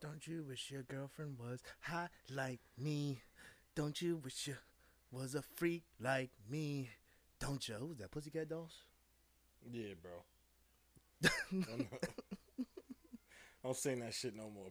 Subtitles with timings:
[0.00, 3.20] Don't you wish your girlfriend was hot like me?
[3.74, 4.56] Don't you wish you
[5.10, 6.88] was a freak like me?
[7.38, 7.74] Don't you?
[7.74, 8.10] Who's that?
[8.10, 8.82] Pussycat Dolls?
[9.70, 11.30] Yeah, bro.
[11.52, 12.66] I'm not-
[13.62, 14.68] Don't sing that shit no more.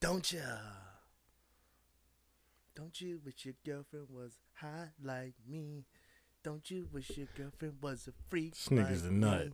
[0.00, 0.40] Don't ya?
[2.74, 5.86] Don't you wish your girlfriend was hot like me?
[6.42, 8.52] Don't you wish your girlfriend was a freak?
[8.54, 9.46] This nigga's like a nut.
[9.46, 9.52] me?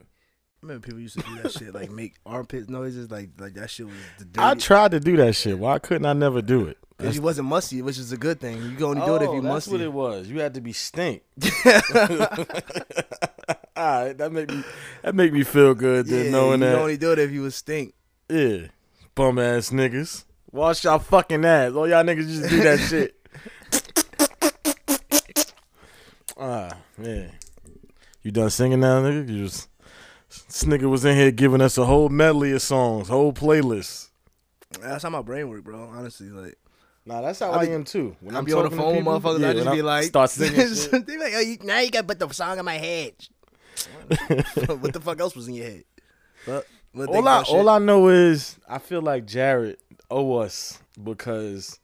[0.62, 3.70] I remember people used to do that shit, like make armpit noises, like like that
[3.70, 5.59] shit was the I tried to do that shit.
[5.59, 6.79] Why couldn't I never do it?
[6.96, 8.56] Because you wasn't musty, which is a good thing.
[8.62, 9.70] You can only do it if Oh, you that's musty.
[9.73, 10.29] That's what it was.
[10.29, 11.23] You had to be stink.
[13.77, 14.65] All right, that make me
[15.02, 16.06] that make me feel good.
[16.06, 17.93] yeah, Then knowing you that, can only do it if you was stink.
[18.30, 18.68] yeah,
[19.15, 21.73] bum ass niggas, wash y'all fucking ass.
[21.74, 23.12] All y'all niggas just do that shit.
[26.38, 27.32] Ah, man,
[28.23, 29.27] you done singing now, nigga?
[29.27, 29.68] You just
[30.29, 34.09] this nigga was in here giving us a whole medley of songs, whole playlist.
[34.80, 35.88] That's how my brain work, bro.
[35.93, 36.57] Honestly, like
[37.07, 38.16] Nah, that's how I I, be- am too.
[38.21, 39.41] When I I'm be on the phone, with people, motherfuckers.
[39.41, 40.57] yeah, I just be like, start singing
[41.07, 43.13] they like, oh, you, now you got to put the song in my head.
[44.27, 45.85] what the fuck else was in your head?
[46.45, 49.77] But, but all I all I know is I feel like Jared
[50.11, 51.79] owe us because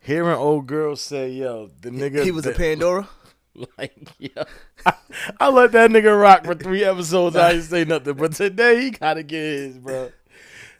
[0.00, 3.08] hearing old girls say, "Yo, the nigga," he was a Pandora.
[3.78, 4.44] like, yo,
[4.86, 4.94] I,
[5.40, 7.36] I let that nigga rock for three episodes.
[7.36, 10.10] I didn't say nothing, but today he gotta get his, bro.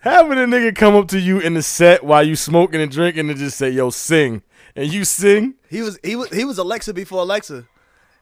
[0.00, 3.28] Having a nigga come up to you in the set while you smoking and drinking
[3.30, 4.42] and just say, "Yo, sing,"
[4.76, 5.54] and you sing.
[5.68, 7.66] He was he was he was Alexa before Alexa.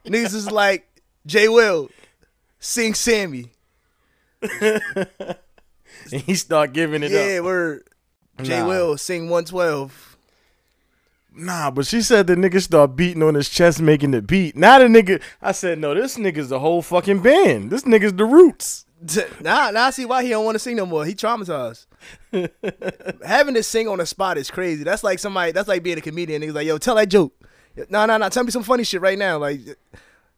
[0.05, 0.87] Niggas is like
[1.25, 1.89] Jay Will,
[2.59, 3.51] sing Sammy.
[6.11, 7.27] And he start giving it Yeah, up.
[7.27, 7.81] Yeah, we're
[8.41, 8.67] Jay Nah.
[8.67, 10.06] Will sing one twelve.
[11.37, 14.55] Nah, but she said the nigga start beating on his chest, making the beat.
[14.55, 17.69] Now the nigga, I said, no, this nigga's the whole fucking band.
[17.69, 18.85] This nigga's the roots.
[19.39, 21.05] Now, now I see why he don't want to sing no more.
[21.05, 21.85] He traumatized.
[23.23, 24.83] Having to sing on the spot is crazy.
[24.83, 25.51] That's like somebody.
[25.51, 26.41] That's like being a comedian.
[26.41, 27.33] Niggas like, yo, tell that joke.
[27.89, 28.29] No, no, no.
[28.29, 29.37] Tell me some funny shit right now.
[29.37, 29.59] Like,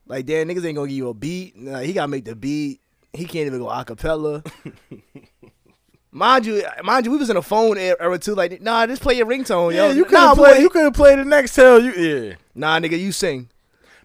[0.06, 1.56] like damn, niggas ain't gonna give you a beat.
[1.56, 2.82] Nah, he gotta make the beat.
[3.14, 4.46] He can't even go acapella.
[6.12, 8.36] mind you, mind you, we was in a phone era too.
[8.36, 9.94] Like, nah, just play your ringtone, Yeah, yo.
[9.94, 10.54] you could nah, boy.
[10.54, 11.82] You could have played the next tell.
[11.82, 12.34] You yeah.
[12.56, 13.50] Nah, nigga, you sing.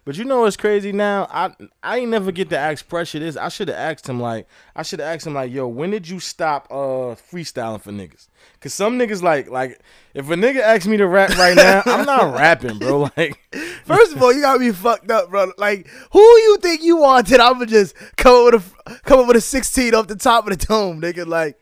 [0.07, 1.27] But you know what's crazy now?
[1.31, 3.39] I I ain't never get to ask pressure this.
[3.39, 6.07] I should have asked him like I should have asked him like, yo, when did
[6.07, 8.29] you stop uh freestyling for niggas?
[8.61, 9.81] Cause some niggas like like
[10.13, 13.09] if a nigga asks me to rap right now, I'm not rapping, bro.
[13.17, 13.41] Like
[13.87, 15.53] First of all, you gotta be fucked up, bro.
[15.57, 19.27] Like, who you think you are that I'ma just come up with a come up
[19.27, 21.27] with a sixteen off the top of the dome, nigga?
[21.27, 21.59] Like,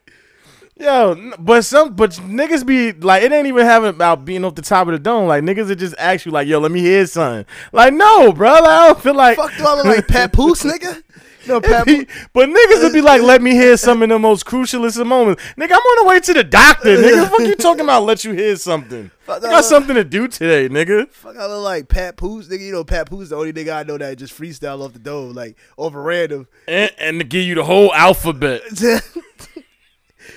[0.79, 4.63] Yo, but some but niggas be like it ain't even having about being off the
[4.63, 5.29] top of the dome.
[5.29, 7.45] Like niggas would just ask you like, yo, let me hear something.
[7.73, 8.53] Like, no, bro.
[8.53, 11.03] Like, I don't feel like fuck do I look like Papoose, nigga?
[11.47, 12.05] Know, Papoose.
[12.33, 15.43] but niggas would be like, let me hear some in the most crucialest of moments.
[15.59, 17.29] Nigga, I'm on the way to the doctor, nigga.
[17.29, 19.07] Fuck you talking about let you hear something.
[19.07, 19.65] I Fuck got that.
[19.65, 21.11] something to do today, nigga.
[21.11, 22.61] Fuck, I look like Papoose, nigga.
[22.61, 25.35] You know, Papoose is the only nigga I know that just freestyle off the dome,
[25.35, 26.47] like over random.
[26.69, 28.63] And, and to give you the whole alphabet.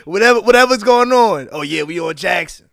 [0.06, 1.50] Whatever, whatever's going on.
[1.52, 2.70] Oh yeah, we on Jackson.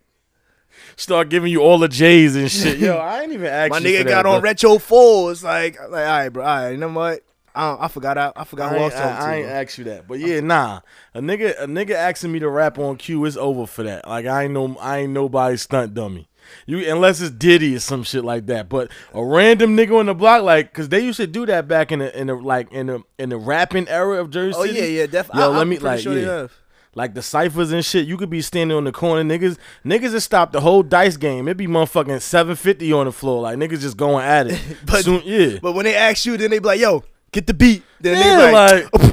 [0.95, 2.77] Start giving you all the J's and shit.
[2.77, 4.49] Yo, I ain't even asked My you nigga for that, got on bro.
[4.49, 5.43] retro fours.
[5.43, 6.43] Like, like, all right, bro.
[6.45, 7.21] All right, you know what?
[7.55, 8.17] I, I forgot.
[8.17, 9.37] I, I forgot I who I ain't, was talking I, I to.
[9.37, 9.55] ain't bro.
[9.55, 10.81] ask you that, but yeah, nah.
[11.13, 14.07] A nigga, a nigga asking me to rap on cue is over for that.
[14.07, 16.27] Like I ain't no, I ain't nobody stunt dummy.
[16.65, 18.69] You unless it's Diddy or some shit like that.
[18.69, 21.91] But a random nigga on the block, like, cause they used to do that back
[21.91, 24.57] in the in the like in the in the rapping era of Jersey.
[24.57, 24.77] Oh City.
[24.79, 25.41] yeah, yeah, definitely.
[25.41, 26.47] Yo, I, let I'm me like sure yeah.
[26.95, 29.57] Like the ciphers and shit, you could be standing on the corner, niggas.
[29.83, 31.47] Niggas have stopped the whole dice game.
[31.47, 34.59] It'd be motherfucking seven fifty on the floor, like niggas just going at it.
[34.85, 37.53] But- Soon, yeah, But when they ask you, then they be like, "Yo, get the
[37.53, 39.12] beat." Then Yeah, they like, like-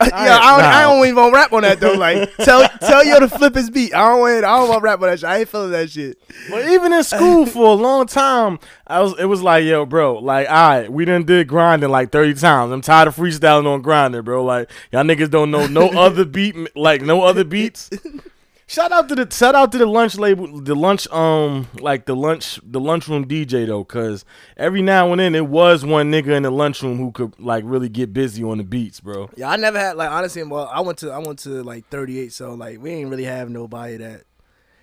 [0.00, 1.94] yeah, I, don't, I don't even want to rap on that though.
[1.94, 3.94] Like, tell tell yo to flip his beat.
[3.94, 4.44] I don't want.
[4.44, 5.28] I don't want to rap on that shit.
[5.28, 6.18] I ain't feeling that shit.
[6.50, 10.18] But even in school for a long time, I was it was like, yo, bro,
[10.18, 12.72] like, all right, we done did grinding like 30 times.
[12.72, 14.44] I'm tired of freestyling on grinding, bro.
[14.44, 17.90] Like, y'all niggas don't know no other beat, like no other beats.
[18.72, 22.16] Shout out to the shout out to the lunch label, the lunch um like the
[22.16, 24.24] lunch the lunchroom DJ though, cause
[24.56, 27.90] every now and then it was one nigga in the lunchroom who could like really
[27.90, 29.28] get busy on the beats, bro.
[29.36, 30.42] Yeah, I never had like honestly.
[30.42, 33.50] Well, I went to I went to like 38, so like we ain't really have
[33.50, 34.22] nobody that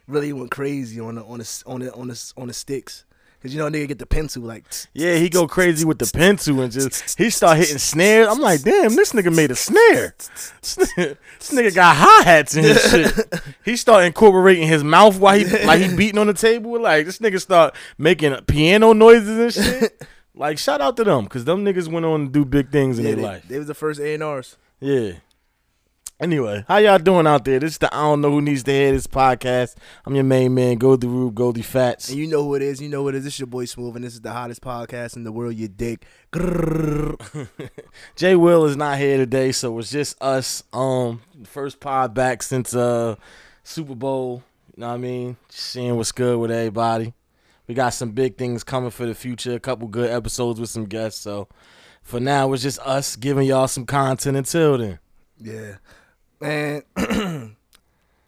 [0.05, 3.05] really went crazy on the on the on the on the on the sticks.
[3.41, 4.65] Cause you know nigga get the pencil like.
[4.93, 8.27] Yeah, he go crazy with the pencil and just he start hitting snares.
[8.27, 10.13] I'm like, damn, this nigga made a snare.
[10.59, 13.33] This nigga got hi hats in his shit.
[13.63, 16.79] He start incorporating his mouth while he like he beating on the table.
[16.81, 20.05] Like this nigga start making piano noises and shit.
[20.35, 23.05] Like shout out to them because them niggas went on to do big things in
[23.05, 23.47] Yeah, their they, life.
[23.47, 24.57] they was the first A and R's.
[24.81, 25.13] Yeah.
[26.21, 27.61] Anyway, how y'all doing out there?
[27.61, 29.75] This is the I don't know who needs to hear this podcast.
[30.05, 32.09] I'm your main man, Goldie Rube, Goldie Fats.
[32.09, 32.81] And you know who it is.
[32.81, 33.23] You know what it is.
[33.23, 35.55] This is your boy Smooth, and this is the hottest podcast in the world.
[35.55, 36.05] You dick.
[38.17, 40.61] Jay Will is not here today, so it's just us.
[40.73, 43.15] Um, first pod back since uh
[43.63, 44.43] Super Bowl.
[44.75, 45.37] You know what I mean?
[45.47, 47.13] Just seeing what's good with everybody.
[47.65, 49.53] We got some big things coming for the future.
[49.53, 51.21] A couple good episodes with some guests.
[51.21, 51.47] So
[52.01, 54.99] for now, it's just us giving y'all some content until then.
[55.41, 55.75] Yeah,
[56.41, 56.83] man.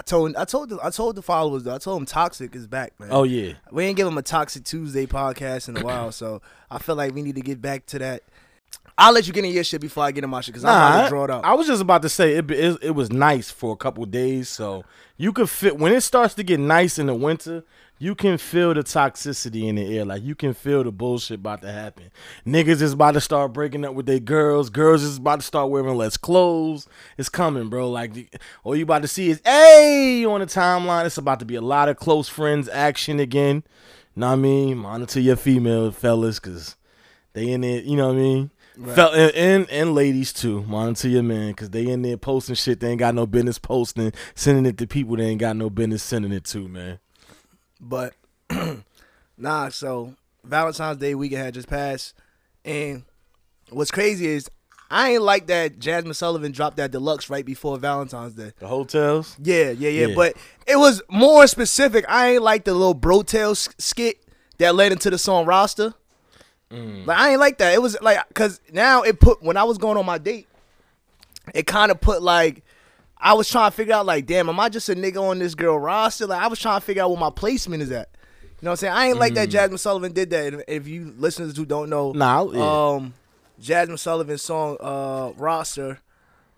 [0.02, 1.76] I told I told the, I told the followers though.
[1.76, 3.10] I told them Toxic is back, man.
[3.12, 3.54] Oh yeah.
[3.72, 6.42] we ain't give them a Toxic Tuesday podcast in a while, so
[6.72, 8.24] I feel like we need to get back to that.
[8.98, 10.76] I'll let you get in your shit before I get in my shit because I'm
[10.76, 11.46] about to draw it up.
[11.46, 12.78] I was just about to say it, it.
[12.82, 14.84] It was nice for a couple days, so
[15.18, 17.64] you could fit when it starts to get nice in the winter.
[18.02, 21.62] You can feel the toxicity in the air, like you can feel the bullshit about
[21.62, 22.10] to happen.
[22.48, 24.72] Niggas is about to start breaking up with their girls.
[24.72, 26.88] Girls is about to start wearing less clothes.
[27.20, 27.92] It's coming, bro.
[27.92, 31.06] Like all you about to see is hey on the timeline.
[31.06, 33.64] It's about to be a lot of close friends action again.
[34.16, 34.80] Know what I mean?
[34.80, 36.78] Monitor your female fellas, cause
[37.34, 37.82] they in there.
[37.82, 38.52] You know what I mean?
[38.96, 40.64] Fel- and, and and ladies too.
[40.64, 44.12] Monitor your man, cause they in there posting shit they ain't got no business posting,
[44.34, 46.98] sending it to people they ain't got no business sending it to, man.
[47.82, 48.14] But
[49.38, 50.14] nah, so
[50.44, 52.14] Valentine's Day weekend had just passed,
[52.64, 53.04] and
[53.70, 54.50] what's crazy is
[54.90, 58.52] I ain't like that Jazmine Sullivan dropped that deluxe right before Valentine's Day.
[58.60, 59.38] The Heaux Tales.
[59.42, 60.16] Yeah, yeah, yeah, Yeah.
[60.16, 60.38] But
[60.68, 62.06] it was more specific.
[62.08, 64.18] I ain't like the little brotail s- skit
[64.58, 65.94] that led into the song roster.
[66.70, 67.06] Mm.
[67.08, 67.74] Like I ain't like that.
[67.74, 70.48] It was like because now it put when I was going on my date,
[71.56, 72.64] it kind of put like
[73.22, 75.54] I was trying to figure out like, damn, am I just a nigga on this
[75.56, 76.26] girl roster?
[76.28, 78.10] Like I was trying to figure out what my placement is at.
[78.42, 78.94] You know what I'm saying?
[78.94, 80.54] I ain't like that Jazmine Sullivan did that.
[80.54, 82.94] And if you listeners who don't know, Nah, yeah.
[82.96, 83.14] um,
[83.62, 86.00] Jazmine Sullivan's song uh, roster,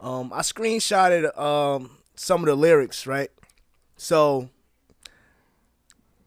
[0.01, 3.29] um, I screenshotted um some of the lyrics, right?
[3.95, 4.49] So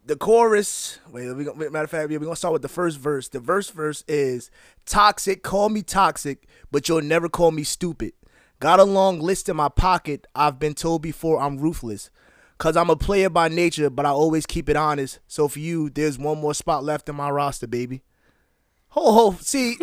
[0.05, 3.29] the chorus, wait, we gonna, matter of fact, we're gonna start with the first verse.
[3.29, 4.50] The first verse is
[4.87, 8.12] toxic, call me toxic, but you'll never call me stupid.
[8.66, 10.26] Got a long list in my pocket.
[10.34, 12.10] I've been told before I'm ruthless.
[12.58, 15.20] Cause I'm a player by nature, but I always keep it honest.
[15.28, 18.02] So for you, there's one more spot left in my roster, baby.
[18.88, 19.76] Ho ho, see,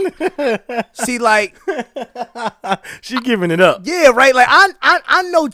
[0.91, 1.56] see, like,
[3.01, 3.83] She giving it up.
[3.85, 4.35] yeah, right.
[4.35, 5.47] Like I, I, I know.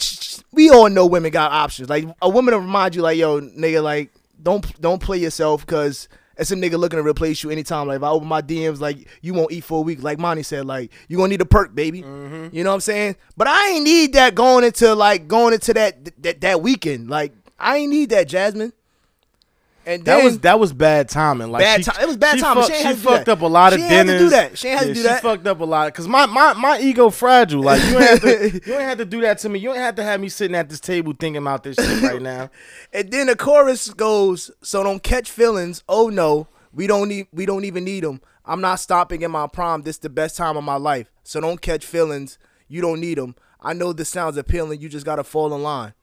[0.51, 1.87] We all know women got options.
[1.87, 4.09] Like a woman to remind you, like, yo, nigga, like,
[4.41, 6.09] don't don't play yourself because
[6.39, 7.87] it's a nigga looking to replace you anytime.
[7.87, 10.01] Like if I open my DMs, like you won't eat for a week.
[10.01, 12.01] Like Monty said, like you gonna need a perk, baby.
[12.01, 12.55] Mm-hmm.
[12.55, 13.17] You know what I'm saying?
[13.37, 17.09] But I ain't need that going into like going into that that that weekend.
[17.09, 18.71] Like I ain't need that, Jazmine.
[19.89, 21.51] And then That was that was bad timing.
[21.51, 22.63] Like Bad she, ti- it was bad she timing.
[22.63, 23.31] Fuck, She she had to do fucked that.
[23.31, 24.57] up a lot of She ain't had to do that.
[24.57, 25.21] She had to Yeah, do she that.
[25.21, 25.93] fucked up a lot.
[25.93, 27.63] Cause my, my my ego fragile.
[27.63, 29.59] Like you ain't have to you ain't have to do that to me.
[29.59, 32.21] You ain't have to have me sitting at this table thinking about this shit right
[32.21, 32.49] now.
[32.93, 35.83] And then the chorus goes, "So don't catch feelings.
[35.89, 37.27] Oh no, we don't need.
[37.33, 38.21] We don't even need them.
[38.45, 39.83] I'm not stopping in my prime.
[39.83, 41.11] This the best time of my life.
[41.23, 42.37] So don't catch feelings.
[42.67, 43.35] You don't need them.
[43.61, 44.81] I know this sounds appealing.
[44.81, 45.93] You just gotta fall in line.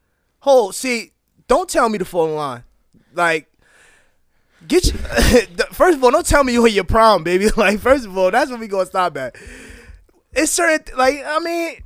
[0.41, 1.13] Hold, see,
[1.49, 2.65] don't tell me to fall in line.
[3.15, 3.49] Like,
[4.67, 4.93] get you.
[5.73, 7.49] first of all, don't tell me you're in your prime, baby.
[7.57, 9.37] Like, first of all, that's what we gonna stop at.
[10.33, 11.77] It's certain, like, I mean,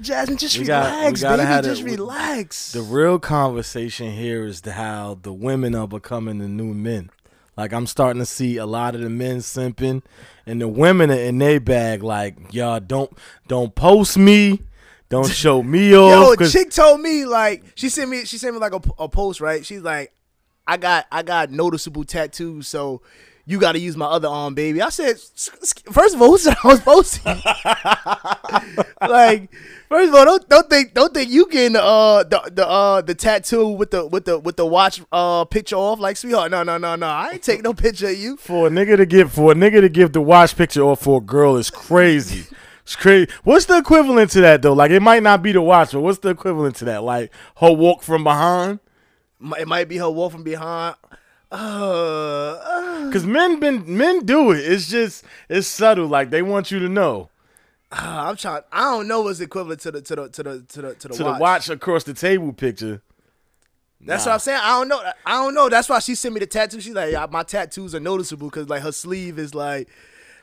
[0.00, 1.62] Jazmine, just We relax, gotta baby.
[1.68, 2.72] Just relax.
[2.72, 7.10] The real conversation here is the how the women are becoming the new men.
[7.56, 10.02] Like I'm starting to see a lot of the men simping,
[10.46, 12.02] and the women are in their bag.
[12.02, 13.12] Like y'all don't
[13.46, 14.62] don't post me,
[15.08, 16.34] don't show me Yo, off.
[16.34, 19.08] a 'cause- chick told me like she sent me she sent me like a, a
[19.08, 19.64] post right.
[19.64, 20.12] She's like,
[20.66, 23.02] I got I got noticeable tattoos, so
[23.44, 24.80] you got to use my other arm, baby.
[24.80, 28.84] I said, "S- s- first of all, who said I was supposed to?
[29.08, 29.50] like,
[29.88, 33.00] first of all, don't don't think don't think you getting the uh the the uh
[33.02, 36.50] the tattoo with the with the with the watch uh picture off like sweetheart.
[36.50, 38.36] No no no no, I ain't take no picture of you.
[38.36, 41.18] for a nigga to give for a nigga to give the watch picture off for
[41.18, 42.46] a girl is crazy.
[42.84, 43.28] It's crazy.
[43.44, 44.72] What's the equivalent to that though?
[44.72, 47.02] Like it might not be the watch, but what's the equivalent to that?
[47.02, 48.80] Like her walk from behind.
[49.58, 50.96] It might be her wolf from behind.
[51.50, 54.60] Uh, uh, Cause men been men do it.
[54.60, 56.06] It's just it's subtle.
[56.06, 57.28] Like they want you to know.
[57.90, 58.62] I'm trying.
[58.72, 61.14] I don't know what's equivalent to the to the to the to the to the
[61.14, 61.34] To watch.
[61.36, 63.02] the watch across the table picture.
[64.00, 64.30] That's Nah.
[64.30, 64.60] what I'm saying.
[64.62, 65.02] I don't know.
[65.26, 65.68] I don't know.
[65.68, 66.80] That's why she sent me the tattoo.
[66.80, 69.88] She's like, yeah, my tattoos are noticeable because like her sleeve is like,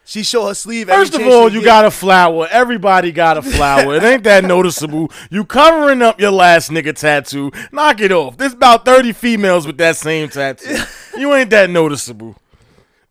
[0.09, 0.89] she show her sleeve.
[0.89, 1.65] every First of all, you get.
[1.65, 2.47] got a flower.
[2.49, 3.95] Everybody got a flower.
[3.95, 5.11] it ain't that noticeable.
[5.29, 7.51] You covering up your last nigga tattoo.
[7.71, 8.35] Knock it off.
[8.35, 10.77] There's about 30 females with that same tattoo.
[11.17, 12.37] You ain't that noticeable.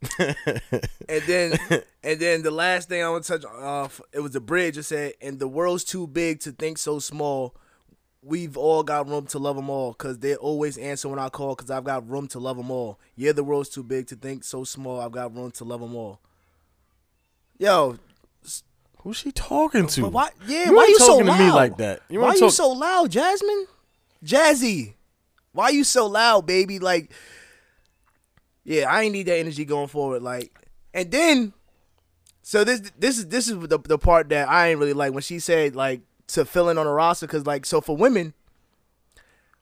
[0.18, 1.52] and then
[2.02, 4.78] and then the last thing I want to touch off, it was a bridge.
[4.78, 7.54] It said, "And the world's too big to think so small.
[8.22, 11.54] We've all got room to love them all, cause they always answer when I call,
[11.54, 12.98] cause I've got room to love them all.
[13.14, 15.00] Yeah, the world's too big to think so small.
[15.00, 16.20] I've got room to love them all.
[17.58, 17.98] Yo,
[19.02, 20.02] Who's she talking to?
[20.02, 20.28] but why?
[20.46, 21.38] Yeah, You why you so talking to loud?
[21.40, 22.00] me like that.
[22.08, 23.64] You why ain't you so loud, Jazmine?
[24.24, 24.94] Jazzy,
[25.52, 26.78] why you so loud, baby?
[26.78, 27.10] Like,
[28.64, 30.22] yeah, I ain't need that energy going forward.
[30.22, 30.52] Like,
[30.92, 31.52] and then,
[32.42, 35.22] so this this is this is the the part that I ain't really like when
[35.22, 38.34] she said like to fill in on a roster because like so for women.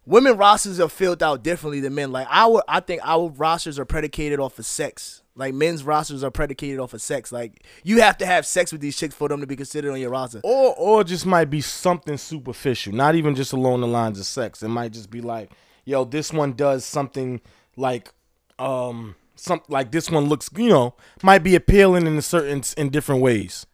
[0.06, 2.12] Women rosters are filled out differently than men.
[2.12, 5.22] Like our, I think our rosters are predicated off of sex.
[5.36, 7.30] Like men's rosters are predicated off of sex.
[7.30, 10.00] Like you have to have sex with these chicks for them to be considered on
[10.00, 10.40] your roster.
[10.42, 14.62] or or just might be something superficial, not even just along the lines of sex.
[14.62, 15.52] It might just be like,
[15.84, 17.40] yo, this one does something
[17.76, 18.12] like
[18.58, 22.88] um some like this one looks, you know, might be appealing in a certain in
[22.88, 23.66] different ways.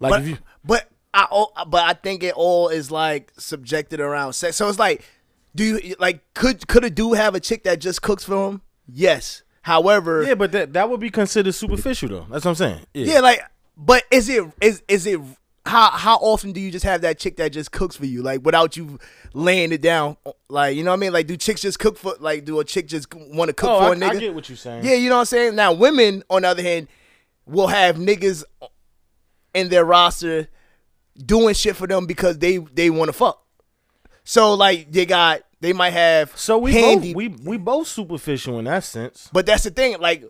[0.00, 4.32] Like but if you but I but I think it all is like subjected around
[4.32, 4.56] sex.
[4.56, 5.04] So it's like,
[5.54, 8.62] do you like could could a dude have a chick that just cooks for him?
[8.88, 9.43] Yes.
[9.64, 12.26] However, Yeah, but that that would be considered superficial though.
[12.30, 12.80] That's what I'm saying.
[12.92, 13.14] Yeah.
[13.14, 13.40] yeah, like,
[13.78, 15.18] but is it is is it
[15.64, 18.44] how how often do you just have that chick that just cooks for you, like
[18.44, 18.98] without you
[19.32, 20.18] laying it down,
[20.50, 21.14] like you know what I mean?
[21.14, 23.78] Like, do chicks just cook for like do a chick just want to cook Oh,
[23.78, 24.16] for I, a nigga?
[24.16, 24.84] I get what you're saying.
[24.84, 25.54] Yeah, you know what I'm saying?
[25.54, 26.88] Now, women, on the other hand,
[27.46, 28.44] will have niggas
[29.54, 30.48] in their roster
[31.16, 33.42] doing shit for them because they they want to fuck.
[34.24, 38.58] So like they got they might have So we handy, both we we both superficial
[38.58, 39.28] in that sense.
[39.32, 39.98] but that's the thing.
[40.00, 40.24] Like,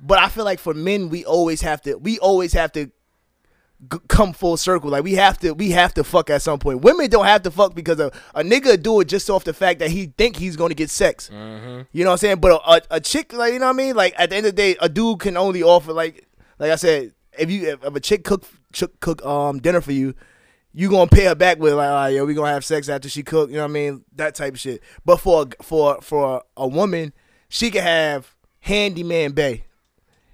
[0.00, 3.98] but I feel like for men, we always have to we always have to g-
[4.08, 4.90] come full circle.
[4.90, 6.82] Like we have to we have to fuck at some point.
[6.82, 9.78] Women don't have to fuck because a, a nigga do it just off the fact
[9.80, 11.30] that he think he's gonna get sex.
[11.32, 12.40] You know what I'm saying?
[12.40, 13.96] But a, a, a chick, like you know what I mean?
[13.96, 16.26] Like at the end of the day, a dude can only offer like
[16.58, 19.92] like I said, if you if, if a chick cook chick cook um dinner for
[19.92, 20.14] you.
[20.78, 23.22] You gonna pay her back with like, right, yo, we gonna have sex after she
[23.22, 24.04] cook, you know what I mean?
[24.14, 24.82] That type of shit.
[25.06, 27.14] But for for for a woman,
[27.48, 29.64] she can have handyman bay.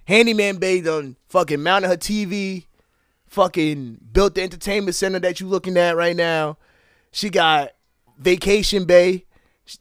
[0.05, 2.67] Handyman Bay done fucking mounted her TV,
[3.29, 6.59] fucking built the entertainment center that you looking at right now.
[7.13, 7.71] She got
[8.19, 9.27] Vacation Bay,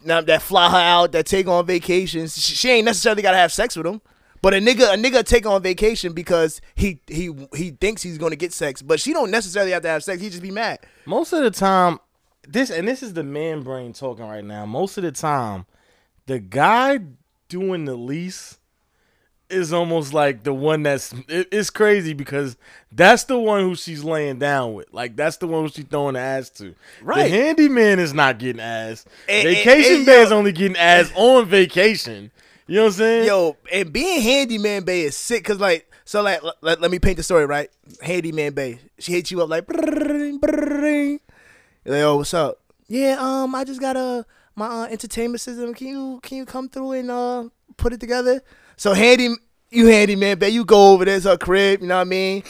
[0.04, 2.40] now that fly her out, that take on vacations.
[2.40, 4.00] She, she ain't necessarily gotta have sex with him.
[4.42, 8.36] But a nigga, a nigga take on vacation because he he he thinks he's gonna
[8.36, 10.22] get sex, but she don't necessarily have to have sex.
[10.22, 10.80] He just be mad.
[11.06, 12.00] Most of the time,
[12.48, 14.66] this and this is the man brain talking right now.
[14.66, 15.66] Most of the time,
[16.26, 17.00] the guy
[17.50, 18.58] doing the least
[19.50, 22.56] is almost like the one that's it- it's crazy because
[22.92, 24.92] that's the one who she's laying down with.
[24.94, 26.74] Like that's the one who she's throwing the ass to.
[27.04, 27.24] Right.
[27.24, 29.06] The handyman is not getting ass.
[29.28, 32.32] And- vacation and, man yo- is only getting ass on vacation.
[32.72, 33.28] You know what I'm saying?
[33.28, 37.00] Yo, and being handyman bay is sick because like so like l- let, let me
[37.00, 37.70] paint the story right.
[38.02, 40.40] Handyman bay, she hits you up like, brrrring.
[41.84, 42.62] You're like, yo, what's up?
[42.88, 44.26] Yeah, um, I just got a
[44.56, 45.74] my uh, entertainment system.
[45.74, 48.42] Can you can you come through and uh put it together?
[48.78, 49.36] So handy,
[49.70, 51.82] you handyman bay, you go over there's her crib.
[51.82, 52.44] You know what I mean?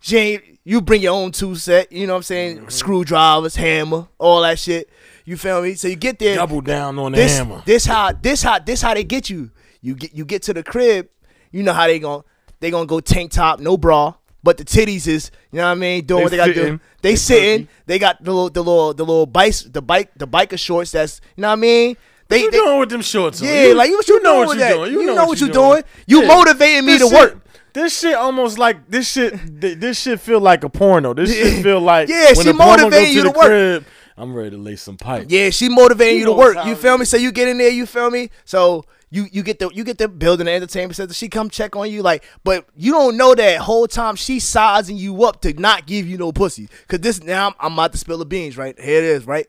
[0.00, 1.90] She you bring your own two set.
[1.90, 2.68] You know what I'm saying?
[2.68, 4.90] Screwdrivers, hammer, all that shit.
[5.30, 5.74] You feel me?
[5.74, 7.62] So you get there Double down on the this hammer.
[7.64, 9.52] this how this how this how they get you.
[9.80, 11.08] You get you get to the crib.
[11.52, 12.24] You know how they gon'
[12.58, 15.74] they gonna go tank top, no bra, but the titties is you know what I
[15.76, 16.80] mean doing They what they gotta do.
[17.00, 17.66] They, They sitting.
[17.66, 17.72] perky.
[17.86, 20.90] They got the little the little the little bike the bike the biker shorts.
[20.90, 21.96] That's you know what I mean.
[22.26, 24.72] They, you they doing with them shorts yeah like what you, know what you that?
[24.74, 24.92] doing.
[24.92, 25.82] You, know, know, what you you doing.
[26.08, 26.26] You Yeah.
[26.28, 27.46] motivating me This to shit- work.
[27.72, 29.32] This shit almost like this shit.
[29.60, 31.14] This shit feel like a porno.
[31.14, 33.46] This shit feel like Yeah, when she the motivating you to to work.
[33.46, 33.84] crib.
[34.16, 35.26] I'm ready to lay some pipe.
[35.28, 36.66] Yeah, she motivating you, You to work.
[36.66, 37.04] You feel me?
[37.04, 38.30] So you get in there, you feel me?
[38.44, 41.12] So you you get the you get the building the entertainment center.
[41.14, 44.96] She come check on you, like, but you don't know that whole time she sizing
[44.96, 46.68] you up to not give you no pussy.
[46.88, 48.78] Cause this now I'm, I'm about to spill the beans, right?
[48.78, 49.46] Here it is, right?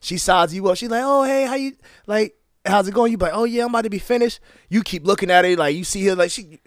[0.00, 0.76] She sizes you up.
[0.76, 2.36] She's like, oh hey, how you like?
[2.66, 3.12] How's it going?
[3.12, 4.40] You be like, oh yeah, I'm about to be finished.
[4.68, 6.58] You keep looking at it, like you see her, like she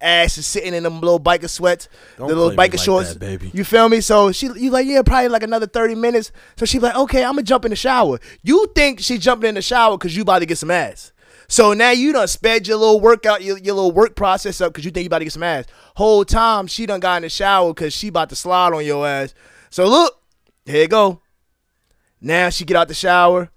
[0.00, 3.18] ass is sitting in them little biker sweats, Don't the little biker like shorts, that,
[3.18, 3.50] baby.
[3.54, 4.00] You feel me?
[4.00, 6.32] So she, you like, yeah, probably like another thirty minutes.
[6.56, 8.18] So she like, okay, I'm gonna jump in the shower.
[8.42, 11.12] You think she jumping in the shower because you about to get some ass.
[11.48, 14.84] So now you done sped your little workout, your, your little work process up because
[14.84, 15.64] you think you about to get some ass.
[15.94, 19.06] Whole time she done got in the shower because she about to slide on your
[19.06, 19.32] ass.
[19.70, 20.20] So look,
[20.64, 21.22] here you go.
[22.20, 23.50] Now she get out the shower.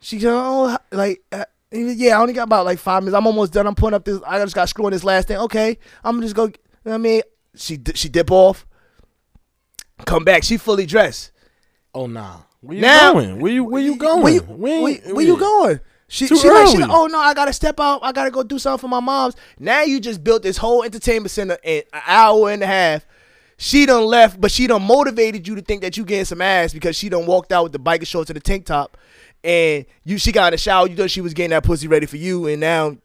[0.00, 3.16] She go, oh, like, uh, uh, yeah, I only got about like five minutes.
[3.16, 3.66] I'm almost done.
[3.66, 4.20] I'm putting up this.
[4.26, 5.38] I just got screwing this last thing.
[5.38, 6.44] Okay, I'm just go.
[6.44, 7.22] You know what I mean,
[7.56, 8.66] she she dip off.
[10.04, 10.42] Come back.
[10.44, 11.30] She fully dressed.
[11.94, 12.38] Oh nah.
[12.60, 13.40] Where you Now- going?
[13.40, 14.22] Where you Where you going?
[14.22, 15.80] Where you, ain't- where, where you going?
[16.08, 18.00] She, she like, she like, oh no, I gotta step out.
[18.02, 19.34] I gotta go do something for my mom's.
[19.58, 23.06] Now you just built this whole entertainment center in an hour and a half.
[23.56, 26.72] She done left, but she done motivated you to think that you getting some ass
[26.72, 28.96] because she done walked out with the biker shorts and the tank top,
[29.44, 30.88] and you she got in the shower.
[30.88, 32.96] You thought she was getting that pussy ready for you, and now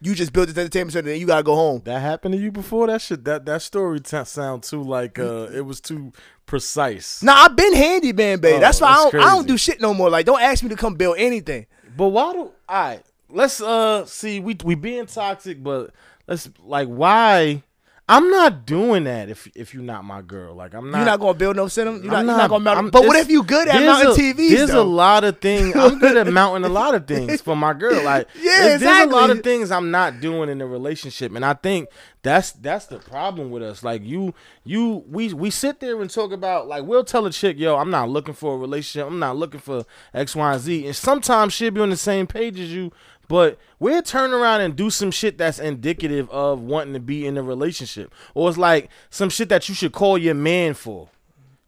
[0.00, 1.82] you just built this entertainment center and you gotta go home.
[1.84, 2.86] That happened to you before?
[2.86, 3.24] That shit.
[3.24, 6.12] That that story t- sound too like uh, it was too
[6.46, 7.22] precise.
[7.22, 8.56] Nah, I've been handyman, babe.
[8.56, 10.08] Oh, that's why I don't, I don't do shit no more.
[10.08, 11.66] Like, don't ask me to come build anything.
[11.96, 13.02] But why do all right?
[13.28, 14.40] Let's uh see.
[14.40, 15.90] We we being toxic, but
[16.26, 17.62] let's like why?
[18.10, 20.54] I'm not doing that if if you're not my girl.
[20.56, 20.98] Like I'm not.
[20.98, 21.92] You're not gonna build no center.
[21.92, 22.76] You're not, I'm you're not gonna mount.
[22.76, 24.50] I'm- but what if you good at mounting a, TVs?
[24.50, 24.82] There's though?
[24.82, 25.76] a lot of things.
[25.76, 28.02] I'm good at mounting a lot of things for my girl.
[28.02, 31.44] Like Yeah, there's, there's a lot of things I'm not doing in the relationship, and
[31.44, 31.88] I think
[32.22, 33.84] that's that's the problem with us.
[33.84, 37.58] Like you, you, we we sit there and talk about like we'll tell a chick,
[37.58, 39.06] yo, I'm not looking for a relationship.
[39.06, 42.26] I'm not looking for X, Y, and Z, and sometimes she'll be on the same
[42.26, 42.90] page as you.
[43.30, 47.38] But we'll turn around and do some shit that's indicative of wanting to be in
[47.38, 48.12] a relationship.
[48.34, 51.10] Or it's like some shit that you should call your man for.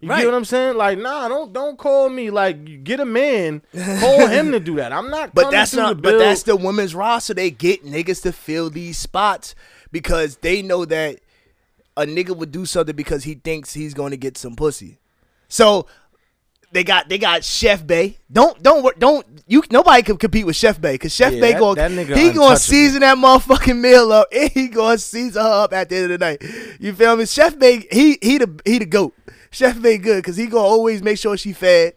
[0.00, 0.22] You Right.
[0.22, 0.76] get what I'm saying?
[0.76, 2.30] Like, nah, don't don't call me.
[2.30, 3.62] Like, get a man,
[4.00, 4.92] call him to do that.
[4.92, 5.32] I'm not.
[5.34, 5.98] But that's not.
[5.98, 7.32] the But that's the women's roster.
[7.32, 9.54] They get niggas to fill these spots
[9.92, 11.20] because they know that
[11.96, 14.98] a nigga would do something because he thinks he's going to get some pussy.
[15.48, 15.86] So
[16.72, 18.18] they got they got Chef Bay.
[18.30, 19.62] Don't don't don't you.
[19.70, 21.76] Nobody can compete with Chef Bay because Chef Yeah, Bay going
[22.18, 25.96] he gonna season that motherfucking meal up and he gonna season her up at the
[25.96, 26.42] end of the night.
[26.80, 27.26] You feel me?
[27.26, 29.14] Chef Bay he he the he the goat.
[29.50, 31.94] Chef Bay good because he gonna always make sure she fed.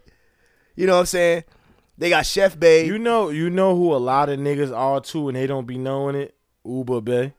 [0.76, 1.44] You know what I'm saying?
[1.98, 2.86] They got Chef Bay.
[2.86, 5.78] You know, you know who a lot of niggas are too, and they don't be
[5.78, 6.36] knowing it.
[6.66, 7.34] Uber Bay.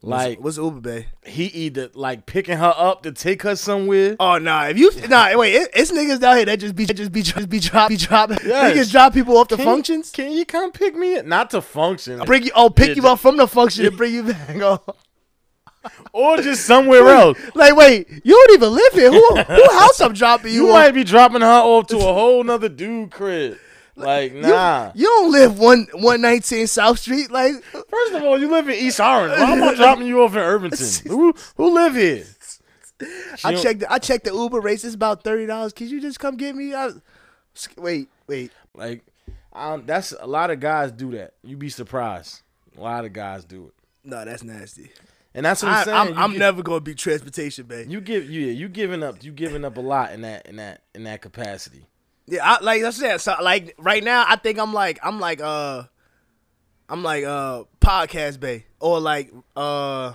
[0.00, 1.06] Like what's Uber Bay?
[1.26, 4.16] he either like picking her up to take her somewhere.
[4.20, 7.10] Oh nah, if you nah wait, it, it's niggas down here that just be just
[7.10, 8.76] be just be drop be drop Yes.
[8.76, 10.10] niggas drop people off the Can- functions.
[10.12, 11.16] Can you come pick me?
[11.18, 11.26] up?
[11.26, 14.14] Not to function, Bring you oh pick Yeah, you up from the function and bring
[14.14, 14.56] you back.
[14.62, 14.80] Oh.
[16.12, 17.36] or just somewhere else.
[17.56, 19.10] Like wait, you don't even live here.
[19.10, 20.62] Who who house I'm dropping you?
[20.62, 20.74] You on?
[20.74, 23.58] might be dropping her off to a whole nother dude crib.
[23.98, 24.92] Like nah.
[24.94, 27.30] You, don't live one one nineteen South Street.
[27.30, 29.32] Like First of all, you live in East Orange.
[29.38, 30.86] Why am I dropping you off in Irvington?
[31.10, 32.24] Who who live here?
[33.44, 34.84] I don't- checked the, I checked the Uber rates.
[34.84, 35.72] It's about thirty dollars.
[35.72, 36.74] Can you just come get me?
[36.74, 36.90] I,
[37.76, 38.52] wait wait.
[38.74, 39.04] Like,
[39.52, 41.34] um, that's a lot of guys do that.
[41.42, 42.42] You'd be surprised.
[42.76, 43.72] A lot of guys do it,
[44.08, 44.92] No, that's nasty.
[45.34, 45.96] and that's what I'm I, saying.
[45.96, 47.90] I'm, You I'm gi- never gonna be transportation, man.
[47.90, 50.56] You give you yeah, you giving up you giving up a lot in that in
[50.56, 51.86] that in that capacity.
[52.28, 53.20] Yeah, I, like that's it.
[53.20, 55.84] So like right now, I think I'm like I'm like uh,
[56.88, 60.12] I'm like uh podcast bay or like uh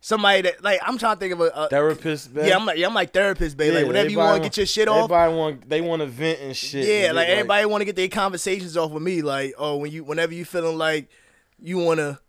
[0.00, 2.46] somebody that like I'm trying to think of a, a Therapist, man.
[2.46, 4.56] yeah I'm like yeah I'm like therapist bay Yeah, like whenever you want to get
[4.56, 5.10] your shit off.
[5.10, 6.86] Everybody want they want to vent and shit.
[6.86, 9.22] Yeah, and like get, everybody want to get their conversations off with me.
[9.22, 11.08] Like oh when you whenever you feeling like
[11.60, 12.20] you wanna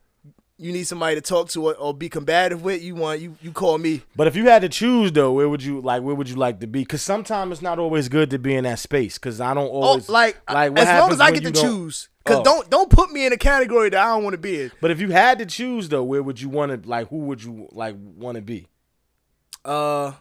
[0.59, 3.51] you need somebody to talk to or, or be combative with, you want you you
[3.51, 4.01] call me.
[4.15, 6.01] But if you had to choose though, where would you like?
[6.01, 6.79] Where would you like to be?
[6.79, 9.17] Because sometimes it's not always good to be in that space.
[9.17, 12.09] Because I don't Oh, always like, like what as long as I get to choose,
[12.23, 12.43] because Oh.
[12.43, 14.71] don't don't put me in a category that I don't want to be in.
[14.81, 17.09] But if you had to choose though, where would you want to like?
[17.09, 18.67] Who would you like want to be?
[19.63, 20.13] Uh,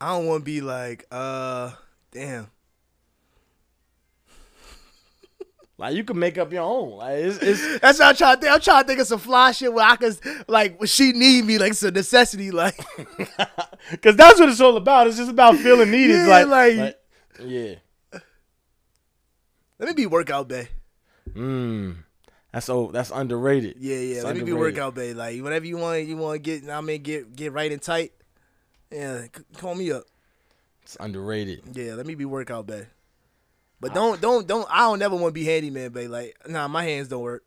[0.00, 1.72] I don't want to be like, uh,
[2.12, 2.48] damn.
[5.80, 6.98] Like you can make up your own.
[6.98, 8.52] Like it's, it's That's what I'm trying to think.
[8.52, 10.14] I'm trying to think of some fly shit where I can,
[10.46, 12.50] like, when she need me, like, it's a necessity.
[12.50, 12.76] Like,
[14.02, 15.06] Cause that's what it's all about.
[15.06, 16.16] It's just about feeling needed.
[16.18, 16.96] Yeah, like, like- like-
[17.42, 17.74] yeah.
[19.78, 20.68] let me be workout bay.
[21.30, 21.96] Mm.
[22.52, 23.76] That's oh, that's underrated.
[23.78, 24.16] Yeah, yeah.
[24.16, 25.14] It's let me be workout bay.
[25.14, 28.12] Like, whatever you want, you want to get, I mean, get get right and tight.
[28.90, 29.22] Yeah,
[29.56, 30.04] call me up.
[30.82, 31.62] It's underrated.
[31.72, 32.86] Yeah, let me be workout bay.
[33.80, 34.66] But don't, don't, don't.
[34.70, 36.10] I don't never want to be handyman babe.
[36.10, 37.44] Like, nah, my hands don't work.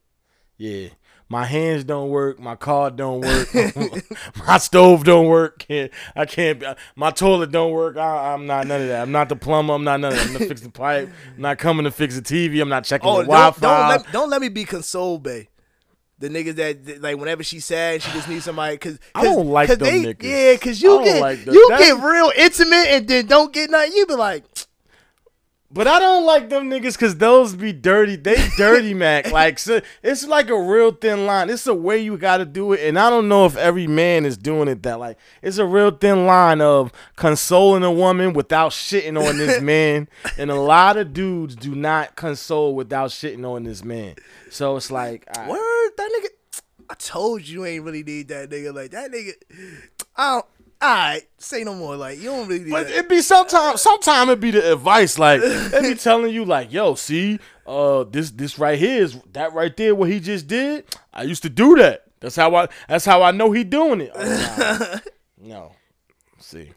[0.58, 0.89] Yeah.
[1.30, 2.39] My hands don't work.
[2.39, 3.48] My car don't work.
[4.48, 5.60] my stove don't work.
[5.60, 6.63] Can't, I can't.
[6.96, 7.98] My toilet don't work.
[7.98, 9.02] I, I'm not none of that.
[9.02, 9.74] I'm not the plumber.
[9.74, 10.28] I'm not none of that.
[10.28, 11.10] I'm not fixing the pipe.
[11.36, 12.62] I'm not coming to fix the TV.
[12.62, 13.62] I'm not checking Oh, the don't, Wi-Fi.
[13.62, 15.48] don't let don't let me be console babe
[16.19, 18.78] The niggas that like whenever she's sad, she just needs somebody.
[18.78, 20.24] Cause, I don't like them they, niggas.
[20.24, 23.93] Yeah, cause you get like you That's- get real intimate and then don't get nothing.
[23.93, 24.52] You be like,
[25.73, 28.15] But I don't like them niggas because those be dirty.
[28.15, 29.31] They dirty, Mac.
[29.31, 31.49] Like, so it's like a real thin line.
[31.49, 32.81] It's a way you got to do it.
[32.81, 34.99] And I don't know if every man is doing it that.
[34.99, 40.07] Like, it's a real thin line of consoling a woman without shitting on this man.
[40.38, 44.13] And a lot of dudes do not console without shitting on this man.
[44.51, 46.27] So it's like, I, word that nigga.
[46.88, 48.75] I told you, you ain't really need that nigga.
[48.75, 49.33] Like that nigga.
[50.15, 50.45] I don't.
[50.84, 51.96] All right, say no more.
[51.96, 52.96] Like you don't really need But that.
[52.98, 56.96] it be sometimes, sometimes it be the advice like they be telling you like, yo,
[56.96, 60.84] see, uh, this this right here is that right there what he just did.
[61.13, 62.04] I used to do that.
[62.19, 62.67] That's how I.
[62.89, 64.12] That's how I know he doing it.
[64.13, 65.00] Oh,
[65.41, 65.72] no,
[66.39, 66.72] see.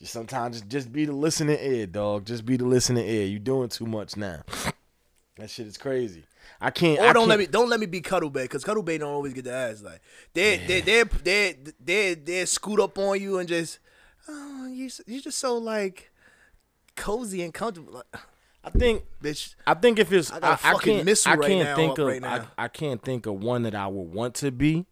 [0.00, 2.24] Just sometimes just, just be the listening ear, dog.
[2.24, 3.26] Just be the listening ear.
[3.26, 4.42] You doing too much now.
[5.36, 6.24] That shit is crazy.
[6.60, 6.98] I can't.
[6.98, 8.98] Or I don't can't, let me don't let me be Cuddle Bay because Cuddle Bay
[8.98, 9.82] don't always get the ass.
[9.82, 10.00] Like
[10.32, 13.78] they they they they they they scoot up on you and just
[14.28, 16.10] oh you you just so like
[16.96, 17.94] cozy and comfortable.
[17.94, 18.22] Like,
[18.64, 21.76] I think bitch, I think if it's I I, I can't missile I can't now
[21.76, 22.46] think of right I.
[22.58, 24.86] I can't think of one that I would want to be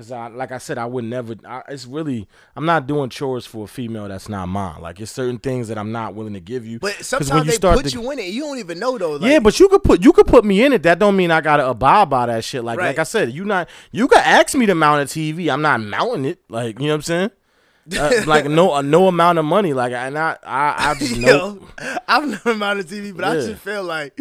[0.00, 3.44] because I like I said I would never I, it's really I'm not doing chores
[3.44, 6.40] for a female that's not mine like it's certain things that I'm not willing to
[6.40, 8.28] give you But sometimes when they start put to- you in it.
[8.32, 9.12] You don't even know though.
[9.12, 10.82] Like, yeah, but you could put you could put me in it.
[10.84, 12.64] That don't mean I gotta abide by that shit.
[12.64, 12.86] Like Right.
[12.88, 15.52] like I said, you not you could ask me to mount a TV.
[15.52, 16.38] I'm not mounting it.
[16.48, 17.30] Like you know what I'm saying?
[17.98, 19.74] Uh, like no uh, no amount of money.
[19.74, 21.58] Like and I I I just know.
[21.82, 24.18] yo, I've never mounted TV, but I just feel like.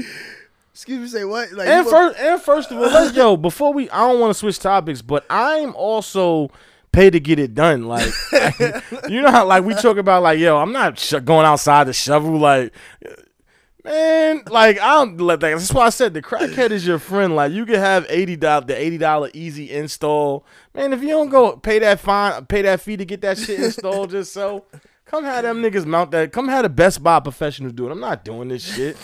[0.79, 1.51] Excuse me, say what?
[1.51, 3.35] Like And first, and first of all, let's yo.
[3.49, 6.51] Before we, I don't want to switch topics, but I'm also
[6.93, 7.89] paid to get it done.
[7.89, 8.09] Like,
[9.09, 11.91] you know how like we talk about like, yo, I'm not sh- going outside to
[11.93, 12.37] shovel.
[12.37, 12.73] Like,
[13.83, 15.49] man, like I don't let that.
[15.49, 17.35] That's why I said the crackhead is your friend.
[17.35, 20.45] Like, you can have eighty dollar, the eighty dollar easy install.
[20.73, 23.59] Man, if you don't go pay that fine, pay that fee to get that shit
[23.59, 24.63] installed, just so.
[25.03, 26.31] Come have them niggas mount that.
[26.31, 27.91] Come have the Best Buy professional do it.
[27.91, 28.95] I'm not doing this shit.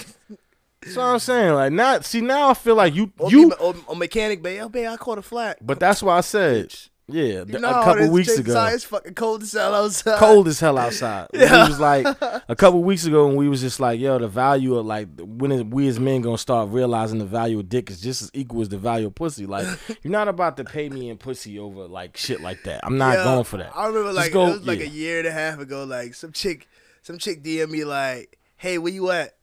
[0.86, 1.54] That's what I'm saying.
[1.54, 2.50] Like, not see now.
[2.50, 4.60] I feel like you or, you be- or, or mechanic bay.
[4.62, 5.58] Oh, babe, I caught a flat.
[5.62, 6.74] but that's why I said,
[7.08, 10.18] yeah, th- You know, a couple weeks ago, It's fucking cold as hell outside.
[10.18, 11.28] cold as hell outside.
[11.34, 11.64] Yeah.
[11.66, 12.06] We was like
[12.50, 15.52] a couple weeks ago, when we was just like, yo, the value of like when
[15.52, 18.62] is, we as men gonna start realizing the value of dick is just as equal
[18.62, 19.46] as the value of pussy.
[19.46, 19.68] Like,
[20.04, 22.80] you're not about to pay me in pussy over like shit like that.
[22.84, 23.72] I'm not Yeah, going for that.
[23.76, 25.84] I remember like go- it was like a year and a half ago.
[25.84, 26.68] Like some chick,
[27.04, 29.35] some chick DM me like, "Hey, where you at?"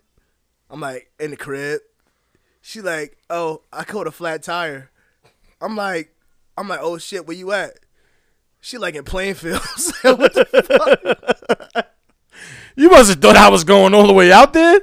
[0.73, 1.81] I'm like, "In the crib."
[2.61, 4.91] She like, "Oh, I caught a flat tire."
[5.61, 6.15] I'm like,
[6.59, 7.75] I'm like, "Oh shit, where you at?"
[8.61, 9.61] She like in Plainfield.
[10.03, 11.87] what the fuck?
[12.77, 14.81] You must have thought I was going all the way out there.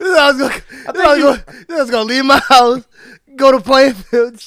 [0.00, 2.86] I was gonna, I was, you- gonna, I was gonna leave my house,
[3.34, 4.38] go to Plainfield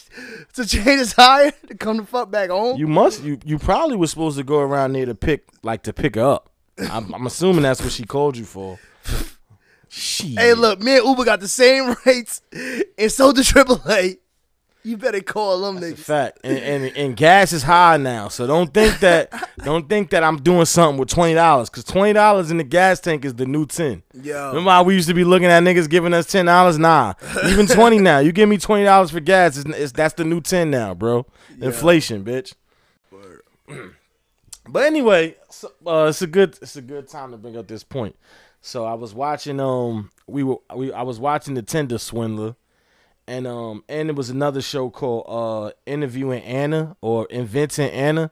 [0.53, 2.77] to change his tire, to come the fuck back home.
[2.79, 3.23] You must.
[3.23, 6.21] You you probably was supposed to go around there to pick like to pick her
[6.23, 6.49] up.
[6.89, 8.79] I'm, I'm assuming that's what she called you for.
[9.93, 10.35] She.
[10.35, 12.41] Hey, look, me and Uber got the same rates,
[12.97, 14.19] and so the AAA.
[14.83, 16.03] You better call them That's niggas.
[16.05, 16.39] fact.
[16.43, 19.31] And, and and gas is high now, so don't think that
[19.63, 22.99] don't think that I'm doing something with twenty dollars, cause twenty dollars in the gas
[22.99, 24.01] tank is the new ten.
[24.23, 26.79] Yo, Remember how we used to be looking at niggas giving us ten dollars?
[26.79, 27.13] Nah,
[27.45, 28.19] even twenty now.
[28.19, 31.27] You give me twenty dollars for gas, it's, it's that's the new ten now, bro.
[31.59, 32.53] Inflation, bitch.
[34.67, 37.83] But anyway, so, uh, it's a good it's a good time to bring up this
[37.83, 38.15] point.
[38.61, 42.55] So I was watching um we were we I was watching the Tinder Swindler,
[43.27, 48.31] and um and it was another show called uh Interviewing Anna or Inventing Anna.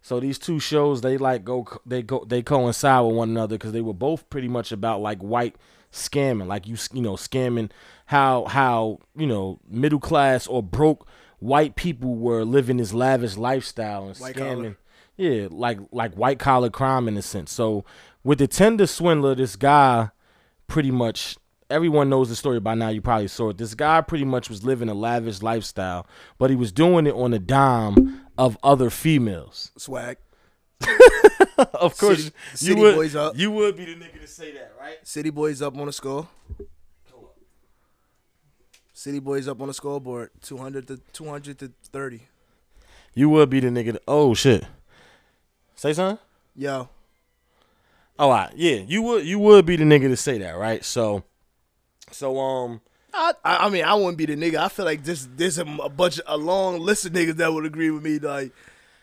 [0.00, 3.72] So these two shows they like go they go they coincide with one another because
[3.72, 5.56] they were both pretty much about like white
[5.92, 7.70] scamming, like you you know scamming
[8.06, 11.06] how how you know middle class or broke
[11.38, 14.56] white people were living this lavish lifestyle and White scamming.
[14.56, 14.78] collar.
[15.16, 17.50] Yeah, like like white collar crime in a sense.
[17.50, 17.84] So
[18.26, 20.10] with the Tinder swindler, this guy
[20.66, 21.36] pretty much
[21.70, 22.88] everyone knows the story by now.
[22.88, 23.58] You probably saw it.
[23.58, 27.30] This guy pretty much was living a lavish lifestyle, but he was doing it on
[27.30, 29.70] the dime of other females.
[29.76, 30.18] swag.
[31.74, 33.38] of course, City- you city would boys up.
[33.38, 34.96] you would be the nigga to say that, right?
[35.04, 36.26] City boys up on the score.
[38.92, 40.30] City boys up on the scoreboard.
[40.42, 42.22] Two hundred to two hundred to thirty.
[43.14, 43.92] You would be the nigga.
[43.92, 44.64] To, oh shit.
[45.76, 46.18] Say something.
[46.56, 46.88] Yo,
[48.18, 48.52] Oh, all right.
[48.56, 48.76] yeah.
[48.76, 50.84] You would you would be the nigga to say that, right?
[50.84, 51.24] So,
[52.10, 52.80] so um.
[53.12, 54.56] I, I I mean I wouldn't be the nigga.
[54.56, 57.52] I feel like this there's a, a bunch of a long list of niggas that
[57.52, 58.18] would agree with me.
[58.18, 58.52] Like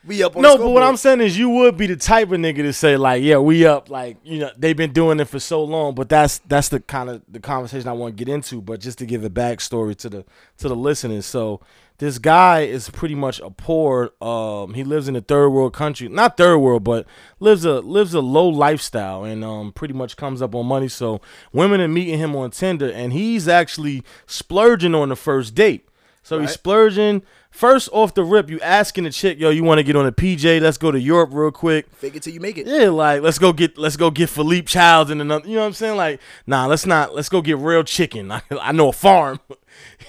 [0.06, 2.40] we up on No, but what I'm saying is you would be the type of
[2.40, 5.40] nigga to say like, yeah, we up, like you know they've been doing it for
[5.40, 5.96] so long.
[5.96, 8.62] But that's that's the kind of the conversation I want to get into.
[8.62, 10.26] But just to give a backstory to the
[10.58, 11.62] to the listeners, so
[12.00, 14.12] this guy is pretty much a poor.
[14.22, 17.06] Um, he lives in a third world country, not third world, but
[17.40, 20.88] lives a lives a low lifestyle, and um, pretty much comes up on money.
[20.88, 25.88] So women are meeting him on Tinder, and he's actually splurging on the first date.
[26.24, 27.22] So he's splurging.
[27.52, 30.12] First off the rip, you asking the chick, yo, you want to get on a
[30.12, 30.60] PJ?
[30.60, 31.86] Let's go to Europe real quick.
[31.92, 32.66] fake it till you make it.
[32.66, 35.48] Yeah, like let's go get let's go get Philippe Childs and another.
[35.48, 35.98] You know what I'm saying?
[35.98, 37.14] Like, nah, let's not.
[37.14, 38.32] Let's go get real chicken.
[38.32, 39.40] I, I know a farm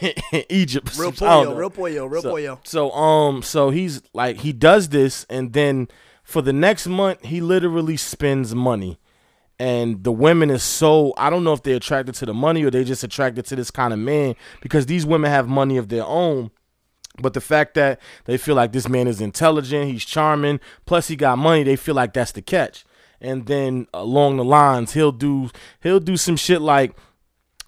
[0.48, 0.96] Egypt.
[0.98, 2.60] Real pollo, real pollo, real so, pollo.
[2.64, 5.88] So um, so he's like he does this, and then
[6.22, 8.98] for the next month, he literally spends money,
[9.58, 12.70] and the women is so I don't know if they're attracted to the money or
[12.70, 16.04] they just attracted to this kind of man because these women have money of their
[16.04, 16.50] own.
[17.20, 21.14] But the fact that they feel like this man is intelligent, he's charming, plus he
[21.14, 22.84] got money, they feel like that's the catch.
[23.20, 25.50] And then along the lines, he'll do
[25.82, 26.96] he'll do some shit like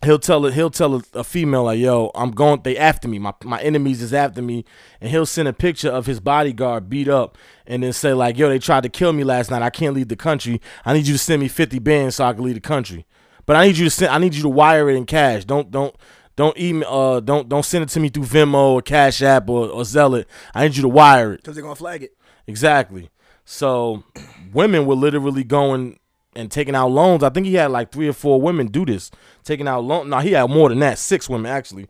[0.07, 3.19] he'll tell it he'll tell a, a, female like yo i'm going they after me.
[3.19, 4.65] My, my enemies is after me.
[5.01, 8.49] And he'll send a picture of his bodyguard beat up and then say like yo
[8.49, 9.63] they tried to kill me last night.
[9.63, 10.61] I can't leave the country.
[10.85, 13.07] I need you to send me 50 bands so i can leave the country.
[13.45, 15.45] But i need you to send i need you to wire it in cash.
[15.45, 15.95] Don't don't
[16.37, 19.69] don't email uh don't don't send it to me through venmo or cash app or,
[19.69, 21.39] or Zelle i need you to wire it.
[21.39, 22.17] Because they're gonna flag it.
[22.47, 23.11] Exactly.
[23.45, 24.05] So
[24.53, 25.99] women were literally going
[26.37, 27.23] and taking out loans.
[27.23, 29.11] I think he had like three or four women do this,
[29.43, 30.09] taking out loans.
[30.09, 31.89] No, he had more than that, six women actually,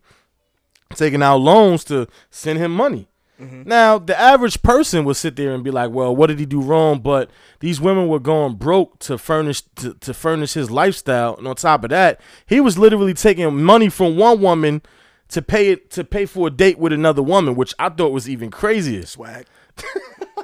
[0.95, 3.07] taking out loans to send him money.
[3.39, 3.69] Mm-hmm.
[3.69, 6.59] Now, the average person would sit there and be like, "Well, what did he do
[6.59, 7.29] wrong?" But
[7.59, 11.83] these women were going broke to furnish to, to furnish his lifestyle, and on top
[11.83, 14.81] of that, he was literally taking money from one woman
[15.29, 18.27] to pay it to pay for a date with another woman, which I thought was
[18.27, 19.05] even crazier.
[19.05, 19.45] Swag.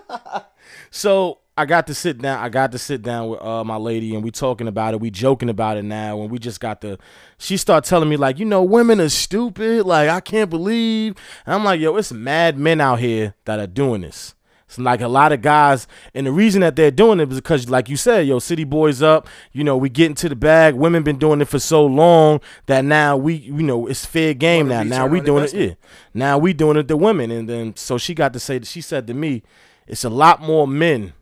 [0.91, 2.43] so I got to sit down.
[2.43, 4.99] I got to sit down with uh, my lady, and we talking about it.
[4.99, 6.97] We joking about it now, and we just got the.
[7.37, 9.85] She start telling me like, you know, women are stupid.
[9.85, 11.15] Like I can't believe.
[11.45, 14.33] And I'm like, yo, it's mad men out here that are doing this.
[14.65, 15.85] It's like a lot of guys,
[16.15, 19.03] and the reason that they're doing it is because, like you said, yo, city boys
[19.03, 19.27] up.
[19.51, 20.73] You know, we get into the bag.
[20.73, 24.69] Women been doing it for so long that now we, you know, it's fair game
[24.69, 24.81] now.
[24.81, 25.53] Now we doing it.
[25.53, 25.73] Yeah.
[26.15, 28.59] Now we doing it to women, and then so she got to say.
[28.61, 29.43] She said to me,
[29.85, 31.13] it's a lot more men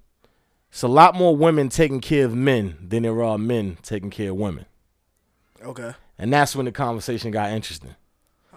[0.72, 4.32] it's a lot more women taking care of men than there are men taking care
[4.32, 4.66] of women.
[5.62, 5.94] Okay.
[6.18, 7.96] And that's when the conversation got interesting.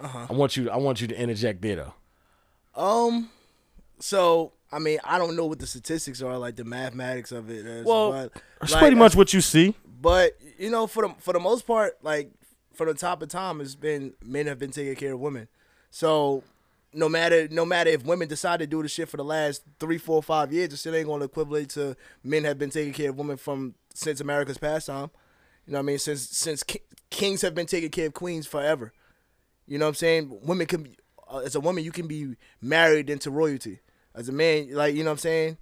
[0.01, 0.27] Uh-huh.
[0.29, 0.69] I want you.
[0.69, 2.81] I want you to interject there, though.
[2.81, 3.29] Um.
[3.99, 7.65] So I mean, I don't know what the statistics are, like the mathematics of it.
[7.65, 9.75] Is, well, but, it's like, pretty much what you see.
[10.01, 12.31] But you know, for the for the most part, like
[12.73, 15.47] for the top of time, it's been men have been taking care of women.
[15.91, 16.43] So
[16.95, 19.97] no matter no matter if women decide to do the shit for the last three,
[19.97, 23.17] four, five years, it still ain't gonna equivalent to men have been taking care of
[23.17, 25.09] women from since America's pastime.
[25.65, 25.99] You know what I mean?
[25.99, 28.93] Since since ki- kings have been taking care of queens forever.
[29.67, 30.39] You know what I'm saying?
[30.43, 33.79] Women can be, uh, as a woman you can be married into royalty.
[34.13, 35.57] As a man, like you know what I'm saying?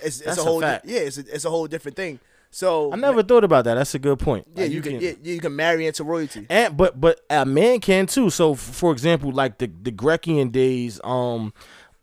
[0.00, 2.18] It's, it's a whole a di- yeah, it's a, it's a whole different thing.
[2.54, 3.74] So I never thought about that.
[3.74, 4.46] That's a good point.
[4.54, 6.46] Yeah, like you, you, can, yeah, you can marry into royalty.
[6.50, 8.28] And but but a man can too.
[8.28, 11.54] So for example, like the the Grecian days, um,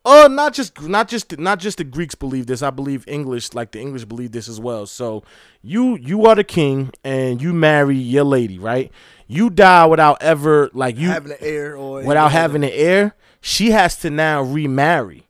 [0.03, 2.63] uh, not just not just not just the Greeks believe this.
[2.63, 4.87] I believe English, like the English believe this as well.
[4.87, 5.23] So
[5.61, 8.91] you you are the king and you marry your lady, right?
[9.27, 13.15] You die without ever like you having an heir or without having an heir.
[13.39, 15.28] She has to now remarry.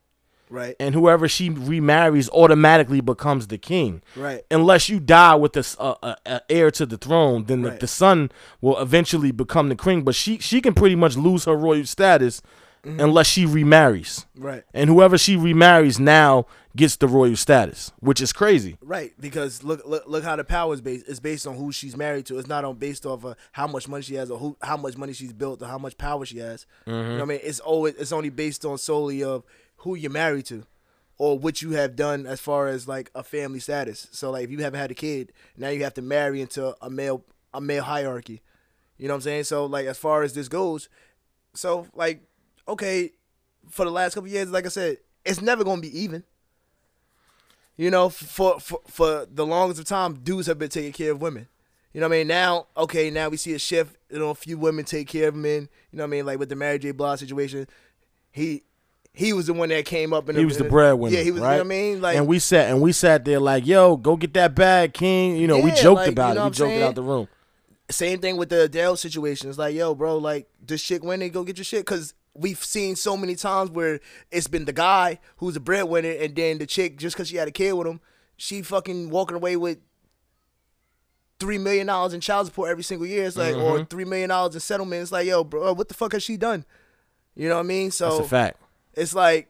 [0.49, 0.75] Right.
[0.79, 4.01] And whoever she remarries automatically becomes the king.
[4.15, 4.43] Right.
[4.49, 7.73] Unless you die with the uh, uh, uh, heir to the throne, then right.
[7.73, 10.03] the, the, son will eventually become the king.
[10.03, 12.41] But she she can pretty much lose her royal status
[12.83, 12.99] mm-hmm.
[12.99, 14.25] unless she remarries.
[14.35, 14.63] Right.
[14.73, 18.77] And whoever she remarries now gets the royal status, which is crazy.
[18.81, 19.13] Right.
[19.19, 21.07] Because look look look how the power is based.
[21.07, 22.39] It's based on who she's married to.
[22.39, 24.97] It's not on based off of how much money she has or who how much
[24.97, 26.65] money she's built or how much power she has.
[26.87, 26.91] Mm-hmm.
[26.91, 27.39] You know what I mean?
[27.43, 29.43] It's always it's only based on solely of
[29.79, 30.65] who you're married to
[31.17, 34.07] or what you have done as far as like a family status.
[34.11, 36.89] So like if you haven't had a kid, now you have to marry into a
[36.89, 38.41] male a male hierarchy.
[38.97, 39.43] You know what I'm saying?
[39.43, 40.89] So like as far as this goes,
[41.53, 42.23] so like
[42.67, 43.11] okay,
[43.69, 46.23] for the last couple years, like I said, it's never gonna be even.
[47.75, 51.21] You know, for for for the longest of time, dudes have been taking care of
[51.21, 51.47] women.
[51.93, 52.27] You know what I mean?
[52.27, 53.95] Now, okay, now we see a shift.
[54.11, 55.69] You know, a few women take care of men.
[55.91, 56.25] You know what I mean?
[56.25, 56.91] Like with the Mary J.
[56.91, 57.67] Blige situation,
[58.31, 58.63] he
[59.13, 61.15] he was the one that came up and he was the breadwinner.
[61.17, 61.41] Yeah, he was.
[61.41, 61.57] Right?
[61.57, 63.97] You know what I mean, like, and we sat and we sat there like, "Yo,
[63.97, 66.49] go get that bag, King." You know, yeah, we joked like, about you know it.
[66.49, 67.27] We joked it out the room.
[67.91, 69.49] Same thing with the Adele situation.
[69.49, 72.95] It's like, yo, bro, like this chick winning, go get your shit, because we've seen
[72.95, 73.99] so many times where
[74.31, 77.47] it's been the guy who's a breadwinner, and then the chick just because she had
[77.47, 77.99] a kid with him,
[78.37, 79.79] she fucking walking away with
[81.39, 83.25] three million dollars in child support every single year.
[83.25, 83.81] It's like, Mm-hmm.
[83.81, 85.01] or three million dollars in settlement.
[85.01, 86.65] It's like, yo, bro, what the fuck has she done?
[87.35, 87.91] You know what I mean?
[87.91, 88.61] So That's a fact.
[88.93, 89.49] It's like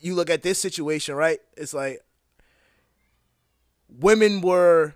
[0.00, 1.40] you look at this situation, right?
[1.56, 2.00] It's like
[3.88, 4.94] women were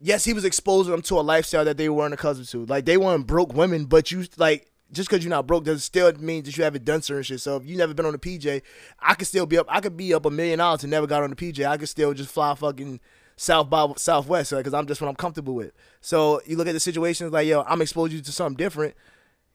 [0.00, 2.66] yes, he was exposing them to a lifestyle that they weren't accustomed to.
[2.66, 6.12] Like they weren't broke women, but you like just because you're not broke doesn't still
[6.14, 7.40] mean that you haven't done certain shit.
[7.40, 8.60] So if you never been on a PJ,
[8.98, 9.66] I could still be up.
[9.68, 11.66] I could be up a million dollars and never got on a PJ.
[11.66, 13.00] I could still just fly fucking
[13.36, 15.72] south by southwest because I'm just what I'm comfortable with.
[16.00, 18.94] So you look at the situations like yo, I'm exposing you to something different.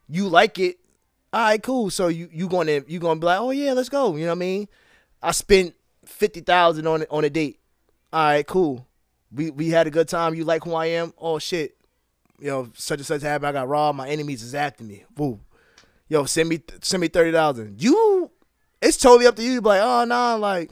[0.09, 0.79] You like it,
[1.33, 1.89] all right, cool.
[1.89, 4.15] So you you gonna you gonna be like, oh yeah, let's go.
[4.15, 4.67] You know what I mean?
[5.21, 7.59] I spent fifty thousand on on a date.
[8.13, 8.87] All right, cool.
[9.31, 10.35] We we had a good time.
[10.35, 11.13] You like who I am?
[11.17, 11.75] Oh shit.
[12.39, 13.47] You know, such and such happened.
[13.47, 13.97] I got robbed.
[13.97, 15.03] My enemies is after me.
[15.17, 15.39] Woo.
[16.07, 17.81] Yo, send me send me thirty thousand.
[17.81, 18.31] You,
[18.81, 19.61] it's totally up to you.
[19.61, 20.71] be like, oh nah, like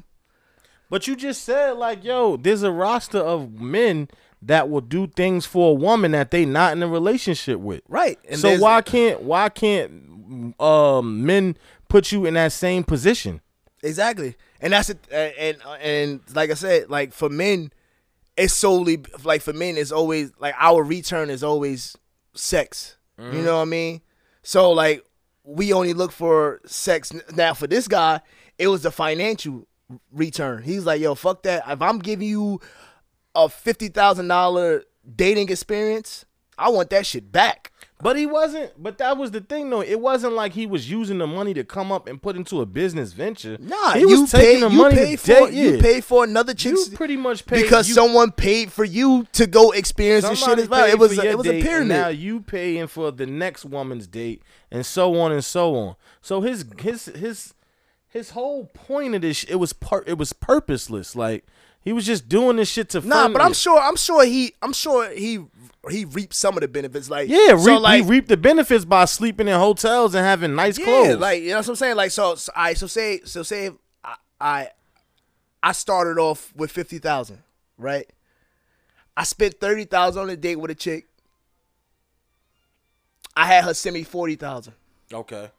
[0.90, 4.08] But you just said like, yo, there's a roster of men
[4.42, 7.82] that will do things for a woman that they not in a relationship with.
[7.90, 8.20] right.
[8.30, 10.15] And so why can't why can't
[10.60, 11.58] um men
[11.88, 13.42] put you in that same position?
[13.84, 15.00] Exactly, and that's it.
[15.12, 17.72] And and like I said, like for men,
[18.36, 21.96] it's solely like for men, it's always like our return is always
[22.34, 22.98] sex.
[23.18, 24.02] You know what I mean?
[24.44, 25.06] So like
[25.44, 27.54] we only look for sex now.
[27.54, 28.20] For this guy,
[28.58, 29.68] it was the financial
[30.12, 30.64] return.
[30.64, 31.64] He's like, yo, fuck that.
[31.68, 32.60] If I'm giving you
[33.36, 34.84] a fifty thousand dollar
[35.16, 36.26] dating experience,
[36.58, 37.72] I want that shit back.
[38.06, 38.72] But he wasn't.
[38.78, 39.82] But that was the thing, though.
[39.82, 42.66] It wasn't like he was using the money to come up and put into a
[42.68, 43.58] business venture.
[43.60, 46.54] Nah, he you was taking the you money pay to for you pay for another
[46.54, 50.36] chick's You pretty much paid because you, someone paid for you to go experience the
[50.36, 50.86] shit as well.
[50.86, 51.98] paid It was a, it was a pyramid.
[51.98, 55.96] Now you paying for the next woman's date, and so on and so on.
[56.22, 57.56] So his his his
[58.10, 61.16] his whole point of this, it was part it was purposeless.
[61.16, 61.46] Like
[61.82, 63.02] he was just doing this shit to.
[63.02, 63.58] nah, fund but I'm it.
[63.58, 65.46] sure I'm sure he I'm sure he
[65.90, 67.10] he reaped some of the benefits.
[67.10, 70.56] Like Yeah, so reap, like he reaped the benefits by sleeping in hotels and having
[70.56, 70.88] nice clothes.
[70.88, 71.20] yeah, clothes.
[71.20, 71.96] like you know what I'm saying.
[71.96, 73.70] Like so, so I so say so say
[74.04, 74.70] I I,
[75.62, 77.44] I started off with fifty thousand,
[77.78, 78.10] right?
[79.18, 81.08] I spent thirty thousand on a date with a chick.
[83.38, 84.74] I had her send me forty thousand.
[85.14, 85.50] okay,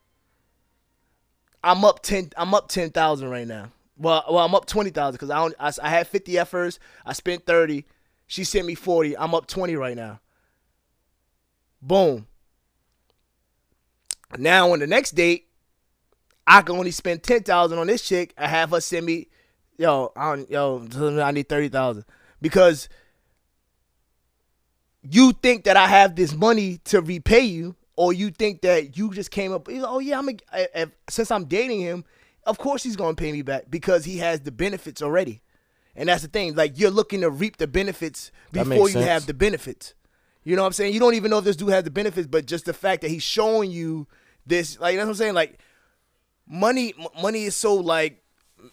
[1.66, 2.30] I'm up ten.
[2.36, 3.72] I'm up ten thousand right now.
[3.98, 6.78] Well, well, I'm up twenty thousand because I, don't- I I had fifty at first.
[7.04, 7.84] I spent thirty.
[8.28, 9.16] She sent me forty.
[9.18, 10.20] I'm up twenty right now.
[11.82, 12.26] Boom.
[14.38, 15.48] Now on the next date,
[16.46, 18.32] I can only spend ten thousand on this chick.
[18.38, 19.28] I have her send me,
[19.76, 20.86] yo, I yo,
[21.22, 22.04] I need thirty thousand
[22.40, 22.88] because
[25.02, 29.12] you think that I have this money to repay you, or you think that you
[29.12, 29.68] just came up.
[29.70, 32.04] Oh yeah, I'm a, since I'm dating him,
[32.44, 35.42] of course he's gonna pay me back because he has the benefits already,
[35.94, 36.54] and that's the thing.
[36.54, 39.06] Like you're looking to reap the benefits before you sense.
[39.06, 39.94] have the benefits.
[40.44, 40.94] You know what I'm saying?
[40.94, 43.10] You don't even know if this dude has the benefits, but just the fact that
[43.10, 44.06] he's showing you
[44.46, 45.34] this, like that's what I'm saying.
[45.34, 45.58] Like
[46.46, 48.22] money, m- money is so like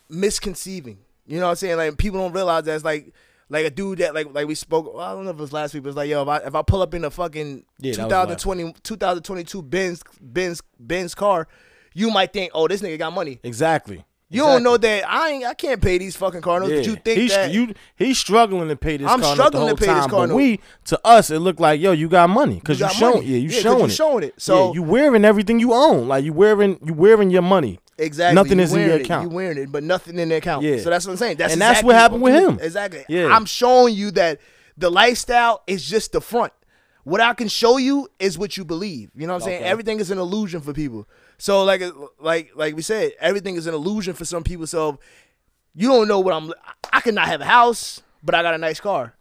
[0.08, 1.00] misconceiving.
[1.26, 1.78] You know what I'm saying?
[1.78, 3.14] Like people don't realize that it's like
[3.54, 4.94] like a dude that like like we spoke.
[4.94, 6.38] Well, I don't know if it was last week, but it's like yo, if I
[6.40, 11.48] if I pull up in a fucking Yeah, 2020 2022 Benz Benz Benz car,
[11.94, 13.40] you might think, oh, this nigga got money.
[13.44, 14.04] exactly.
[14.30, 16.78] You don't know that I ain't I can't pay these fucking car notes, Yeah.
[16.80, 19.08] but you think he's, that you he's struggling to pay this.
[19.08, 20.36] I'm struggling to pay this time, car but note.
[20.38, 23.38] we to us it looked like yo, you got money because you, got showing yeah,
[23.38, 23.92] you Yeah, showing you it.
[23.92, 24.28] showing it.
[24.30, 27.80] Yeah, So- you wearing everything you own, like you wearing you wearing your money.
[27.98, 28.36] Exactly.
[28.36, 29.30] Nothing You is in your it, account.
[29.30, 30.64] You wearing it, but nothing in the account.
[30.64, 30.78] Yeah.
[30.78, 31.38] So that's what I'm saying.
[31.38, 32.60] That's And that's exactly what happened with him.
[32.62, 33.06] Exactly.
[33.08, 33.28] Yeah.
[33.28, 34.40] I'm showing you that
[34.78, 36.54] the lifestyle is just the front.
[37.04, 39.12] What I can show you is what you believe.
[39.16, 39.64] You know what I'm saying?
[39.64, 41.08] Everything is an illusion for people.
[41.38, 41.82] So like
[42.20, 44.66] like like we said, everything is an illusion for some people.
[44.68, 45.00] So
[45.76, 46.54] you don't know what I'm.
[46.92, 49.16] I could not have a house, but I got a nice car.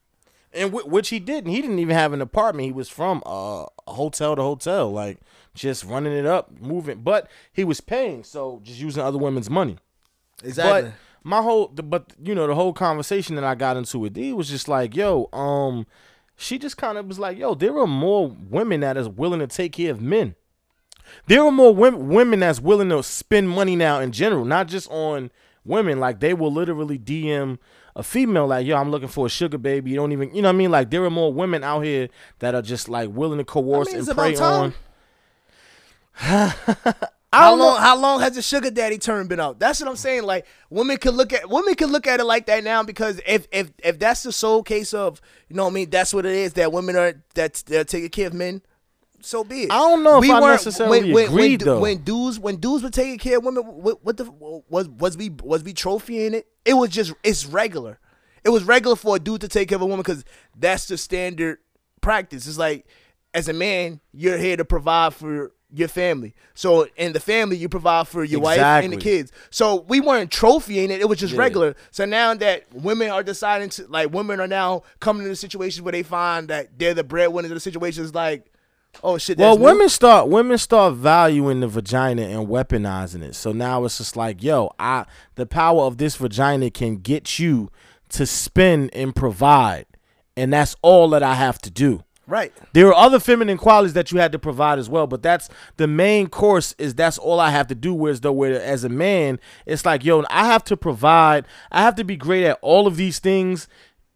[0.55, 1.51] And wh- which he didn't.
[1.51, 2.67] He didn't even have an apartment.
[2.67, 5.19] He was from uh, hotel to hotel, like
[5.55, 7.01] just running it up, moving.
[7.03, 9.79] But he was paying, so just using other women's money.
[10.43, 10.91] Exactly.
[10.91, 14.33] But my whole, but you know, the whole conversation that I got into with D
[14.33, 15.87] was just like, yo, um,
[16.37, 19.47] she just kind of was like, yo, there are more women that is willing to
[19.47, 20.35] take care of men.
[21.27, 24.91] There are more women, women that's willing to spend money now in general, not just
[24.91, 25.31] on
[25.65, 26.01] women.
[26.01, 27.59] Like they will literally DM
[27.95, 29.91] a female like, yo, I'm looking for a sugar baby.
[29.91, 30.71] You don't even, you know what I mean?
[30.71, 33.99] Like there are more women out here that are just like willing to coerce mean,
[33.99, 34.75] and prey on.
[37.33, 37.67] How don't know.
[37.67, 37.81] long?
[37.81, 39.59] How long has the sugar daddy term been out?
[39.59, 40.25] That's what I'm saying.
[40.25, 43.47] Like women can look at women can look at it like that now because if
[43.51, 46.33] if if that's the sole case of you know what I mean, that's what it
[46.33, 46.53] is.
[46.55, 48.61] That women are that's they're taking care of men.
[49.23, 49.71] So be it.
[49.71, 51.81] I don't know if I necessarily when, agree, when, though.
[51.81, 54.31] When dudes when dudes were taking care of women, what, what the
[54.69, 56.47] was was we was we trophying it?
[56.67, 57.99] It was just it's regular.
[58.45, 60.25] It was regular for a dude to take care of a woman because
[60.59, 61.59] that's the standard
[62.03, 62.47] practice.
[62.47, 62.87] It's like
[63.33, 66.35] as a man, you're here to provide for your family.
[66.55, 69.33] So in the family, you provide for your wife and the kids.
[69.51, 71.41] So we weren't trophying it; it was just Yeah.
[71.41, 71.77] regular.
[71.91, 75.93] So now that women are deciding to like, women are now coming into situations where
[75.93, 78.11] they find that they're the breadwinners of the situation.
[78.13, 78.47] Like,
[79.03, 79.39] oh shit.
[79.39, 83.35] Well, women start women start valuing the vagina and weaponizing it.
[83.35, 85.07] So now it's just like, yo, I
[85.37, 87.71] the power of this vagina can get you
[88.11, 89.87] to spend and provide,
[90.37, 92.05] and that's all that I have to do.
[92.27, 92.53] Right?
[92.73, 95.87] There are other feminine qualities that you had to provide as well, but that's the
[95.87, 97.93] main course is that's all I have to do.
[97.95, 101.47] Whereas though, where as a man, it's like, yo, I have to provide.
[101.71, 103.69] I have to be great at all of these things.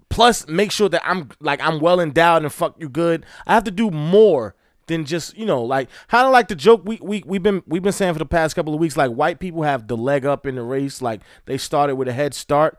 [0.09, 3.27] plus make sure that I'm like I'm well endowed and fuck you good.
[3.47, 4.55] I have to do more
[4.87, 7.83] than just you know like kind of like the joke we we we've been we've
[7.83, 10.47] been saying for the past couple of weeks like white people have the leg up
[10.47, 12.79] in the race like they started with a head start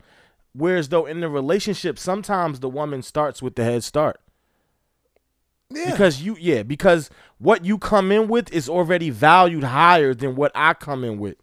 [0.53, 4.21] whereas though in the relationship sometimes the woman starts with the head start
[5.69, 5.91] Yeah.
[5.91, 7.09] because you yeah because
[7.39, 11.35] what you come in with is already valued higher than what I come in with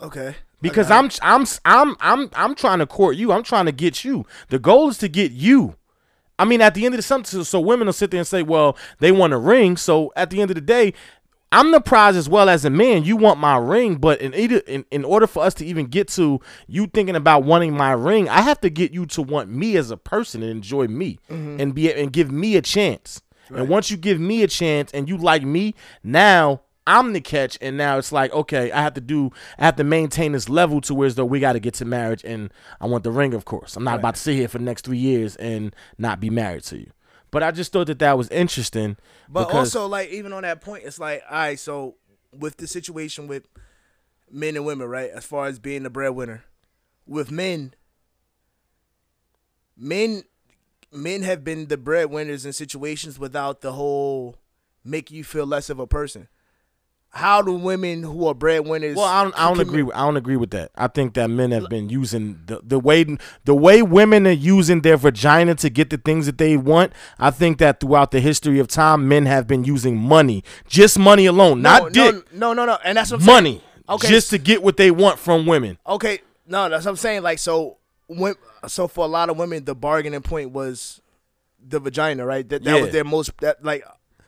[0.00, 0.36] okay.
[0.62, 3.32] because I'm I'm I'm I'm I'm trying to court you.
[3.32, 4.24] I'm trying to get you.
[4.48, 5.76] The goal is to get you.
[6.38, 8.42] I mean, at the end of the something, so women will sit there and say,
[8.42, 10.94] "Well, they want a ring." So at the end of the day,
[11.54, 13.04] I'm the prize as well as a man.
[13.04, 16.08] You want my ring, but in either in, in order for us to even get
[16.08, 19.76] to you thinking about wanting my ring, I have to get you to want me
[19.76, 21.60] as a person and enjoy me mm-hmm.
[21.60, 23.22] and be and give me a chance.
[23.54, 27.56] And once you give me a chance and you like me, now I'm the catch,
[27.60, 30.80] and now it's like, okay, I have to do, I have to maintain this level
[30.82, 33.32] to where as though we got to get to marriage, and I want the ring,
[33.32, 33.76] of course.
[33.76, 36.64] I'm not about to sit here for the next three years and not be married
[36.64, 36.90] to you.
[37.34, 38.96] But I just thought that that was interesting.
[39.28, 41.96] But also, like, even on that point, it's like, all right, so
[42.32, 43.48] with the situation with
[44.30, 46.44] men and women, right, as far as being the breadwinner,
[47.08, 47.74] with men,
[49.76, 50.22] men,
[50.92, 54.36] men have been the breadwinners in situations without the whole
[54.84, 56.28] make you feel less of a person.
[57.14, 58.96] How do women who are breadwinners?
[58.96, 59.84] Well, I don't, I don't agree.
[59.84, 60.72] With, I don't agree with that.
[60.74, 63.06] I think that men have been using the, the way
[63.44, 66.92] the way women are using their vagina to get the things that they want.
[67.20, 71.26] I think that throughout the history of time, men have been using money, just money
[71.26, 73.36] alone, No, not dick, no, no, no, no, and that's what I'm saying.
[73.36, 74.08] money, Okay.
[74.08, 75.78] just to get what they want from women.
[75.86, 77.22] Okay, no, that's what I'm saying.
[77.22, 78.34] Like, so, when,
[78.66, 81.00] so for a lot of women, the bargaining point was
[81.64, 82.48] the vagina, right?
[82.48, 83.84] That that was their most that like.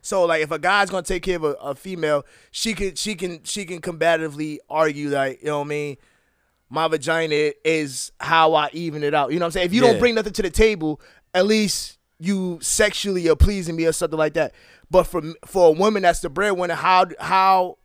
[0.06, 3.16] So like, if a guy's gonna take care of a, a female, she can she
[3.16, 5.96] can she can combatively argue like, you know what I mean.
[6.68, 9.32] My vagina is how I even it out.
[9.32, 9.66] You know what I'm saying?
[9.66, 9.90] If you Yeah.
[9.92, 11.00] don't bring nothing to the table,
[11.34, 14.54] at least you sexually are pleasing me or something like that.
[14.90, 17.78] But for for a woman that's the breadwinner, how how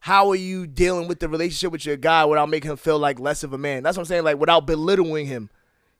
[0.00, 3.18] how are you dealing with the relationship with your guy without making him feel like
[3.18, 3.82] less of a man?
[3.82, 5.50] That's what I'm saying, like without belittling him.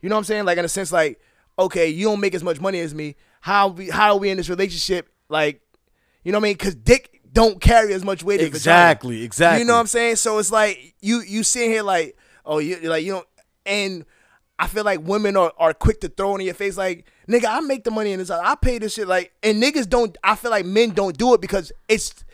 [0.01, 0.45] You know what I'm saying?
[0.45, 1.21] Like in a sense, like,
[1.59, 3.17] okay, you don't make as much money as me.
[3.41, 5.09] How we how are we in this relationship?
[5.29, 5.61] Like,
[6.25, 6.55] you know what I mean?
[6.55, 9.25] Because dick don't carry as much weight as Exactly, vagina.
[9.27, 9.59] exactly.
[9.61, 10.17] You know what I'm saying?
[10.17, 13.25] So it's like you you sitting here like, oh, you like you know,
[13.67, 14.05] and
[14.59, 17.61] I feel like women are, are quick to throw in your face like, nigga, I
[17.61, 18.29] make the money in this.
[18.31, 19.07] I pay this shit.
[19.07, 20.17] Like, and niggas don't.
[20.25, 22.25] I feel like men don't do it because it's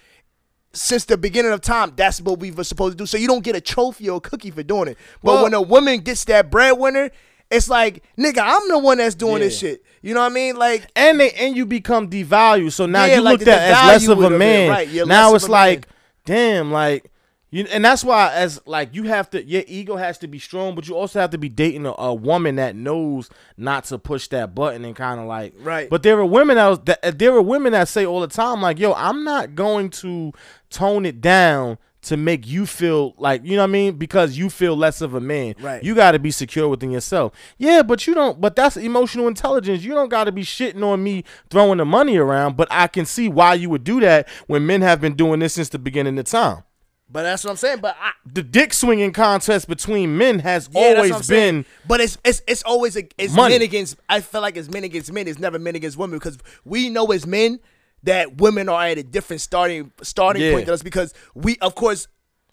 [0.72, 3.06] since the beginning of time, that's what we were supposed to do.
[3.06, 4.98] So you don't get a trophy or a cookie for doing it.
[5.22, 7.10] But Well- when a woman gets that breadwinner,
[7.54, 9.84] it's like, nigga, I'm the one that's doing this shit.
[10.02, 10.56] You know what I mean?
[10.56, 12.72] Like, and they and you become devalued.
[12.72, 14.70] So now Yeah, you like looked at as less of a man.
[14.70, 15.88] right, you're now it's like,
[16.24, 17.10] damn, like
[17.54, 20.74] you, and that's why as like you have to, your ego has to be strong,
[20.74, 24.26] but you also have to be dating a, a woman that knows not to push
[24.28, 25.88] that button and kind of like, Right.
[25.88, 28.60] But there are women that, was, that there are women that say all the time,
[28.60, 30.32] like, yo, I'm not going to
[30.68, 31.78] tone it down.
[32.04, 35.14] To make you feel like you know what I mean, because you feel less of
[35.14, 35.54] a man.
[35.60, 35.82] Right.
[35.82, 37.32] You got to be secure within yourself.
[37.58, 38.40] Yeah, but you don't.
[38.40, 39.82] But that's emotional intelligence.
[39.84, 42.56] You don't got to be shitting on me throwing the money around.
[42.56, 45.54] But I can see why you would do that when men have been doing this
[45.54, 46.62] since the beginning of time.
[47.10, 47.78] but that's what I'm saying.
[47.80, 51.54] But I, The dick swinging contest between men has yeah, that's always what I'm saying.
[51.62, 51.64] been.
[51.86, 53.54] But it's it's it's always a, it's Money.
[53.54, 53.96] men against.
[54.08, 55.28] I feel like it's men against men.
[55.28, 57.60] It's never men against women because we know as men
[58.04, 60.52] that women are at a different starting starting Yeah.
[60.52, 62.08] point than us because we, of course,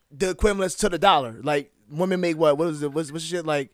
[0.09, 1.35] the equivalents to the dollar.
[1.43, 2.57] Like women make what?
[2.57, 2.91] What is it?
[2.91, 3.69] What's what's shit like?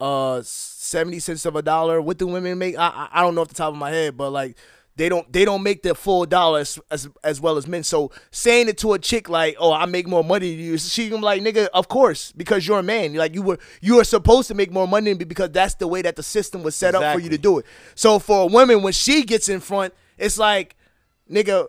[0.00, 2.00] Uh, seventy cents of a dollar.
[2.00, 2.76] What do women make?
[2.76, 4.56] I I, I don't know off the top of my head, but like.
[4.94, 5.32] They don't.
[5.32, 7.82] They don't make the full dollar as, as as well as men.
[7.82, 11.08] So saying it to a chick like, "Oh, I make more money than you," she
[11.08, 13.14] gonna be like, "Nigga, of course, because you're a man.
[13.14, 15.88] Like you were, you were supposed to make more money than me because that's the
[15.88, 18.46] way that the system was set up for you to do it." So for a
[18.46, 20.76] woman, when she gets in front, it's like,
[21.30, 21.66] "Nigga,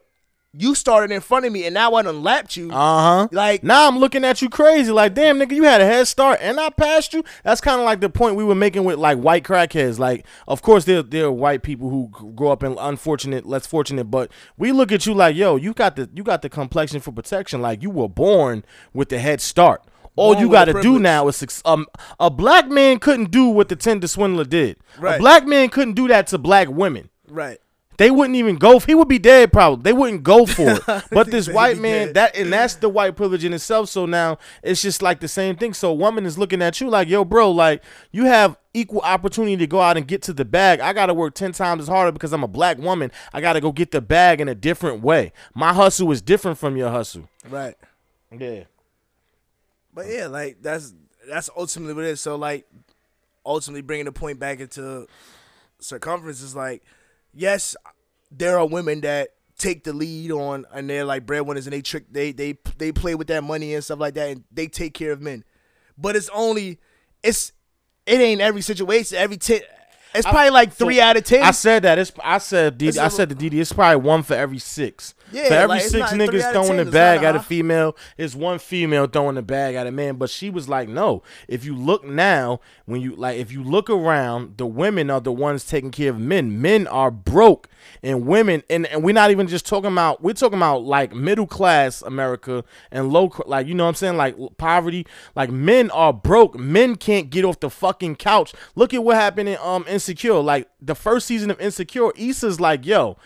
[0.56, 2.74] you started in front of me, and now I done lapped you." Uh
[3.22, 3.28] huh.
[3.32, 4.92] Like- now I'm looking at you crazy.
[4.92, 7.24] Like, damn, nigga, you had a head start and I passed you.
[7.44, 9.98] That's kind of like the point we were making with like white crackheads.
[9.98, 14.06] Like, of course, there there are white people who grow up in unfortunate, less fortunate,
[14.06, 17.12] but we look at you like, yo, you got the you got the complexion for
[17.12, 17.62] protection.
[17.62, 19.82] Like, you were born with the head start.
[20.16, 21.88] All you got to do now is um,
[22.20, 24.78] a black man couldn't do what the Tinder swindler did.
[25.18, 27.10] A black man couldn't do that to black women.
[27.28, 27.58] right.
[27.98, 28.80] They wouldn't even go.
[28.80, 29.84] For he would be dead probably.
[29.84, 31.04] They wouldn't go for it.
[31.12, 32.16] But this white man, dead.
[32.16, 33.90] that and that's the white privilege in itself.
[33.90, 35.74] So now it's just like the same thing.
[35.74, 39.58] So a woman is looking at you like, yo, bro, like you have equal opportunity
[39.58, 40.80] to go out and get to the bag.
[40.80, 43.12] I gotta work ten times as harder because I'm a black woman.
[43.34, 45.32] I gotta go get the bag in a different way.
[45.54, 47.30] My hustle is different from your hustle.
[47.50, 47.76] Right.
[48.32, 48.64] Yeah.
[49.94, 50.94] But yeah, like that's
[51.28, 52.22] that's ultimately what it is.
[52.22, 52.66] So like
[53.46, 55.08] ultimately bringing the point back into
[55.80, 56.84] circumference is like,
[57.34, 57.76] yes,
[58.32, 62.06] there are women that take the lead on and they're like breadwinners and they trick
[62.12, 65.12] they they they play with that money and stuff like that and they take care
[65.12, 65.44] of men.
[65.98, 66.80] But it's only
[67.22, 67.54] it's
[68.06, 69.18] it ain't every situation.
[69.18, 69.62] Every ten
[70.14, 71.44] it's probably like three out of ten.
[71.44, 71.98] I said that.
[71.98, 73.60] It's I said DD, I said to DD.
[73.60, 75.14] It's probably one for every six.
[75.34, 78.60] Yeah, for every like, six niggas throwing 10, the bag at a female, it's one
[78.60, 80.18] female throwing the bag at a man.
[80.18, 81.24] But she was like, no.
[81.48, 85.32] If you look now, when you like, if you look around, the women are the
[85.32, 86.62] ones taking care of men.
[86.62, 87.68] Men are broke,
[88.04, 90.22] and women, and, and we're not even just talking about.
[90.22, 94.18] We're talking about like middle class America and low, like you know what I'm saying,
[94.18, 95.08] like poverty.
[95.36, 96.60] Like men are broke.
[96.60, 98.54] Men can't get off the fucking couch.
[98.76, 100.40] Look at what happened in um Insecure.
[100.40, 103.18] Like the first season of Insecure, Issa's like, yo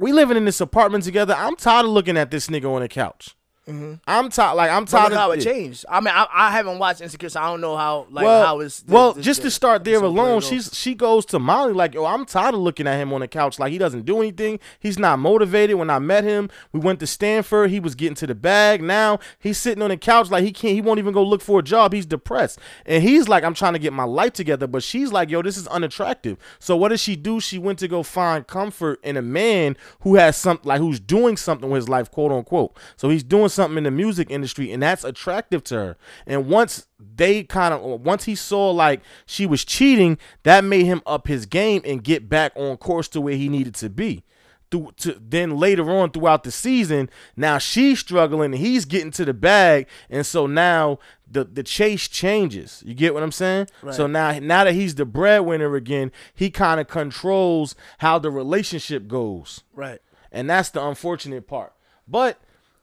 [0.00, 1.34] we living in this apartment together.
[1.36, 3.36] I'm tired of looking at this nigga on the couch.
[3.68, 3.94] Mm-hmm.
[4.06, 4.54] I'm tired.
[4.56, 5.84] Like I'm tired of how it changed.
[5.88, 8.60] I mean, I, I haven't watched Insecure, so I don't know how like well, how
[8.60, 8.80] it's.
[8.80, 11.94] the- well, the- just the- to start there alone, she's she goes to Molly like,
[11.94, 13.58] yo, I'm tired of looking at him on the couch.
[13.58, 14.58] Like he doesn't do anything.
[14.80, 15.76] He's not motivated.
[15.76, 17.70] When I met him, we went to Stanford.
[17.70, 18.82] He was getting to the bag.
[18.82, 20.74] Now he's sitting on the couch like he can't.
[20.74, 21.92] He won't even go look for a job.
[21.92, 24.66] He's depressed, and he's like, I'm trying to get my life together.
[24.66, 26.38] But she's like, yo, this is unattractive.
[26.58, 27.38] So what does she do?
[27.40, 31.36] She went to go find comfort in a man who has something like who's doing
[31.36, 32.74] something with his life, quote unquote.
[32.96, 35.96] So he's doing something in the music industry, and that's attractive to her.
[36.26, 41.02] And once they kind of once he saw like she was cheating, that made him
[41.06, 44.24] up his game and get back on course to where he needed to be.
[44.70, 49.24] Through, to, then later on throughout the season, now she's struggling and he's getting to
[49.24, 52.82] the bag, and so now the the chase changes.
[52.86, 53.66] You get what I'm saying?
[53.90, 59.08] So now now that he's the breadwinner again, he kind of controls how the relationship
[59.08, 60.00] goes right.
[60.30, 61.72] and that's the unfortunate part.
[62.06, 62.40] But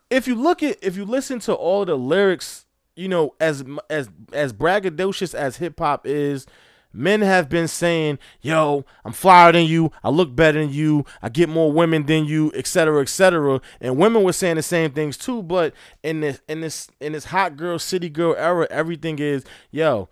[0.09, 4.09] if you look at if you listen to all the lyrics, you know, as as
[4.33, 6.45] as braggadocious as hip hop is,
[6.93, 9.91] men have been saying, "Yo, I'm flyer than you.
[10.03, 11.05] I look better than you.
[11.21, 15.17] I get more women than you, etc., etc." And women were saying the same things
[15.17, 15.43] too.
[15.43, 20.09] But in this in this in this hot girl city girl era, everything is, "Yo,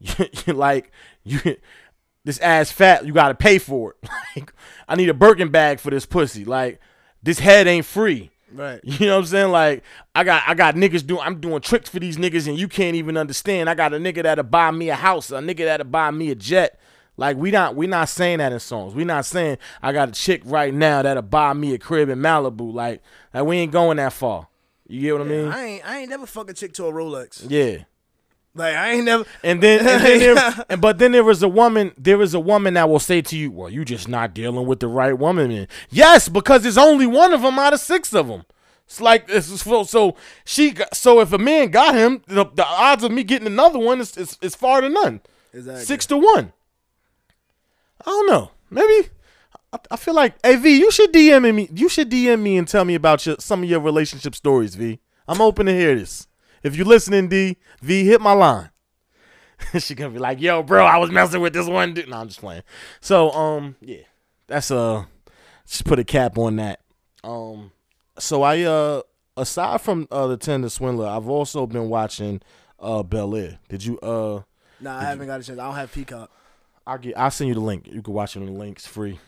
[0.46, 0.90] like
[1.24, 1.56] you."
[2.24, 4.10] This ass fat, you gotta pay for it.
[4.36, 4.52] Like,
[4.86, 6.44] I need a Birkin bag for this pussy.
[6.44, 6.78] Like,
[7.22, 8.30] this head ain't free.
[8.52, 8.80] Right.
[8.84, 9.50] You know what I'm saying?
[9.50, 9.82] Like
[10.14, 12.96] I got I got niggas doing I'm doing tricks for these niggas and you can't
[12.96, 13.68] even understand.
[13.68, 16.34] I got a nigga that'll buy me a house, a nigga that'll buy me a
[16.34, 16.78] jet.
[17.16, 18.94] Like we not we not saying that in songs.
[18.94, 22.18] We not saying I got a chick right now that'll buy me a crib in
[22.20, 22.72] Malibu.
[22.72, 23.02] Like
[23.34, 24.48] like we ain't going that far.
[24.86, 25.48] You get what I mean?
[25.48, 27.44] I ain't I ain't never fuck a chick to a Rolex.
[27.48, 27.84] Yeah.
[28.58, 29.24] Like I ain't never.
[29.44, 31.92] And then, and then there, and, but then there was a woman.
[31.96, 34.80] There is a woman that will say to you, "Well, you just not dealing with
[34.80, 35.68] the right woman." Man.
[35.90, 38.44] Yes, because there's only one of them out of six of them.
[38.86, 40.74] It's like it's so, so she.
[40.92, 44.16] So if a man got him, the, the odds of me getting another one is
[44.16, 45.20] is, is far to none.
[45.52, 45.84] Exactly.
[45.84, 46.52] Six to one.
[48.00, 48.50] I don't know.
[48.70, 49.08] Maybe.
[49.72, 51.68] I, I feel like, hey V, you should DM me.
[51.72, 55.00] You should DM me and tell me about your, some of your relationship stories, V.
[55.26, 56.27] I'm open to hear this.
[56.62, 58.70] If you listening, D, V, hit my line.
[59.78, 62.28] she gonna be like, "Yo, bro, I was messing with this one dude." No, I'm
[62.28, 62.62] just playing.
[63.00, 64.02] So, um, yeah,
[64.46, 65.04] that's uh,
[65.66, 66.80] just put a cap on that.
[67.24, 67.72] Um,
[68.18, 69.02] so I uh,
[69.36, 72.40] aside from uh the Tinder Swindler, I've also been watching
[72.78, 73.58] uh Bel Air.
[73.68, 74.42] Did you uh?
[74.80, 75.58] Nah, I haven't got a chance.
[75.58, 76.30] I don't have Peacock.
[76.86, 77.18] I'll get.
[77.18, 77.86] I'll send you the link.
[77.90, 79.18] You can watch it on the links free.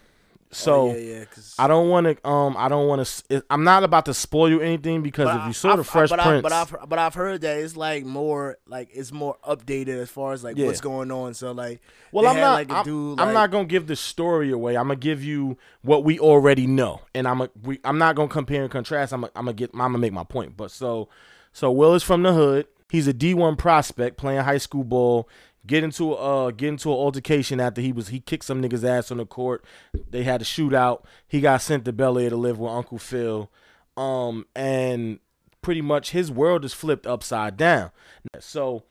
[0.53, 1.24] Oh, So yeah, yeah.
[1.61, 2.28] I don't want to.
[2.28, 3.44] Um, I don't want to.
[3.51, 6.11] I'm not about to spoil you anything because if I- you saw the I've- Fresh
[6.11, 9.36] but Prince, I, but I've but I've heard that it's like more like it's more
[9.46, 10.66] updated as far as like Yeah.
[10.66, 11.34] what's going on.
[11.34, 11.80] So like,
[12.11, 12.55] Well, I'm not.
[12.55, 14.76] Like, I'm, dude, I'm like- not gonna give the story away.
[14.76, 18.26] I'm gonna give you what we already know, and I'm a, we, I'm not gonna
[18.28, 19.12] compare and contrast.
[19.12, 19.70] I'm a, I'm gonna get.
[19.72, 20.57] I'm gonna make my point.
[20.57, 21.09] But so,
[21.53, 22.66] so Will is from the hood.
[22.90, 25.28] He's a D1 prospect playing high school ball.
[25.67, 29.11] Get into uh get into an altercation after he was he kicked some niggas ass
[29.11, 29.65] on the court.
[30.11, 31.05] They had a shootout.
[31.29, 33.51] He got sent to Bel Air to live with Uncle Phil.
[33.97, 35.19] Um and
[35.63, 37.91] pretty much his world is flipped upside down.
[38.39, 38.85] So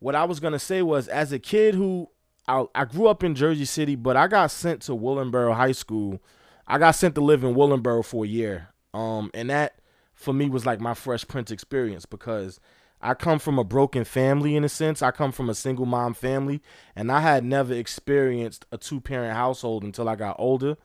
[0.00, 2.08] what I was gonna say was, as a kid who
[2.48, 6.20] I, I grew up in Jersey City, but I got sent to Willingboro High School.
[6.66, 8.68] I got sent to live in Willingboro for a year.
[8.92, 9.78] Um, and that
[10.14, 12.58] for me was like my Fresh Prince experience because
[13.02, 15.00] I come from a broken family in a sense.
[15.02, 16.60] I come from a single mom family,
[16.94, 20.76] and I had never experienced a two parent household until I got older.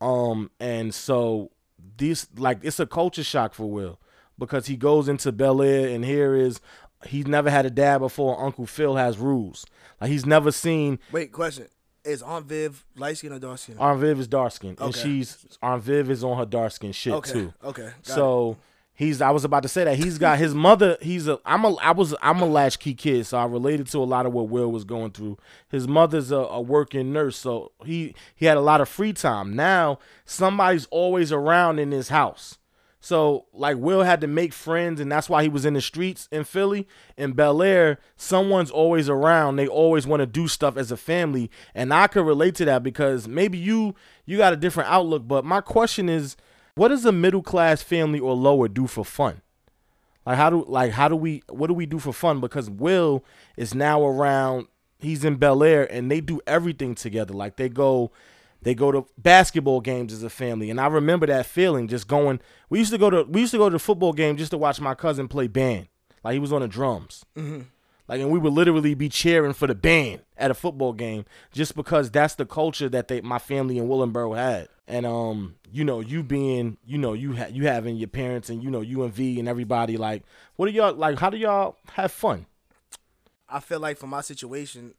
[0.00, 1.52] Um, and so
[1.96, 3.98] this like it's a culture shock for Will
[4.38, 6.60] because he goes into Bel Air and here is
[7.06, 8.42] he's never had a dad before.
[8.42, 9.64] Uncle Phil has rules.
[10.00, 11.68] Like he's never seen wait, question:
[12.04, 13.76] Is Aunt Viv light skin or dark skin?
[13.78, 17.12] Aunt Viv is dark skin, and she's Aunt Viv is on her dark skin shit
[17.14, 17.54] okay, too.
[17.62, 17.82] okay.
[17.82, 17.92] got
[18.52, 18.58] it.
[19.02, 20.96] He's I was about to say that he's got his mother.
[21.00, 24.04] He's a I'm a I was I'm a latchkey kid, so I related to a
[24.04, 25.38] lot of what Will was going through.
[25.68, 29.56] His mother's a, a working nurse, so he he had a lot of free time.
[29.56, 32.58] Now somebody's always around in his house.
[33.00, 36.28] So like Will had to make friends, and that's why he was in the streets
[36.30, 36.86] in Philly.
[37.16, 39.56] In Bel Air, someone's always around.
[39.56, 42.84] They always want to do stuff as a family, and I could relate to that
[42.84, 45.26] because maybe you you got a different outlook.
[45.26, 46.36] But my question is,
[46.74, 49.42] what does a middle class family or lower do for fun?
[50.24, 52.40] Like how do like how do we what do we do for fun?
[52.40, 53.24] Because Will
[53.56, 54.68] is now around.
[54.98, 57.34] He's in Bel Air, and they do everything together.
[57.34, 58.12] Like they go
[58.62, 61.88] they go to basketball games as a family, and I remember that feeling.
[61.88, 64.36] Just going, we used to go to we used to go to the football game
[64.36, 65.88] just to watch my cousin play band.
[66.22, 67.24] Like he was on the drums.
[67.36, 67.62] Mm-hmm.
[68.08, 71.74] Like, and we would literally be cheering for the band at a football game just
[71.76, 74.68] because that's the culture that they my family in Willingboro had.
[74.88, 78.62] And um, you know, you being, you know, you ha- you having your parents and
[78.62, 79.96] you know you and V and everybody.
[79.96, 80.24] Like,
[80.56, 81.18] what do y'all like?
[81.18, 82.46] How do y'all have fun?
[83.48, 84.94] I feel like for my situation,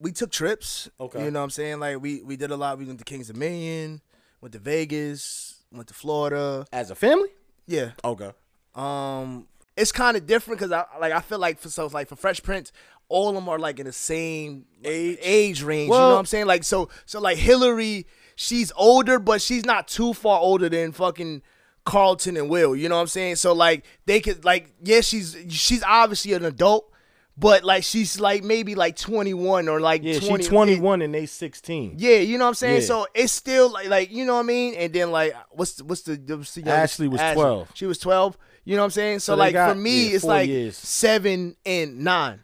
[0.00, 0.90] we took trips.
[1.00, 1.24] Okay.
[1.24, 1.80] You know what I'm saying?
[1.80, 2.78] Like we we did a lot.
[2.78, 4.00] We went to Kings Dominion,
[4.40, 6.66] went to Vegas, went to Florida.
[6.72, 7.28] As a family?
[7.66, 7.90] Yeah.
[8.04, 8.32] Okay.
[8.74, 9.46] Um
[9.78, 12.42] it's kind of different cuz I like I feel like for so like for Fresh
[12.42, 12.72] Prince
[13.08, 16.26] all of them are like in the same age, age range, you know what I'm
[16.26, 16.46] saying?
[16.46, 18.06] Like so so like Hillary,
[18.36, 21.42] she's older but she's not too far older than fucking
[21.84, 23.36] Carlton and Will, you know what I'm saying?
[23.36, 26.92] So like they could like yeah, she's she's obviously an adult,
[27.38, 31.24] but like she's like maybe like 21 or like Yeah, 20, she's 21 and they
[31.24, 31.94] 16.
[31.96, 32.80] yeah, you know what I'm saying.
[32.82, 32.86] Yeah.
[32.86, 34.74] So it's still like, like you know what I mean.
[34.74, 37.70] And then like, what's the, what's the, what's the Ashley was 12.
[37.74, 38.36] She was 12.
[38.68, 39.18] You know what I'm saying.
[39.20, 40.76] So, So like got, for me, yeah, it's like years.
[40.76, 42.40] seven and nine.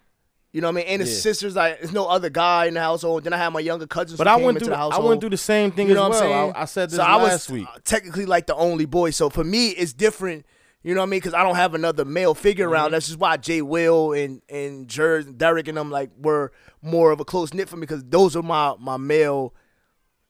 [0.53, 0.87] You know what I mean.
[0.87, 1.20] And his Yeah.
[1.20, 3.25] sisters, like, there's no other guy in the household.
[3.25, 4.16] Then I had my younger cousins.
[4.16, 5.95] But who I came went into through the I went through the same thing You
[5.95, 6.45] know as what I'm well.
[6.47, 6.53] saying?
[6.57, 7.66] I, I said this so I was week.
[7.70, 9.11] uh, technically like the only boy.
[9.11, 10.47] So for me, it's different.
[10.83, 11.20] You know what I mean?
[11.20, 12.72] Because I don't have another male figure Mm-hmm.
[12.72, 12.91] around.
[12.93, 17.20] That's just why Jay Will and and and Derek and them like were more of
[17.20, 19.53] a close knit for me because those are my my male.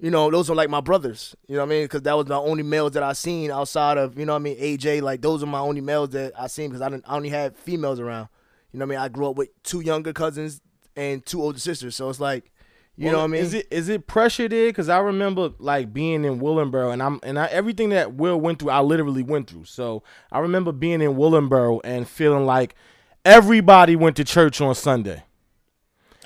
[0.00, 1.34] You know, those are like my brothers.
[1.46, 1.84] You know what I mean?
[1.84, 4.42] Because that was my only males that I seen outside of you know what I
[4.42, 4.58] mean.
[4.58, 7.04] AJ, like those are my only males that I seen because I didn't.
[7.06, 8.28] I only had females around.
[8.72, 9.04] You know what I mean?
[9.04, 10.60] I grew up with two younger cousins
[10.96, 11.94] and two older sisters.
[11.94, 12.50] So it's like,
[12.96, 13.40] you know what I mean?
[13.40, 14.68] Is it is it pressure there?
[14.68, 18.60] Because I remember like being in Willingboro, and I'm and I, everything that Will went
[18.60, 19.64] through, I literally went through.
[19.64, 22.76] So I remember being in Willingboro and feeling like
[23.24, 25.24] everybody went to church on Sunday.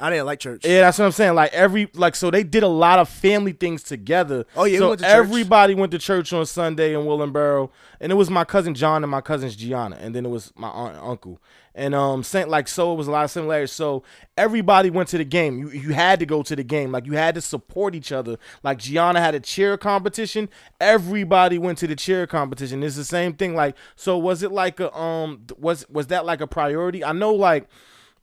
[0.00, 0.64] I didn't like church.
[0.64, 1.34] Yeah, that's what I'm saying.
[1.34, 4.46] Like every like so they did a lot of family things together.
[4.56, 7.70] Oh, yeah, we went to everybody went to church on Sunday in Willingboro,
[8.00, 10.68] and it was my cousin John and my cousins Gianna, and then it was my
[10.68, 11.40] aunt and uncle.
[11.74, 13.70] And um, Saint like so it was a lot of similarities.
[13.70, 14.02] So
[14.36, 15.58] everybody went to the game.
[15.58, 16.90] You you had to go to the game.
[16.90, 18.36] Like you had to support each other.
[18.64, 20.48] Like Gianna had a cheer competition.
[20.80, 22.82] Everybody went to the cheer competition.
[22.82, 23.54] It's the same thing.
[23.54, 27.04] Like so was it like a um was was that like a priority?
[27.04, 27.68] I know like.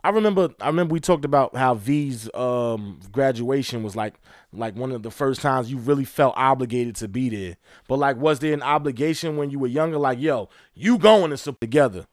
[0.06, 4.14] I remember I remember we talked about how V's um graduation was like
[4.54, 7.58] like one of the first times you really felt obligated to be there.
[7.88, 11.38] But like was there an obligation when you were younger like yo, you going to
[11.38, 12.06] support together?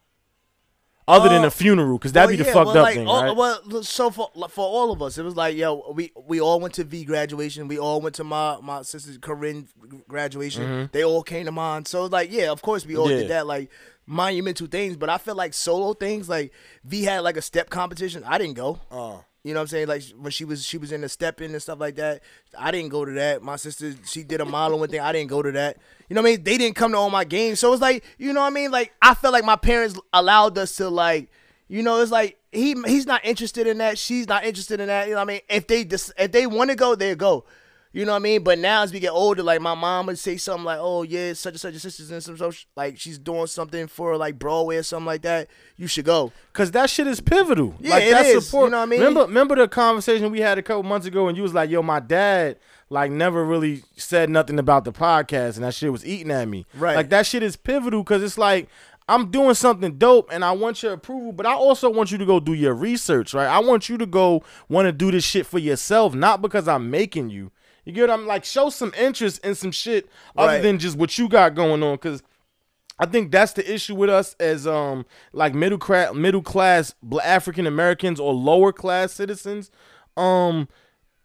[1.09, 2.95] Other than Uh, a funeral cuz that'd Well, be the yeah, fucked well, up like,
[2.95, 3.37] thing, all- right?
[3.37, 6.75] Well, so for for all of us, it was like, yo, we we all went
[6.75, 7.67] to V graduation.
[7.67, 9.67] We all went to my my sister's Corinne
[10.09, 10.89] graduation.
[10.93, 11.87] They all came to mine.
[11.87, 13.13] So like, yeah, of course we all Mm-hmm.
[13.15, 13.19] Yeah.
[13.23, 13.69] did that, like
[14.07, 14.97] monumental things.
[14.97, 16.53] But I feel like solo things, like
[16.85, 18.23] V had like a step competition.
[18.27, 18.81] I didn't go.
[18.91, 19.89] Uh, You know what I'm saying?
[19.89, 22.23] Like when she was she was in the stepping and stuff like that.
[22.57, 23.43] I didn't go to that.
[23.43, 25.01] My sister she did a modeling thing.
[25.01, 25.79] I didn't go to that.
[26.09, 26.45] You know what I mean?
[26.45, 27.59] They didn't come to all my games.
[27.59, 28.71] So it's like, you know what I mean?
[28.71, 31.31] Like I felt like my parents allowed us to like,
[31.69, 33.99] you know, it's like he he's not interested in that.
[33.99, 35.09] She's not interested in that.
[35.09, 35.41] You know what I mean?
[35.49, 37.45] If they just if they want to go, they go.
[37.93, 38.43] You know what I mean?
[38.43, 41.35] But now as we get older, like my mom would say something like, "Oh yeah,
[41.35, 44.77] such and such your sister's in some social, like she's doing something for like Broadway
[44.77, 45.49] or something like that.
[45.77, 47.75] You should go." Cause that shit is pivotal.
[47.81, 48.47] Yeah, like it that is.
[48.47, 48.67] support.
[48.67, 49.01] You know what I mean?
[49.01, 51.83] Remember, remember the conversation we had a couple months ago, and you was like, "Yo,
[51.83, 56.31] my dad like never really said nothing about the podcast, and that shit was eating
[56.31, 56.97] at me." Right.
[56.97, 58.69] Like that shit is pivotal because it's like
[59.07, 62.25] I'm doing something dope, and I want your approval, but I also want you to
[62.25, 63.49] go do your research, right?
[63.49, 66.91] I want you to go want to do this shit for yourself, not because I'm
[66.91, 67.51] making you.
[67.85, 68.45] You get what I'm like?
[68.45, 70.63] Show some interest in some shit other Right.
[70.63, 72.23] than just what you got going on, because.
[72.99, 77.67] I think that's the issue with us as um like middle class middle class African
[77.67, 79.73] Americans or lower class citizens.
[80.17, 80.69] Um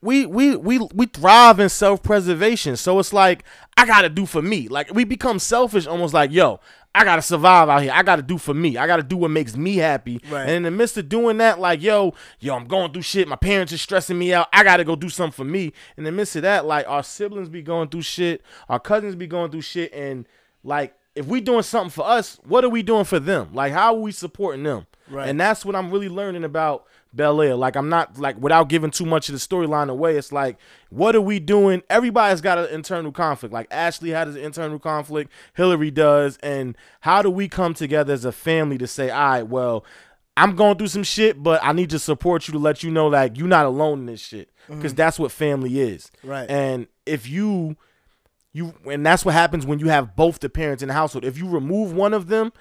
[0.01, 2.77] we we we we thrive in self-preservation.
[2.77, 3.43] So it's like
[3.75, 4.67] I got to do for me.
[4.69, 6.61] Like we become selfish almost like, yo,
[6.97, 7.91] I got to survive out here.
[7.93, 8.75] I got to do for me.
[8.75, 10.19] I got to do what makes me happy.
[10.29, 10.41] Right.
[10.41, 13.27] And in the midst of doing that like, yo, yo, I'm going through shit.
[13.27, 14.47] My parents are stressing me out.
[14.51, 15.73] I got to go do something for me.
[15.95, 19.27] In the midst of that like our siblings be going through shit, our cousins be
[19.27, 20.27] going through shit and
[20.63, 23.49] like if we doing something for us, what are we doing for them?
[23.53, 24.87] Like how are we supporting them?
[25.07, 25.29] Right.
[25.29, 27.55] And that's what I'm really learning about Bel Air.
[27.55, 30.17] Like I'm not like without giving too much of the storyline away.
[30.17, 30.57] It's like
[30.89, 31.83] what are we doing?
[31.89, 33.53] Everybody's got an internal conflict.
[33.53, 35.31] Like Ashley had an internal conflict.
[35.53, 36.37] Hillary does.
[36.37, 39.85] And how do we come together as a family to say, all right, well,
[40.35, 43.07] I'm going through some shit, but I need to support you to let you know
[43.07, 44.75] like you're not alone in this shit mm-hmm.
[44.75, 46.11] because that's what family is.
[46.23, 46.49] Right.
[46.49, 47.75] And if you
[48.53, 51.25] you and that's what happens when you have both the parents in the household.
[51.25, 52.51] If you remove one of them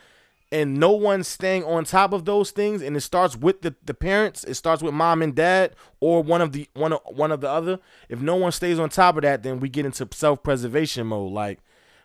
[0.52, 3.94] and no one's staying on top of those things and it starts with the, the
[3.94, 7.40] parents, it starts with mom and dad or one of the one of one of
[7.40, 7.80] the other.
[8.08, 11.58] If no one stays on top of that, then we get into self-preservation mode like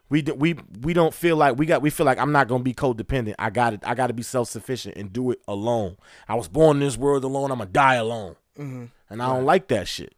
[0.10, 2.74] we we we don't feel like we got we feel like I'm not gonna be
[2.74, 3.36] codependent.
[3.40, 3.82] I got it.
[3.86, 5.98] I got to be self sufficient and do it alone.
[6.28, 7.52] I was born in this world alone.
[7.52, 8.86] I'm gonna die alone, Mm-hmm.
[9.10, 10.14] and I don't like that shit.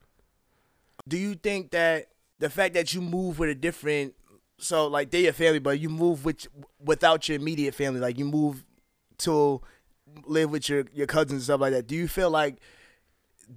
[1.07, 2.07] Do you think that
[2.39, 4.15] the fact that you move with a different,
[4.63, 6.47] so like they're your family, but you move with
[6.83, 8.63] without your immediate family, like you move
[9.19, 9.61] to
[10.25, 11.87] live with your your cousins and stuff like that.
[11.87, 12.57] Do you feel like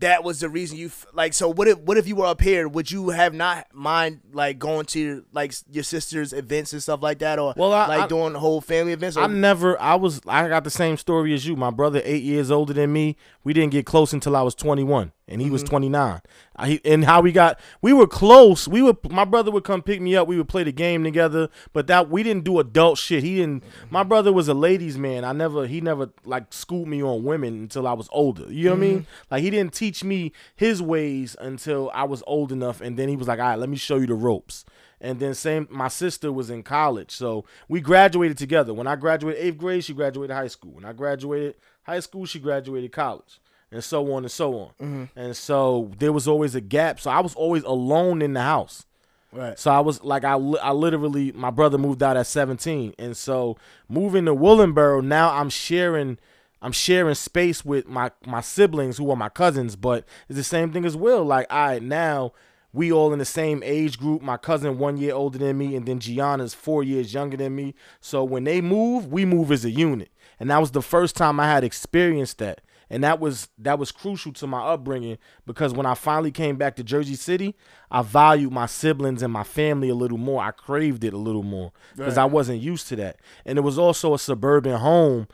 [0.01, 1.33] that was the reason you like?
[1.35, 2.69] So what if what if you were up here?
[2.69, 7.19] Would you have not mind like going to like your sister's events and stuff like
[7.21, 9.17] that, or Well, I- like I- doing whole family events?
[9.17, 9.81] Or, I never.
[9.81, 10.21] I was.
[10.27, 11.57] I got the same story as you.
[11.57, 13.17] My brother, eight years older than me.
[13.45, 15.71] We didn't get close until I was 21, and he was mm-hmm.
[15.71, 16.21] 29.
[16.57, 18.67] I, he- and how we got, we were close.
[18.67, 18.97] We would.
[19.11, 20.27] My brother would come pick me up.
[20.27, 21.49] We would play the game together.
[21.73, 23.23] But that we didn't do adult shit.
[23.23, 23.63] He didn't.
[23.63, 23.87] Mm-hmm.
[23.91, 25.25] My brother was a ladies' man.
[25.25, 25.67] I never.
[25.67, 28.53] He never like schooled me on women until I was older.
[28.53, 28.99] You know what I mean?
[29.01, 29.25] Mm-hmm.
[29.31, 32.80] Like he didn't teach me his ways until I was old enough.
[32.80, 34.64] And then he was like, all right, let me show you the ropes.
[35.01, 38.72] And then same, my sister was in college, so we graduated together.
[38.72, 40.72] When I graduated eighth grade, she graduated high school.
[40.72, 43.39] When I graduated high school, she graduated college,
[43.70, 44.68] and so on and so on.
[44.80, 45.05] Mm-hmm.
[45.18, 46.99] And so there was always a gap.
[46.99, 48.87] So I was always alone in the house.
[49.32, 49.59] right.
[49.59, 53.14] So I was like, I, li- I literally, my brother moved out at 17, and
[53.14, 53.59] so
[53.91, 56.16] moving to Willingboro, now I'm sharing,
[56.63, 60.73] I'm sharing space with my my siblings who are my cousins, but it's the same
[60.73, 61.25] thing as Will.
[61.25, 62.33] Like, I right, now
[62.73, 64.23] we all in the same age group.
[64.23, 67.75] My cousin one year older than me, and then Gianna's four years younger than me.
[68.01, 71.39] So when they move, we move as a unit, and that was the first time
[71.41, 75.87] I had experienced that and that was that was crucial to my upbringing because when
[75.87, 77.57] I finally came back to Jersey City,
[77.91, 80.41] I valued my siblings and my family a little more.
[80.43, 82.23] I craved it a little more because Right.
[82.23, 85.27] I wasn't used to that, and it was also a suburban home,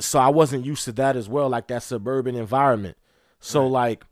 [0.00, 2.96] so I wasn't used to that as well, like that suburban environment.
[3.40, 4.04] So like,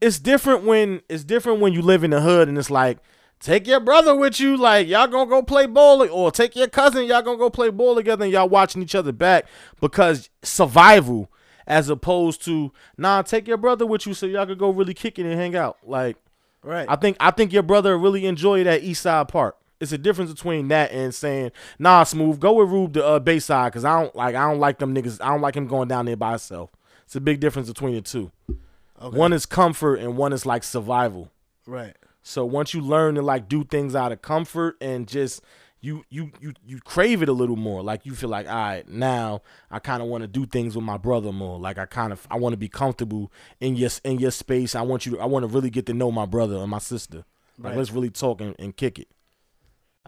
[0.00, 2.98] it's different when it's different when you live in the hood and it's like.
[3.40, 7.04] Take your brother with you, like y'all gonna go play ball, or take your cousin,
[7.04, 9.46] y'all gonna go play ball together, and y'all watching each other back
[9.80, 11.30] because survival
[11.64, 15.24] as opposed to nah, take your brother with you so y'all could go really kicking
[15.24, 15.78] and hang out.
[15.84, 16.16] Like
[16.62, 16.86] Right.
[16.88, 19.56] I think I think your brother really enjoyed that East Side Park.
[19.80, 23.72] It's a difference between that and saying, nah, smooth, go with Rube to uh, Bayside,
[23.72, 25.20] cause I don't like I don't like them niggas.
[25.20, 26.70] I don't like him going down there by himself.
[27.04, 28.30] It's a big difference between the two.
[29.00, 29.16] Okay.
[29.16, 31.30] One is comfort and one is like survival.
[31.66, 31.96] right.
[32.20, 35.40] So once you learn to like do things out of comfort and just
[35.80, 37.82] you you you you crave it a little more.
[37.82, 40.84] Like you feel like, all right, now I kind of want to do things with
[40.84, 41.58] my brother more.
[41.58, 44.74] Like I kind of I want to be comfortable in your in your space.
[44.74, 46.78] I want you to I want to really get to know my brother and my
[46.80, 47.18] sister.
[47.58, 47.76] Like Right.
[47.78, 49.08] let's really talk and, and kick it.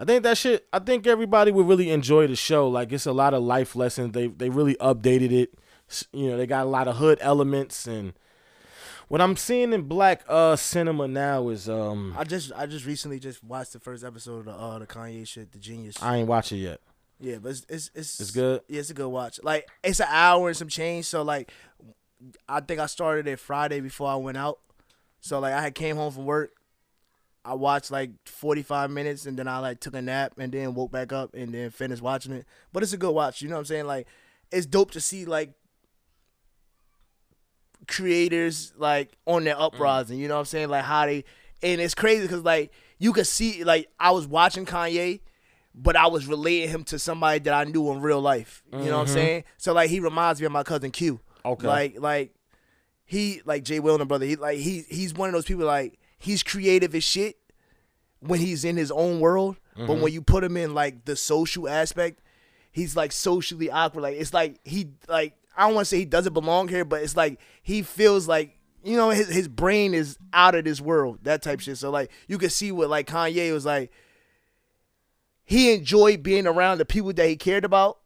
[0.01, 0.66] I think that shit.
[0.72, 2.66] I think everybody would really enjoy the show.
[2.68, 4.12] Like it's a lot of life lessons.
[4.12, 5.55] They they really updated it.
[6.12, 8.14] You know, they got a lot of hood elements and
[9.09, 13.18] what I'm seeing in black uh cinema now is um I just I just recently
[13.18, 16.01] just watched the first episode of the uh the Kanye shit, the Genius.
[16.01, 16.80] I ain't watch it yet.
[17.18, 18.62] yeah, but it's it's it's, It's good?
[18.68, 19.40] Yeah, it's a good watch.
[19.42, 21.07] Like it's an hour and some change.
[21.07, 21.51] So like,
[22.48, 24.61] I think I started it Friday before I went out.
[25.20, 26.53] So like I had came home from work.
[27.51, 30.92] I watched like 45 minutes and then I like took a nap and then woke
[30.92, 32.46] back up and then finished watching it.
[32.72, 33.42] But it's a good watch.
[33.42, 33.86] You know what I'm saying?
[33.86, 34.07] Like
[34.53, 35.53] it's dope to see like
[37.88, 39.64] creators like on their mm.
[39.64, 40.20] uprising.
[40.20, 40.68] You know what I'm saying?
[40.68, 41.24] Like how they
[41.61, 45.18] and it's crazy because like you could see like I was watching Kanye,
[45.74, 48.62] but I was relating him to somebody that I knew in real life.
[48.72, 49.14] You know what I'm mm-hmm.
[49.14, 49.44] saying?
[49.59, 51.18] So like he reminds me of my cousin Q.
[51.44, 51.66] Okay.
[51.66, 52.32] Like like
[53.05, 54.26] he like Jay Wilner brother.
[54.26, 57.39] He like he he's one of those people like he's creative as shit
[58.21, 60.03] when he's in his own world, but mm-hmm.
[60.03, 62.21] when you put him in like the social aspect,
[62.71, 64.03] he's like socially awkward.
[64.03, 67.03] Like it's like he like I don't want to say he doesn't belong here, but
[67.03, 71.21] it's like he feels like you know his his brain is out of this world.
[71.23, 71.79] That type shit.
[71.79, 73.91] So like you can see what like Kanye was like.
[75.45, 77.99] He enjoyed being around the people that he cared about,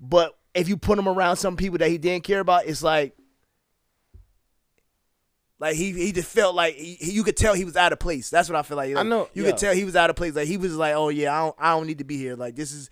[0.00, 3.16] but if you put him around some people that he didn't care about, it's like
[5.58, 7.98] like he he just felt like he, he- you could tell he was out of
[7.98, 8.28] place.
[8.30, 8.94] That's what I feel like.
[8.94, 9.50] Like, know, you yeah.
[9.50, 10.34] could tell he was out of place.
[10.34, 12.36] Like he was like, oh yeah, I don't I don't need to be here.
[12.36, 12.90] Like this is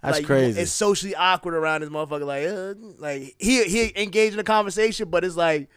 [0.00, 0.60] That's like, crazy.
[0.60, 2.24] It's socially awkward around this motherfucker.
[2.24, 5.68] Like, uh, like he he engaged in a conversation, but it's like,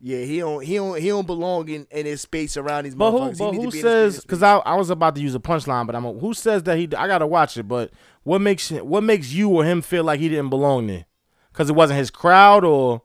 [0.00, 3.12] yeah, he don't he don't he don't belong in, in his space around these But
[3.12, 3.36] who, motherfuckers.
[3.36, 4.20] He but to who says?
[4.20, 6.76] Because I, I was about to use a punchline, but I'm a, who says that
[6.76, 6.84] he?
[6.96, 7.68] I gotta watch it.
[7.68, 7.92] But
[8.24, 11.04] what makes what makes you or him feel like he didn't belong there?
[11.52, 13.02] Because it wasn't his crowd, or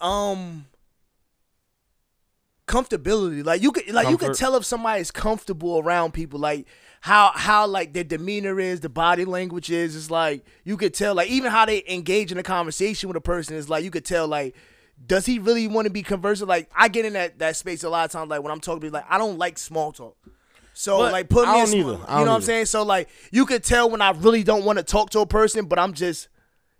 [0.00, 0.66] um
[2.66, 3.44] comfortability.
[3.44, 6.66] Like you could like you could tell if somebody's comfortable around people like
[7.00, 9.94] how how like their demeanor is the body language is.
[9.94, 13.20] It's like you could tell like even how they engage in a conversation with a
[13.20, 14.54] person is like you could tell like
[15.06, 17.88] does he really want to be conversing like i get in that that space a
[17.90, 20.16] lot of times like when i'm talking to people, like i don't like small talk.
[20.72, 22.64] So But like put me in small, you know what i'm saying?
[22.66, 25.66] So like you could tell when i really don't want to talk to a person
[25.66, 26.28] but i'm just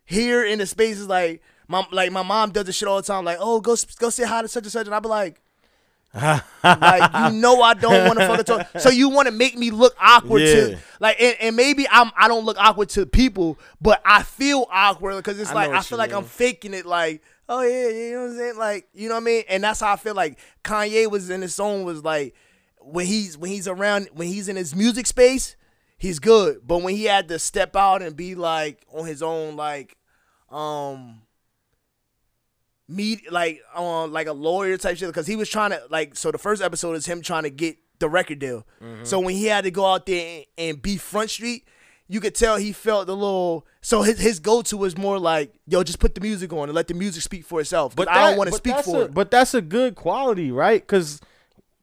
[0.06, 3.24] here in the spaces like my like my mom does this shit all the time.
[3.24, 5.40] Like, oh, go go say hi to such and such, and I be like,
[6.16, 8.80] like you know I don't want to fucking talk.
[8.80, 10.54] So you want to make me look awkward Yeah.
[10.54, 14.66] to like, and, and maybe I'm I don't look awkward to people, but I feel
[14.70, 16.86] awkward because it's I like I feel like I'm faking it.
[16.86, 18.56] Like, oh yeah, yeah, you know what I'm saying?
[18.58, 19.44] Like, you know what I mean?
[19.48, 22.34] And that's how I feel like Kanye was in his song was like
[22.80, 25.56] when he's when he's around when he's in his music space,
[25.98, 26.60] he's good.
[26.66, 29.96] But when he had to step out and be like on his own, like,
[30.50, 31.20] um
[32.88, 36.30] me like um like a lawyer type shit because he was trying to like so
[36.30, 38.66] the first episode is him trying to get the record deal.
[39.04, 41.66] So when he had to go out there and, and be Front Street,
[42.08, 43.66] you could tell he felt a little.
[43.80, 46.74] So his his go to was more like, yo, just put the music on and
[46.74, 47.96] let the music speak for itself.
[47.96, 49.14] But I don't want to speak for a, it.
[49.14, 50.80] But that's a good quality, right?
[50.80, 51.20] Because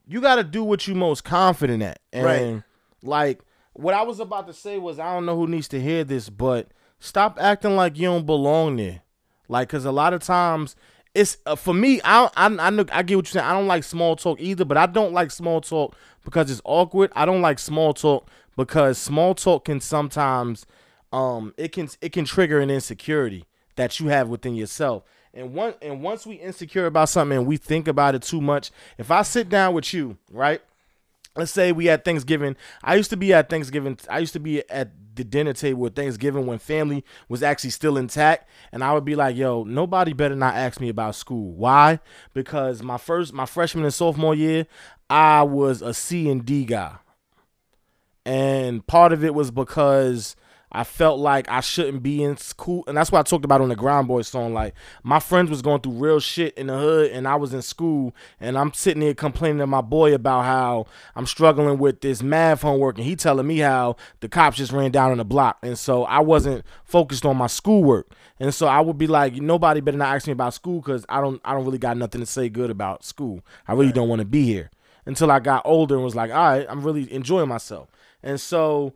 [0.08, 2.00] you got to do what you most confident at.
[2.14, 2.64] And Right.
[3.02, 3.42] like
[3.74, 6.30] what I was about to say was, I don't know who needs to hear this,
[6.30, 6.68] but
[7.00, 9.02] stop acting like you don't belong there.
[9.50, 10.76] Like, because a lot of times.
[11.16, 12.02] It's uh, for me.
[12.04, 13.46] I I I, know, I get what you're saying.
[13.46, 15.96] I don't like small talk either, but I don't like small talk
[16.26, 17.12] because it's awkward.
[17.16, 20.66] I don't like small talk because small talk can sometimes
[21.12, 23.46] um it can it can trigger an insecurity
[23.76, 25.04] that you have within yourself.
[25.36, 28.72] And one and once we insecure about something and we think about it too much,
[28.98, 30.62] if I sit down with you, right?
[31.36, 32.56] Let's say we had Thanksgiving.
[32.84, 33.98] I used to be at Thanksgiving.
[34.10, 37.98] I used to be at the dinner table at Thanksgiving when family was actually still
[37.98, 41.52] intact, and I would be like, "Yo, nobody better not ask me about school.
[41.52, 42.00] Why?
[42.34, 44.68] Because my first, my freshman and sophomore year,
[45.10, 46.98] I was a C and D guy
[48.26, 50.36] and part of it was because
[50.74, 53.70] I felt like I shouldn't be in school, and that's what I talked about on
[53.70, 54.54] the Ground Boy song.
[54.54, 57.62] Like my friends was going through real shit in the hood, and I was in
[57.62, 62.24] school, and I'm sitting here complaining to my boy about how I'm struggling with this
[62.24, 65.60] math homework, and he telling me how the cops just ran down on the block,
[65.62, 69.80] and so I wasn't focused on my schoolwork, and so I would be like, nobody
[69.80, 72.28] better not ask me about school because I don't, I don't really got nothing to
[72.28, 73.42] say good about school.
[73.68, 74.72] I really don't want to be here
[75.06, 77.90] until I got older and was like, all right, I'm really enjoying myself.
[78.24, 78.94] And so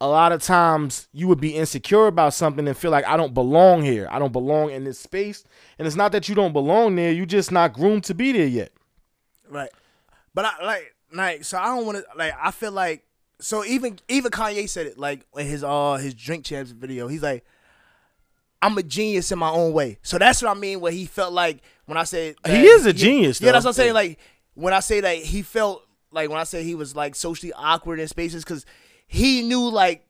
[0.00, 3.32] a lot of times you would be insecure about something and feel like I don't
[3.32, 4.08] belong here.
[4.10, 5.44] I don't belong in this space.
[5.78, 8.46] And it's not that you don't belong there, you just not groomed to be there
[8.46, 8.72] yet.
[9.48, 9.70] Right.
[10.34, 13.04] But I like like so I don't want to like I feel like
[13.40, 17.08] so even even Kanye said it like in his uh his drink champs video.
[17.08, 17.44] He's like
[18.60, 19.98] I'm a genius in my own way.
[20.02, 22.92] So that's what I mean when he felt like when I said He is a
[22.92, 24.18] genius, Yeah, that's what I'm saying like
[24.54, 27.98] when I say that he felt like when I say he was like socially awkward
[27.98, 28.66] in spaces cuz
[29.06, 30.06] he knew like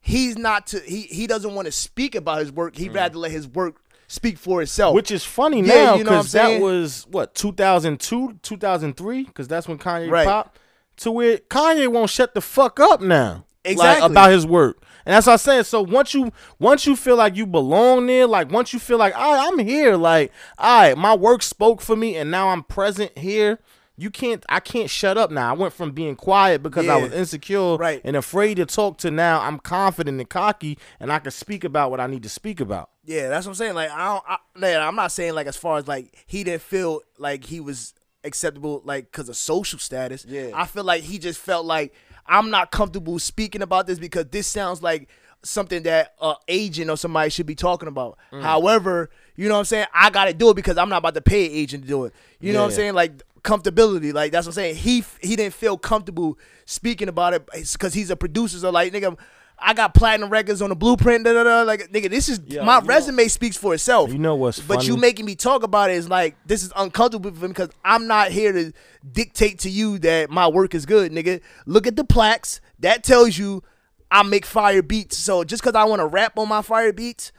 [0.00, 2.76] he's not to he he doesn't want to speak about his work.
[2.76, 2.96] He'd mm.
[2.96, 3.76] rather let his work
[4.08, 4.94] speak for itself.
[4.94, 9.68] Which is funny Yeah, now you know because that was what 2002, 2003, because that's
[9.68, 10.26] when Kanye Right.
[10.26, 10.58] popped.
[10.98, 14.10] To where Kanye won't shut the fuck up now, like, Exactly.
[14.10, 15.64] about his work, and that's what I'm saying.
[15.64, 19.16] So once you once you feel like you belong there, like once you feel like
[19.16, 22.62] all right, I'm here, like all right, my work spoke for me, and now I'm
[22.64, 23.60] present here.
[24.00, 25.50] You can't, I can't shut up now.
[25.50, 28.00] I went from being quiet because I was insecure Right.
[28.02, 31.90] and afraid to talk to now I'm confident and cocky, and I can speak about
[31.90, 32.88] what I need to speak about.
[33.04, 33.74] Yeah, that's what I'm saying.
[33.74, 36.62] Like I don't, I, man, I'm not saying like as far as like he didn't
[36.62, 37.92] feel like he was
[38.24, 40.24] acceptable like because of social status.
[40.26, 40.50] Yeah.
[40.54, 41.92] I feel like he just felt like
[42.26, 45.08] I'm not comfortable speaking about this because this sounds like
[45.42, 48.18] something that a agent or somebody should be talking about.
[48.30, 48.42] Mm.
[48.42, 49.86] However, you know what I'm saying?
[49.94, 52.04] I got to do it because I'm not about to pay an agent to do
[52.04, 52.12] it.
[52.40, 52.94] You know what I'm saying?
[52.94, 54.76] Like comfortability, like that's what I'm saying.
[54.76, 58.58] He he didn't feel comfortable speaking about it because he's a producer.
[58.58, 59.18] So like nigga.
[59.62, 61.62] I got platinum records on the blueprint, da da da.
[61.64, 64.10] Like, nigga, this is Yo, my you know- resume speaks for itself.
[64.10, 67.30] You know what's But you making me talk about it is like this is uncomfortable
[67.30, 68.72] for me because I'm not here to
[69.12, 71.42] dictate to you that my work is good, nigga.
[71.66, 72.62] Look at the plaques.
[72.78, 73.62] That tells you
[74.10, 75.18] I make fire beats.
[75.18, 77.30] So just because I want to rap on my fire beats,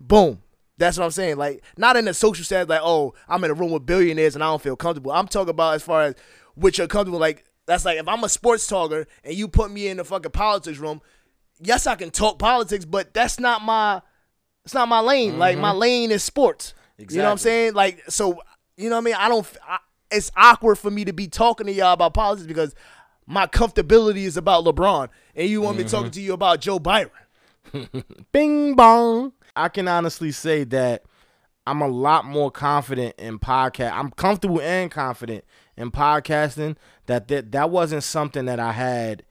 [0.00, 0.42] boom.
[0.78, 1.36] That's what I'm saying.
[1.36, 4.42] Like, not in the social sense, like, oh, I'm in a room with billionaires and
[4.42, 5.12] I don't feel comfortable.
[5.12, 6.14] I'm talking about as far as
[6.54, 7.18] which you're comfortable.
[7.20, 10.32] Like, that's like if I'm a sports talker and you put me in the fucking
[10.32, 11.00] politics room,
[11.60, 14.02] yes, I can talk politics, but that's not my
[14.64, 15.38] it's not my lane.
[15.38, 16.74] Like my lane is sports.
[16.98, 17.42] You know what I'm Mm-hmm.
[17.42, 17.74] Saying?
[17.74, 18.40] Like so,
[18.76, 19.14] you know what I mean?
[19.14, 19.46] I don't.
[19.66, 19.78] I,
[20.10, 22.74] it's awkward for me to be talking to y'all about politics because
[23.26, 25.90] my comfortability is about LeBron, and you want me Mm-hmm.
[25.90, 27.10] talking to you about Joe Byron.
[28.32, 29.32] Bing bong.
[29.56, 31.04] I can honestly say that
[31.66, 33.92] I'm a lot more confident in podcast.
[33.92, 35.44] I'm comfortable and confident
[35.76, 36.76] in podcasting.
[37.06, 39.24] That that that wasn't something that I had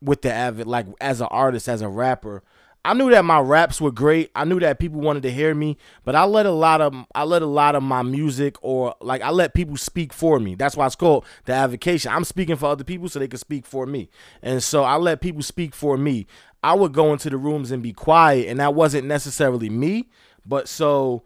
[0.00, 2.42] with the avid like as an artist, as a rapper.
[2.86, 4.30] I knew that my raps were great.
[4.36, 7.24] I knew that people wanted to hear me, but I let a lot of I
[7.24, 10.54] let a lot of my music or like I let people speak for me.
[10.54, 12.12] That's why it's called the avocation.
[12.12, 14.10] I'm speaking for other people so they can speak for me.
[14.42, 16.26] And so I let people speak for me.
[16.64, 20.08] I would go into the rooms and be quiet and that wasn't necessarily me,
[20.46, 21.22] but so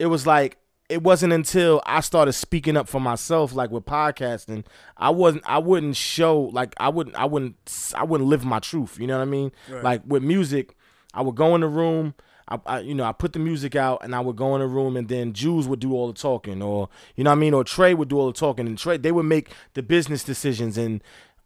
[0.00, 0.58] it was like
[0.88, 4.64] it wasn't until I started speaking up for myself, like with podcasting,
[4.96, 7.56] I wasn't, I wouldn't show, like I wouldn't, I wouldn't,
[7.96, 8.98] I wouldn't live my truth.
[9.00, 9.52] You know what I mean?
[9.82, 10.76] Like with music,
[11.14, 12.14] I would go in the room,
[12.48, 14.66] I, I, you know, I put the music out, and I would go in the
[14.66, 17.54] room, and then Jews would do all the talking, or you know what I mean,
[17.54, 20.76] or Trey would do all the talking, and Trey, they would make the business decisions,
[20.76, 21.02] and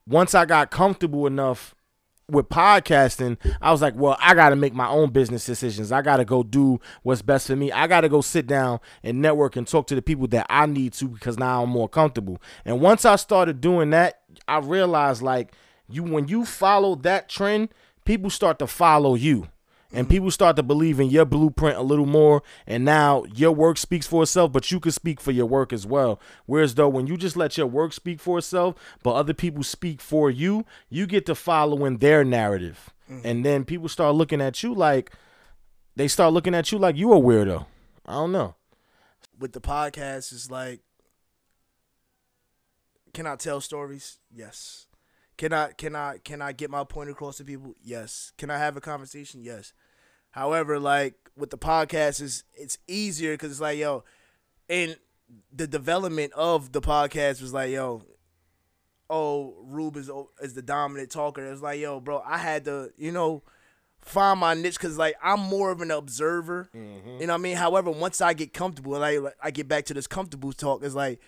[0.09, 1.75] once I got comfortable enough
[2.29, 5.93] with podcasting, I was like, well, I got to make my own business decisions.
[5.93, 7.71] I got to go do what's best for me.
[7.71, 10.67] I got to go sit down and network and talk to the people that I
[10.67, 12.43] need to because now I'm more comfortable.
[12.65, 15.53] And once I started doing that, I realized like
[15.89, 17.69] you when you follow that trend,
[18.05, 19.49] people start to follow you.
[19.93, 23.79] And people start to believe in your blueprint a little more, and now your work
[23.79, 26.21] speaks for itself, but you can speak for your work as well.
[26.45, 30.01] Whereas though when you just let your work speak for itself, but other people speak
[30.01, 32.91] for you, you get to follow in their narrative.
[33.11, 33.27] Mm-hmm.
[33.27, 35.13] And then people start looking at you like
[35.95, 37.67] they start looking at you like you a weirdo.
[38.05, 38.55] I don't know.
[39.39, 40.81] With the podcast, it's like,
[43.15, 44.19] can I tell stories?
[44.35, 44.87] Yes.
[45.37, 47.75] Can I can I can I get my point across to people?
[47.83, 48.33] Yes.
[48.39, 49.43] Can I have a conversation?
[49.43, 49.73] Yes.
[50.31, 54.05] However, like with the podcast, is it's easier because it's like yo,
[54.69, 54.97] and
[55.53, 58.03] the development of the podcast was like yo,
[59.11, 61.45] oh Rube is oh, is the dominant talker.
[61.45, 63.43] It's like yo, bro, I had to you know
[64.01, 66.71] find my niche because like I'm more of an observer.
[66.75, 67.21] Mm-hmm.
[67.21, 67.57] You know what I mean?
[67.57, 71.21] However, once I get comfortable, like I get back to this comfortable talk, it's like,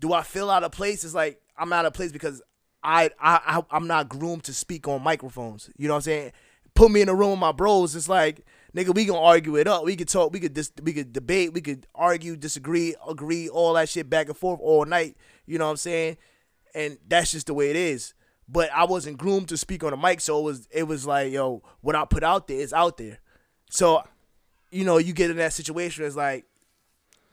[0.00, 1.04] do I feel out of place?
[1.04, 2.42] It's like I'm out of place because
[2.82, 5.70] I I, I I'm not groomed to speak on microphones.
[5.76, 6.32] You know what I'm saying?
[6.74, 7.96] Put me in a room with my bros.
[7.96, 9.84] It's like nigga, we gonna argue it up.
[9.84, 10.32] We could talk.
[10.32, 11.52] We could dis- we could debate.
[11.52, 15.16] We could argue, disagree, agree, all that shit back and forth all night.
[15.46, 16.18] You know what I'm saying?
[16.74, 18.12] And that's just the way it is.
[18.48, 21.32] But I wasn't groomed to speak on the mic, so it was it was like
[21.32, 23.18] yo, what I put out there is out there.
[23.70, 24.04] So,
[24.70, 26.04] you know, you get in that situation.
[26.04, 26.44] It's like,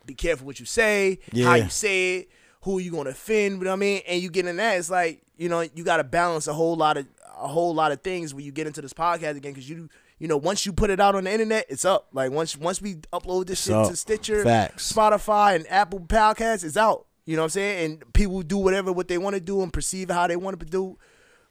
[0.06, 1.56] be careful what you say, how Yeah.
[1.66, 2.30] you say it,
[2.64, 3.58] who you gonna offend.
[3.58, 4.02] You know what I mean?
[4.08, 6.76] And you get in that, it's like you know you got to balance a whole
[6.76, 7.08] lot of
[7.38, 9.90] a whole lot of things when you get into this podcast again because you
[10.20, 12.08] you know once you put it out on the internet, it's up.
[12.14, 14.92] Like once once we upload this shit to Stitcher, Facts.
[14.92, 17.06] Spotify, and Apple Podcasts, it's out.
[17.26, 17.86] You know what I'm saying?
[17.86, 20.66] And people do whatever what they want to do and perceive how they want to
[20.66, 20.98] do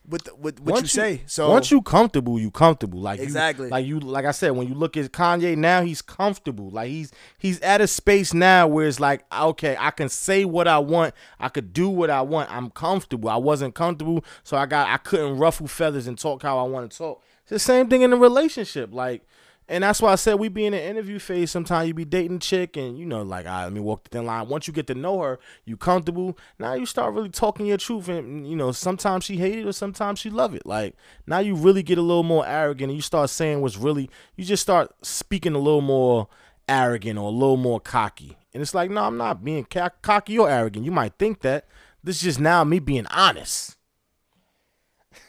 [0.09, 1.23] with with what you say.
[1.27, 3.01] So once you comfortable, you comfortable.
[3.01, 3.69] Like you- Exactly.
[3.69, 6.71] like you, like I said, when you look at Kanye now, he's comfortable.
[6.71, 10.67] Like he's he's at a space now where it's like, okay, I can say what
[10.67, 12.51] I want, I could do what I want.
[12.51, 13.29] I'm comfortable.
[13.29, 16.91] I wasn't comfortable, so I got I couldn't ruffle feathers and talk how I want
[16.91, 17.23] to talk.
[17.43, 19.27] It's the same thing in a relationship, like.
[19.69, 21.51] And that's why I said we be in an interview phase.
[21.51, 24.11] Sometimes you be dating chick, and you know, like, all right, let me walk the
[24.11, 24.49] thin line.
[24.49, 26.37] Once you get to know her, you comfortable.
[26.59, 29.73] Now you start really talking your truth, and you know, sometimes she hate it, or
[29.73, 30.67] sometimes she love it.
[30.67, 30.97] Like
[31.27, 34.11] now you really get a little more arrogant, and you start saying what's really.
[34.37, 36.29] You just start speaking a little more
[36.69, 40.51] arrogant or a little more cocky, and it's like, no, I'm not being cocky or
[40.51, 40.85] arrogant.
[40.85, 41.67] You might think that.
[42.05, 43.77] This is just now me being honest.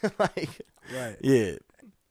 [0.17, 0.49] like,
[0.93, 1.17] right.
[1.21, 1.53] yeah,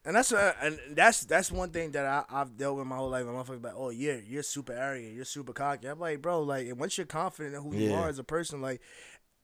[0.04, 3.10] And that's uh, and that's that's one thing that I, I've dealt with my whole
[3.10, 3.24] life.
[3.24, 5.86] My motherfuckers like, oh yeah, you're super arrogant, you're super cocky.
[5.86, 8.80] I'm like, bro, like, once you're confident in who you are as a person, like,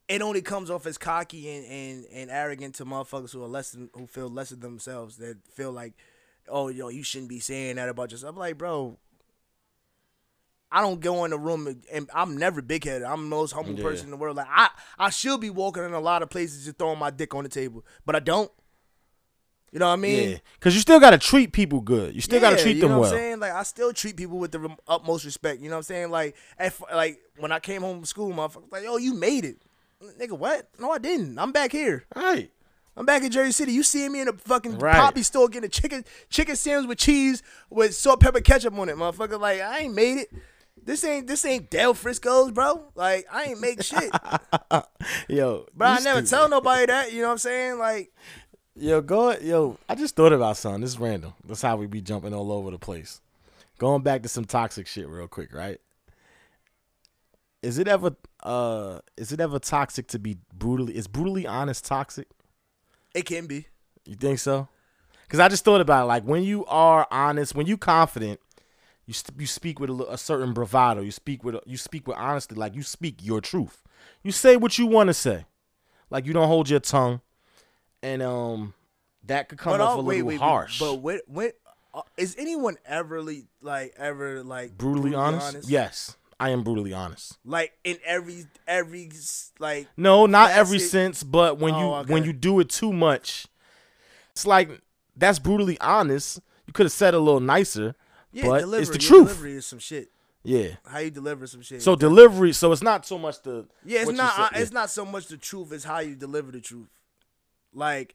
[0.08, 3.70] it only comes off as cocky and, and, and arrogant to motherfuckers who are less
[3.70, 5.18] than who feel less than themselves.
[5.18, 5.94] That feel like,
[6.48, 8.34] oh yo, you shouldn't be saying that about yourself.
[8.34, 8.98] I'm like, bro.
[10.70, 13.04] I don't go in the room and, and I'm never big headed.
[13.04, 13.82] I'm the most humble Yeah.
[13.82, 14.36] person in the world.
[14.36, 17.34] Like I, I should be walking in a lot of places just throwing my dick
[17.34, 18.50] on the table, but I don't.
[19.72, 20.30] You know what I mean?
[20.30, 22.14] yeah, because you still got to treat people good.
[22.14, 23.10] You still got to Yeah, treat you them know well.
[23.12, 23.40] I'm saying?
[23.40, 25.60] Like I still treat people with the utmost respect.
[25.60, 26.10] You know what I'm saying?
[26.10, 29.58] Like, if, like when I came home from school, motherfuckers like, "Yo, you made it,
[30.18, 30.68] nigga." What?
[30.78, 31.38] No, I didn't.
[31.38, 32.04] I'm back here.
[32.16, 32.50] Right.
[32.96, 33.72] I'm back in Jersey City.
[33.72, 34.98] You seeing me in a fucking Right.
[34.98, 38.96] poppy store getting a chicken chicken sandwich with cheese with salt, pepper, ketchup on it,
[38.96, 39.38] motherfucker.
[39.38, 40.30] Like I ain't made it.
[40.82, 42.84] This ain't this ain't Del Frisco's, bro.
[42.94, 44.10] Like I ain't make shit,
[45.28, 46.28] Yo, but I never stupid.
[46.30, 47.12] tell nobody that.
[47.12, 47.78] You know what I'm saying?
[47.78, 48.12] Like
[48.80, 49.76] Yo, go yo.
[49.88, 50.82] I just thought about something.
[50.82, 51.34] This is random.
[51.44, 53.20] That's how we be jumping all over the place.
[53.78, 55.80] Going back to some toxic shit real quick, right?
[57.60, 58.14] Is it ever
[58.44, 62.28] uh is it ever toxic to be brutally is brutally honest toxic?
[63.14, 63.66] It can be.
[64.06, 64.68] You think so?
[65.28, 68.38] Cuz I just thought about it like when you are honest, when you confident,
[69.06, 71.00] you st- you speak with a, a, certain bravado.
[71.00, 73.82] You speak with a, you speak with honesty, like you speak your truth.
[74.22, 75.46] You say what you want to say.
[76.10, 77.22] Like you don't hold your tongue.
[78.02, 78.74] And um
[79.24, 80.78] that could come But off all- a little wait, harsh.
[80.78, 81.50] But when, when
[81.94, 83.22] uh, is anyone ever
[83.60, 85.68] like ever like brutally, honest?
[85.68, 86.16] Yes.
[86.40, 87.36] I am brutally honest.
[87.44, 89.10] Like in every every
[89.58, 90.90] like No, not every Classic.
[90.90, 92.12] sense, but when you Oh, okay.
[92.12, 93.46] when you do it too much,
[94.30, 94.70] it's like
[95.16, 96.40] that's brutally honest.
[96.66, 97.96] You could have said a little nicer,
[98.30, 99.28] yeah, but delivery, it's the truth.
[99.28, 100.10] Delivery is some shit.
[100.44, 100.76] Yeah.
[100.86, 101.82] How you deliver some shit.
[101.82, 102.52] So delivery.
[102.52, 104.32] So it's not so much the yeah, it's not.
[104.36, 104.58] said, uh, yeah.
[104.60, 106.86] It's not so much the truth as how you deliver the truth.
[107.72, 108.14] Like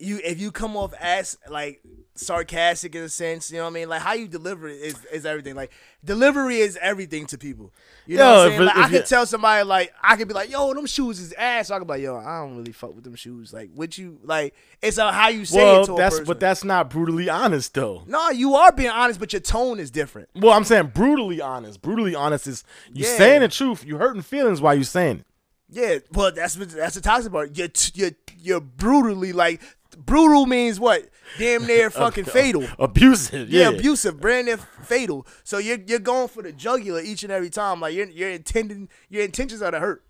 [0.00, 1.80] you, if you come off as like
[2.14, 3.88] sarcastic in a sense, you know what I mean.
[3.88, 5.56] Like how you deliver it is is everything.
[5.56, 5.72] Like
[6.04, 7.72] delivery is everything to people.
[8.06, 8.60] You know Yo, what I'm saying?
[8.62, 11.18] it- Like, if I could tell somebody like I could be like, "Yo, them shoes
[11.18, 13.70] is ass." I could be like, "Yo, I don't really fuck with them shoes." Like,
[13.74, 14.54] would you like?
[14.80, 18.04] It's a, how you say Well, it to that's but that's not brutally honest though.
[18.06, 20.28] no, you are being honest, but your tone is different.
[20.36, 21.82] Well, I'm saying brutally honest.
[21.82, 23.16] Brutally honest is you Yeah.
[23.16, 23.84] saying the truth.
[23.84, 25.24] You hurting feelings while you saying it.
[25.70, 27.56] Yeah, well, that's that's the toxic part.
[27.56, 29.60] You're you're you're brutally like
[29.96, 31.08] brutal means what?
[31.38, 32.64] Damn near fucking fatal.
[32.78, 33.50] Abusive.
[33.50, 35.26] Yeah, Yeah, abusive, brand near fatal.
[35.44, 37.80] So you're you're going for the jugular each and every time.
[37.80, 40.04] Like you're you're intending your intentions are to hurt.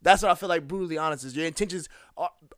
[0.00, 1.36] That's what I feel like brutally honest is.
[1.36, 1.88] Your intentions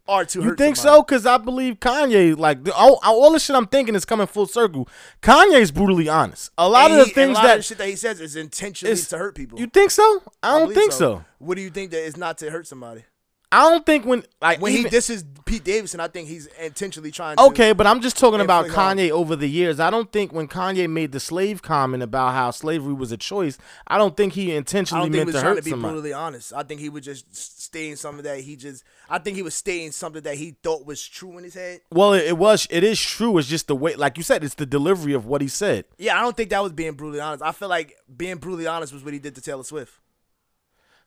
[0.09, 0.97] are, You think somebody.
[0.99, 1.03] so?
[1.03, 4.47] Because I believe Kanye, like the, all, all the shit I'm thinking is coming full
[4.47, 4.89] circle.
[5.23, 6.51] Kanye's brutally honest.
[6.59, 7.97] A lot And of the he- things a lot that of the shit that he
[7.97, 9.59] says is intentionally is- to hurt people.
[9.61, 10.23] you think so?
[10.43, 11.25] I don't think so.
[11.39, 13.05] What do you think that is not to hurt somebody?
[13.53, 17.11] I don't think when like When even- he disses Pete Davidson, I think he's intentionally
[17.11, 17.37] trying.
[17.37, 17.43] to...
[17.43, 18.67] Okay, but I'm just talking about.
[18.67, 19.81] Kanye over the years.
[19.81, 23.59] I don't think when Kanye made the slave comment about how slavery was a choice,
[23.89, 25.65] I don't think he I intentionally don't think he meant was to trying hurt to
[25.65, 25.93] be somebody.
[25.93, 26.53] brutally honest.
[26.53, 28.85] I think he was just stating something that he just.
[29.09, 31.81] I think he was stating something that he thought was true in his head.
[31.91, 32.69] Well, it, it was.
[32.71, 33.37] It is true.
[33.39, 35.87] It's just the way, like you said, it's the delivery of what he said.
[35.99, 37.43] Yeah, I don't think that was being brutally honest.
[37.43, 39.95] I feel like being brutally honest was what he did to Taylor Swift.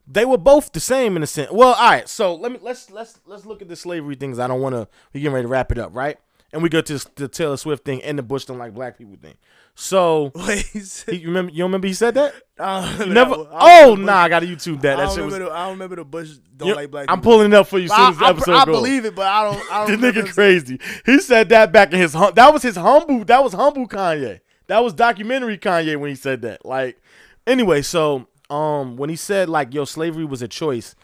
[0.08, 1.52] They were both the same in a sense.
[1.52, 2.08] Well, all right.
[2.10, 4.38] So let me let's let's let's look at the slavery things.
[4.40, 4.88] I don't want to.
[5.14, 6.18] We getting ready to wrap it up, right?
[6.52, 9.16] And we go to the Taylor Swift thing and the Bush don't like black people
[9.20, 9.36] thing.
[9.76, 10.66] So Wait,
[11.08, 11.52] he you remember?
[11.52, 12.34] You remember he said that?
[12.60, 13.36] I don't never.
[13.38, 13.48] that.
[13.54, 15.00] I Oh nah, I got to YouTube that.
[15.00, 15.34] I That don't, shit was.
[15.34, 17.06] remember the, I don't remember the Bush don't You- like black.
[17.10, 18.76] I'm pulling it up for you soon as the I, I, episode I goes.
[18.76, 19.72] believe it, but I don't.
[19.72, 20.80] I don't This nigga crazy.
[21.08, 24.42] He said that back in his hum- that was his humble that was humble Kanye.
[24.68, 26.64] That was documentary Kanye when he said that.
[26.66, 27.02] Like
[27.48, 30.96] anyway, so um when he said like yo slavery was a choice,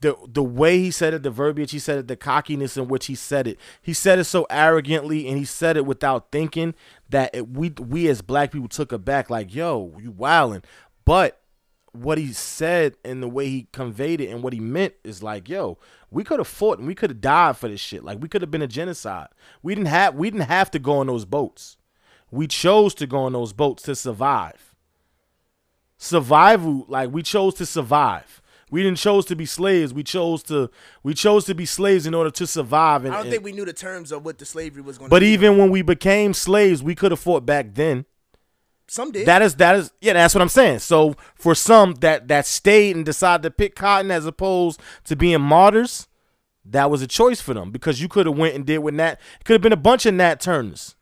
[0.00, 3.06] the the way he said it, the verbiage he said it, the cockiness in which
[3.06, 6.74] he said it, he said it so arrogantly and he said it without thinking
[7.10, 10.64] that it, we we as black people took it back like yo you wildin'.
[11.04, 11.40] But
[11.92, 15.48] what he said and the way he conveyed it and what he meant is like,
[15.48, 15.78] yo,
[16.10, 18.02] we could have fought and we could have died for this shit.
[18.02, 19.28] Like we could have been a genocide.
[19.62, 21.76] We didn't have we didn't have to go on those boats.
[22.30, 24.73] We chose to go on those boats to survive.
[26.04, 28.42] Survival, like we chose to survive.
[28.70, 29.94] We didn't chose to be slaves.
[29.94, 30.68] We chose to
[31.02, 33.06] we chose to be slaves in order to survive.
[33.06, 35.08] And, I don't think we knew the terms of what the slavery was going.
[35.08, 35.26] but to be.
[35.26, 38.04] But even when we became slaves, we could have fought back then.
[38.86, 39.26] some did.
[39.26, 40.80] That is that is yeah, that's what I'm saying.
[40.80, 45.40] So for some that that stayed and decided to pick cotton as opposed to being
[45.40, 46.06] martyrs,
[46.66, 49.18] that was a choice for them because you could have went and did with Nat.
[49.44, 50.96] Could have been a bunch of Nat Turners.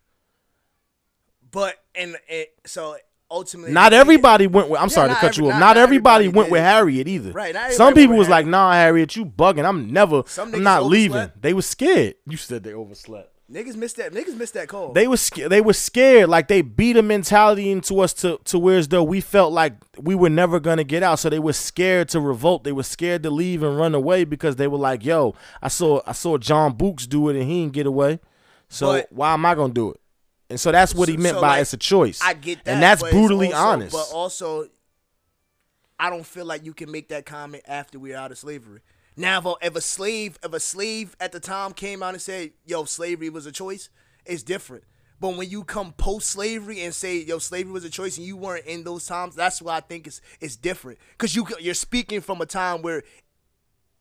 [1.51, 2.97] but and it, so
[3.33, 4.81] ultimately, Not everybody went with.
[4.81, 5.55] I'm sorry to cut every- you off.
[5.59, 7.33] not- Not, everybody, everybody went with Harriet either.
[7.33, 9.65] Right, Some people was with like, "Nah, Harriet, you bugging.
[9.65, 10.23] I'm never.
[10.27, 11.43] Some I'm not leaving." overslept.
[11.43, 12.15] They was scared.
[12.29, 13.29] You said they overslept.
[13.53, 14.13] niggas missed that.
[14.15, 14.93] Niggas missed that call.
[14.93, 18.59] They was sca- they were scared, like they beat a mentality into us to to
[18.59, 21.19] where as though we felt like we were never gonna get out.
[21.19, 22.65] So they were scared to revolt.
[22.65, 26.01] They were scared to leave and run away because they were like, "Yo, I saw
[26.07, 28.21] I saw John Books do it and he didn't get away.
[28.71, 30.01] So But- why am I gonna do it?"
[30.53, 32.21] And so that's what he meant so, by like, it's a choice.
[32.23, 33.93] I get that, and that's brutally also- honest.
[33.93, 34.69] But also,
[35.99, 38.81] I don't feel like you can make that comment after we're out of slavery.
[39.17, 42.21] Now, if a, if a slave, if a slave at the time came out and
[42.21, 43.89] said, "Yo, slavery was a choice,"
[44.27, 44.85] it's different.
[45.21, 48.37] But when you come post slavery and say, "Yo, slavery was a choice," and you
[48.37, 50.99] weren't in those times, that's why I think it's it's different.
[51.17, 53.05] Cause you you're speaking from a time where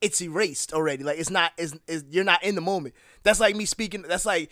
[0.02, 1.06] it's erased already.
[1.06, 2.94] Like it's not, it's, it's you're not in the moment.
[3.24, 4.02] That's like me speaking.
[4.02, 4.52] That's like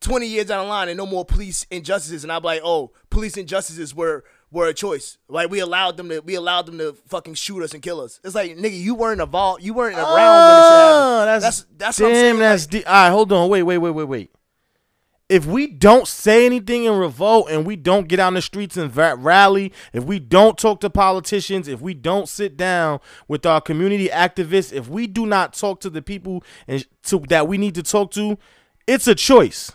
[0.00, 3.36] 20 years down the line and no more police injustices and I'm like, oh, police
[3.36, 5.18] injustices were were a choice.
[5.28, 8.20] Like we allowed them to we allowed them to fucking shoot us and kill us.
[8.22, 9.62] It's like nigga, you weren't involved.
[9.64, 11.02] You weren't around when it Oh, happened.
[11.20, 12.38] Ah, that's That's that's damn.
[12.38, 12.86] that's like, deep.
[12.86, 13.48] All right, hold on.
[13.48, 14.30] Wait, wait, wait, wait, wait.
[15.28, 18.76] If we don't say anything in revolt and we don't get out in the streets
[18.76, 23.60] and rally, if we don't talk to politicians, if we don't sit down with our
[23.60, 27.74] community activists, if we do not talk to the people and to, that we need
[27.74, 28.38] to talk to,
[28.86, 29.72] it's a choice.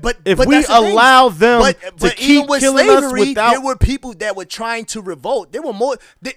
[0.00, 0.92] But If but we the thing.
[0.92, 4.12] allow them but, to but keep even with killing us slavery, without- there were people
[4.14, 5.52] that were trying to revolt.
[5.52, 5.96] There were more.
[6.22, 6.34] They,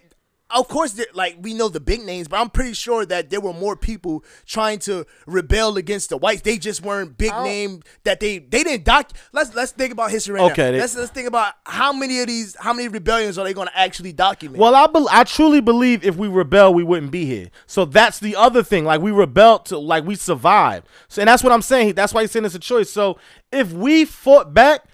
[0.54, 3.54] of course, like we know the big names, but I'm pretty sure that there were
[3.54, 6.42] more people trying to rebel against the whites.
[6.42, 7.44] They just weren't big oh.
[7.44, 7.82] name.
[8.04, 9.12] That they they didn't doc.
[9.32, 10.72] Let's let's think about history right Okay, now.
[10.72, 13.68] they- let's let's think about how many of these how many rebellions are they going
[13.68, 14.60] to actually document?
[14.60, 17.50] Well, I bel I truly believe if we rebel, we wouldn't be here.
[17.68, 18.86] So that's the other thing.
[18.86, 20.88] Like we rebelled to, like we survived.
[21.08, 21.94] So, and that's what I'm saying.
[21.94, 22.90] That's why he's saying it's a choice.
[22.92, 23.18] So
[23.52, 24.86] if we fought back,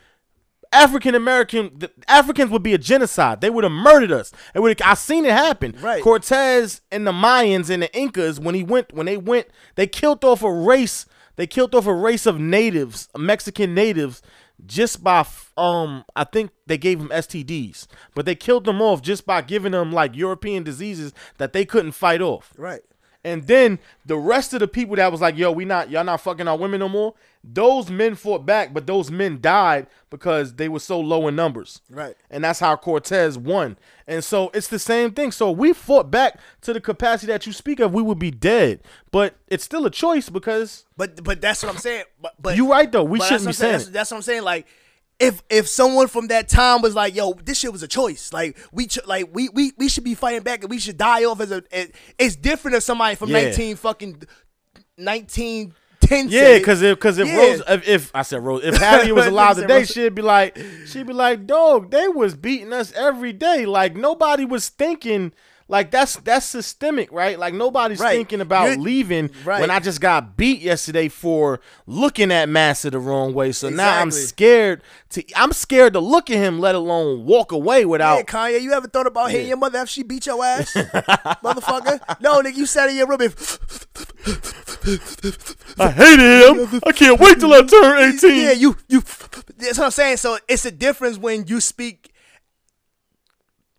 [0.72, 3.42] African American Africans would be a genocide.
[3.42, 4.32] They would have murdered us.
[4.54, 4.82] It would.
[4.82, 5.76] I seen it happen.
[5.82, 6.04] Right.
[6.04, 10.24] Cortez and the Mayans and the Incas when he went when they went they killed
[10.24, 11.06] off a race.
[11.36, 14.22] They killed off a race of natives, Mexican natives,
[14.66, 15.26] just by
[15.56, 16.04] um.
[16.16, 17.86] I think they gave them STDs,
[18.16, 21.92] but they killed them off just by giving them like European diseases that they couldn't
[21.92, 22.54] fight off.
[22.58, 22.82] right.
[23.28, 26.22] And then the rest of the people that was like, yo, we not y'all not
[26.22, 27.14] fucking our women no more.
[27.44, 31.82] Those men fought back, but those men died because they were so low in numbers.
[31.90, 32.16] Right.
[32.30, 33.78] And that's how Cortez won.
[34.08, 35.34] And so it's the same thing.
[35.34, 38.80] So we fought back to the capacity that you speak of, we would be dead.
[39.12, 42.06] But it's still a choice because But but that's what I'm saying.
[42.22, 43.04] But but you right though.
[43.04, 44.44] We shouldn't be that's saying That's, that's what I'm saying.
[44.44, 44.68] Like,
[45.20, 48.58] if if someone from that time was like, "Yo, this shit was a choice," like
[48.72, 51.42] we ch- like we we we should be fighting back and we should die off
[51.42, 51.64] as a.
[51.72, 53.44] It, it's different if somebody from Yeah.
[53.46, 54.22] 19 fucking
[54.98, 56.30] 1910.
[56.30, 57.38] Yeah, because if because if Yeah.
[57.38, 59.90] Rose if, if I said Rose if Hattie was alive today, Rose.
[59.90, 63.66] she'd be like she'd be like, dog, they was beating us every day.
[63.66, 65.34] Like nobody was thinking
[65.70, 67.38] like that's that's systemic, right?
[67.38, 68.16] Like nobody's Right.
[68.16, 69.60] thinking about You're- leaving right.
[69.62, 73.52] when I just got beat yesterday for looking at Massa the wrong way.
[73.52, 77.80] So now I'm scared to I'm scared to look at him, let alone walk away
[77.82, 80.72] Yeah, without Kanye, you ever thought about hitting your mother after she beat your ass,
[81.44, 82.00] motherfucker?
[82.22, 83.36] No, nigga, you sat in your room and
[85.80, 86.82] I hate him.
[86.86, 88.42] I can't wait till I turn 18.
[88.42, 89.02] yeah, you you.
[89.58, 90.18] That's what I'm saying.
[90.18, 92.12] So it's a difference when you speak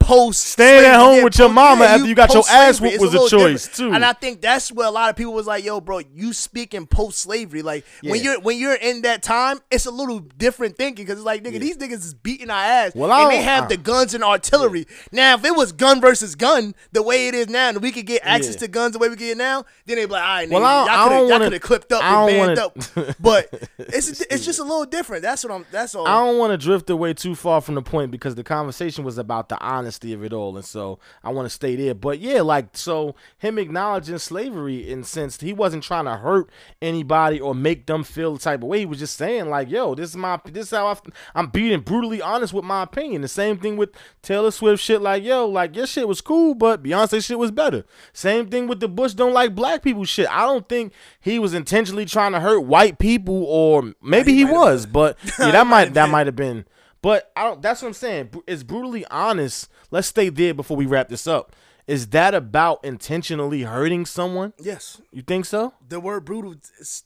[0.08, 3.24] post Staying at home with your mama after you got your ass whooped was It's
[3.32, 3.74] a choice, different.
[3.90, 3.94] too.
[3.94, 6.86] And I think that's where a lot of people was like, "Yo, bro, you speaking
[6.86, 7.60] post slavery.
[7.62, 11.26] Like when you're when you're in that time, it's a little different thinking because it's
[11.26, 13.76] like, nigga, these niggas is beating our ass, Well, I and they have I- the
[13.76, 14.86] guns and artillery.
[15.12, 18.06] Now, if it was gun versus gun, the way it is now, and we could
[18.06, 18.60] get access Yeah.
[18.60, 20.62] to guns the way we get it now, then they'd be like, all right, Well,
[20.62, 22.58] nigga, I y'all could have wanna- y'all could have clipped up I and banned
[22.96, 25.22] wanna- up, but it's it's just a little different.
[25.22, 25.66] That's what I'm.
[25.70, 26.06] That's all.
[26.08, 29.18] I don't want to drift away too far from the point because the conversation was
[29.18, 29.62] about the
[29.98, 31.94] honesty of it all, and so I want to stay there.
[31.94, 36.50] But yeah, like so, him acknowledging slavery in sense he wasn't trying to hurt
[36.80, 38.80] anybody or make them feel the type of way.
[38.80, 40.96] He was just saying like, "Yo, this is my this is how I,
[41.34, 43.90] I'm being brutally honest with my opinion." The same thing with
[44.22, 45.02] Taylor Swift shit.
[45.02, 47.84] Like, yo, like your shit was cool, but Beyonce shit was better.
[48.12, 50.30] Same thing with the Bush don't like black people shit.
[50.30, 54.44] I don't think he was intentionally trying to hurt white people, or maybe he he
[54.44, 56.64] was, but yeah, that might that might have been.
[57.02, 57.62] But I don't.
[57.62, 58.30] That's what I'm saying.
[58.46, 59.68] It's brutally honest.
[59.90, 61.54] Let's stay there before we wrap this up.
[61.86, 64.52] Is that about intentionally hurting someone?
[64.58, 65.72] yes, You think so?
[65.88, 66.54] the word brutal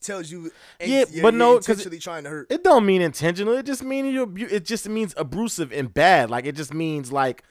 [0.01, 0.51] tells you.
[0.81, 2.51] Yeah, you're- but you're no, intentionally trying to hurt.
[2.51, 3.55] It don't mean intentional.
[3.55, 4.35] It just means you.
[4.51, 6.31] It just means abusive and bad.
[6.31, 7.45] Like it just means like.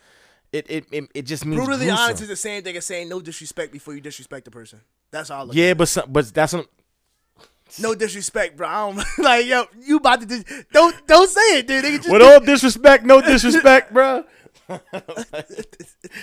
[0.52, 2.04] It it it, it just means Brutally gruesome.
[2.04, 4.82] honest is the same thing as saying no disrespect before you disrespect the person.
[5.10, 5.56] That's all.
[5.56, 6.66] Yeah, but some, but that's some,
[7.80, 8.68] No disrespect, bro.
[8.68, 9.66] I don't like yo.
[9.82, 11.84] You about to dis- don't don't say it, dude.
[11.84, 14.24] Just with all disrespect, no disrespect, bro.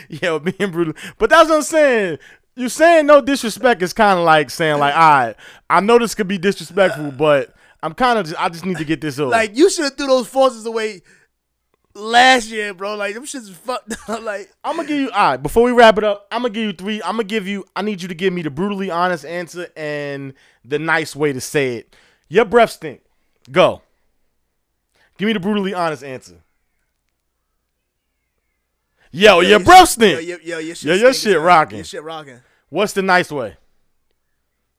[0.09, 0.95] Yo, being brutal.
[1.19, 2.19] But that's what I'm saying.
[2.57, 5.37] You saying no disrespect is kind of like saying like, all right,
[5.70, 8.85] I know this could be disrespectful, but I'm kind of just, I just need to
[8.85, 9.31] get this over.
[9.31, 11.03] like you should have threw those forces away
[11.99, 12.95] last year, bro.
[12.97, 13.93] Like them shits fucked.
[14.09, 14.23] up.
[14.23, 15.37] like I'm gonna give you all right.
[15.37, 17.03] Before we wrap it up, I'm gonna give you three.
[17.03, 17.65] I'm gonna give you.
[17.77, 20.35] I need you to give me the brutally honest answer and
[20.65, 21.97] the nice way to say it.
[22.29, 23.03] Your breath stink.
[23.51, 23.83] Go.
[25.16, 26.37] Give me the brutally honest answer.
[29.11, 30.27] Yo, your breath stink.
[30.27, 31.79] yo, yo, your shit, Yo, your shit rocking.
[31.79, 32.41] Your shit rocking.
[32.69, 33.57] What's the nice way?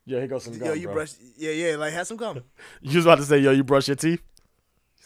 [0.05, 0.93] Yo, here goes some gum, Yo, you bro.
[0.93, 1.13] brush.
[1.37, 1.75] Yeah, yeah.
[1.75, 2.43] Like have some gum.
[2.81, 4.21] You was about to say, yo, you brush your teeth?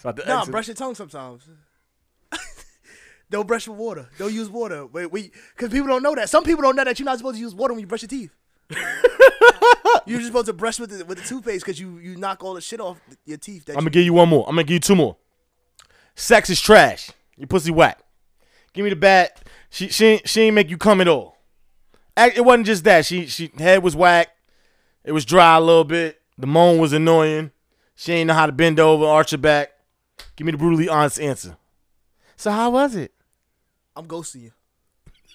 [0.04, 0.52] No, exit.
[0.52, 1.48] brush your tongue sometimes.
[3.34, 4.08] Don't brush with water.
[4.18, 4.86] Don't use water.
[4.86, 6.30] Wait, wait, because people don't know that.
[6.30, 8.10] Some people don't know that you're not supposed to use water when you brush your
[8.10, 8.32] teeth.
[10.06, 12.54] you're just supposed to brush with the with the toothpaste because you you knock all
[12.54, 13.66] the shit off your teeth.
[13.66, 14.46] That I'm gonna give you one more.
[14.48, 15.18] I'm gonna give you two more.
[16.16, 17.12] Sex is trash.
[17.38, 18.00] Your pussy whack.
[18.74, 19.44] Give me the bat.
[19.70, 21.38] She she ain't- she ain't make you come at all.
[22.16, 23.06] It wasn't just that.
[23.06, 24.30] She she head was whack.
[25.04, 26.22] It was dry a little bit.
[26.38, 27.52] The moan was annoying.
[27.96, 29.72] She ain't know how to bend over, arch her back.
[30.36, 31.58] Give me the brutally honest answer.
[32.36, 33.14] So how was it?
[33.96, 34.52] I'm ghosting you.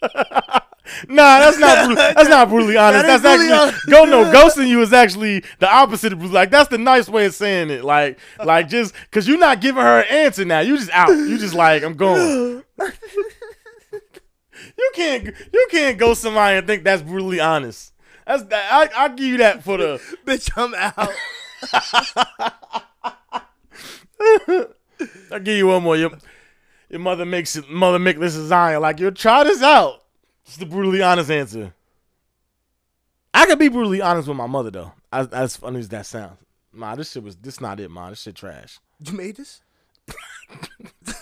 [1.09, 3.07] Nah, that's not that's not brutally honest.
[3.07, 6.35] That That's ain't actually brutally go no ghosting you is actually the opposite of brutally.
[6.35, 7.85] Like that's the nice way of saying it.
[7.85, 10.61] Like like just because you're not giving her an answer now.
[10.61, 11.11] You just out.
[11.11, 12.63] You just like I'm going.
[12.81, 17.93] you can't you can't ghost somebody and think that's brutally honest.
[18.27, 18.73] That's that.
[18.73, 20.01] I I give you that for the.
[20.27, 21.11] Bitch, I'm out.
[25.31, 25.97] I'll give you one more.
[25.97, 26.11] Your,
[26.89, 27.69] your mother makes it.
[27.69, 28.81] Mother make this lasagna.
[28.81, 30.05] Like you try this out.
[30.47, 31.75] It's the brutally honest answer.
[33.35, 34.93] I could be brutally honest with my mother though.
[35.13, 36.39] As, as funny as that sounds.
[36.73, 37.37] Nah, this shit was.
[37.37, 38.11] This not it, man.
[38.11, 38.79] This shit trash.
[39.05, 39.61] You made this?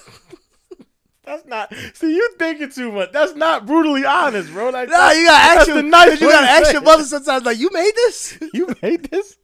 [1.24, 1.74] That's not.
[1.94, 3.10] See, you thinking too much.
[3.10, 4.70] That's not brutally honest, bro.
[4.70, 7.44] Like, Nah, you gotta that's ask your the nice You gotta ask your mother sometimes.
[7.44, 8.38] Like, you made this?
[8.55, 9.36] You made this?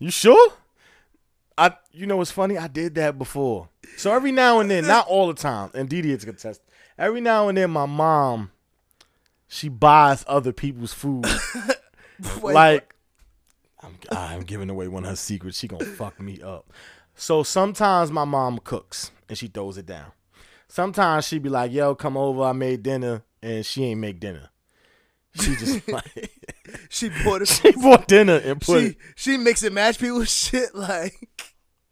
[0.00, 0.52] You sure?
[1.56, 1.74] I.
[1.92, 2.58] You know what's funny?
[2.58, 3.68] I did that before.
[3.96, 6.60] So every now and then, not all the time, and Didi is contest.
[6.98, 8.50] Every now and then, my mom,
[9.48, 11.26] she buys other people's food.
[12.42, 12.94] Wait, like,
[13.80, 15.58] I'm, I'm giving away one of her secrets.
[15.58, 16.72] She gonna fuck me up.
[17.14, 20.12] So sometimes my mom cooks and she throws it down.
[20.68, 22.42] Sometimes she be like, "Yo, come over.
[22.42, 24.50] I made dinner," and she ain't make dinner.
[25.34, 26.30] She just like
[26.88, 27.48] she bought it.
[27.48, 28.96] she bought dinner and put She it.
[29.16, 31.14] she mix and match people shit like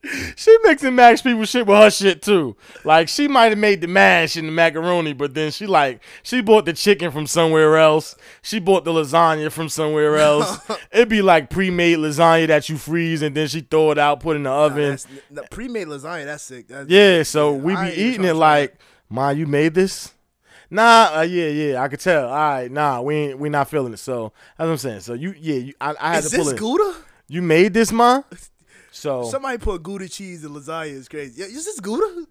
[0.36, 2.56] She mixing and match people shit with her shit too.
[2.84, 6.40] Like she might have made the mash and the macaroni, but then she like she
[6.42, 8.14] bought the chicken from somewhere else.
[8.42, 10.58] She bought the lasagna from somewhere else.
[10.92, 14.36] It'd be like pre-made lasagna that you freeze and then she throw it out, put
[14.36, 14.98] it in the oven.
[15.30, 16.26] the pre-made lasagna.
[16.26, 16.68] That's sick.
[16.68, 18.76] That's, Yeah, so we be eating it like,
[19.08, 20.12] Ma, you made this?
[20.70, 22.28] Nah, uh, yeah, yeah, I could tell.
[22.28, 23.98] All right, nah, we ain't, we not feeling it.
[23.98, 25.00] So that's what I'm saying.
[25.00, 26.58] So you, yeah, you, I, I had Is to pull this it.
[26.58, 26.94] Gouda?
[27.28, 28.22] You made this, Ma?
[28.96, 31.42] So, Somebody put Gouda cheese in lasagna is crazy.
[31.42, 32.26] Yeah, is this Gouda?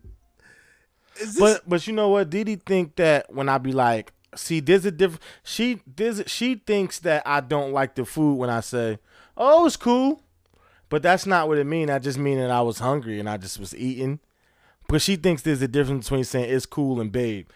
[1.21, 1.39] Is this?
[1.39, 2.31] but but you know what?
[2.31, 5.21] Did he think that when I be like, see, there's a different.
[5.43, 8.97] She there's she thinks that I don't like the food when I say,
[9.37, 10.23] oh, it's cool,
[10.89, 11.91] but that's not what it mean.
[11.91, 14.19] I just mean that I was hungry and I just was eating.
[14.87, 17.47] But she thinks there's a difference between saying it's cool and babe.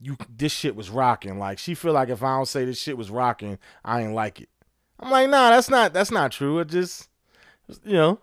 [0.00, 1.40] You this shit was rocking.
[1.40, 4.40] Like she feel like if I don't say this shit was rocking, I ain't like
[4.40, 4.48] it.
[5.00, 6.60] I'm like, nah, that's not that's not true.
[6.60, 7.08] It just
[7.84, 8.18] you know,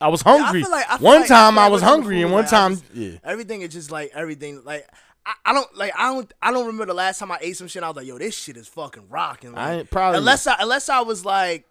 [0.00, 0.62] I was hungry.
[0.62, 2.84] feel like- I one like- time I I was hungry, and one like, time just-
[2.94, 3.18] yeah.
[3.24, 4.62] everything is just like everything.
[4.64, 4.86] Like
[5.24, 7.66] I, I don't like I don't I don't remember the last time I ate some
[7.68, 7.82] shit.
[7.82, 9.52] I was like, yo, this shit is fucking rocking.
[9.52, 11.66] Like, I ain't- probably- unless I unless I was like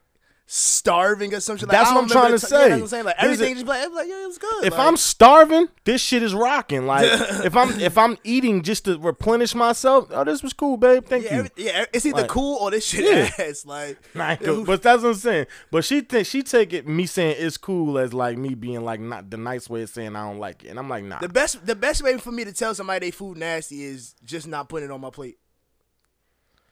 [0.47, 1.67] starving or something.
[1.67, 2.69] Like, That's what I'm trying to t- say.
[2.69, 4.63] what I'm saying like everything just like, it was like yeah, it was good.
[4.65, 6.85] If Like, I'm starving, this shit is rocking.
[6.85, 7.05] Like
[7.43, 11.05] if I'm if I'm eating just to replenish myself, oh, this was cool, babe.
[11.05, 11.39] Thank yeah, you.
[11.39, 13.45] every, yeah, it's either Like- cool or this shit Yeah.
[13.45, 13.65] ass.
[13.65, 14.55] Like Nah, I ain't yeah, cool.
[14.57, 15.47] who- but that's what I'm saying.
[15.71, 18.99] But she think she take it me saying it's cool as like me being like
[18.99, 21.19] not the nice way of saying I don't like it, and I'm like nah.
[21.19, 24.47] the best the best way for me to tell somebody they food nasty is just
[24.47, 25.37] not putting it on my plate.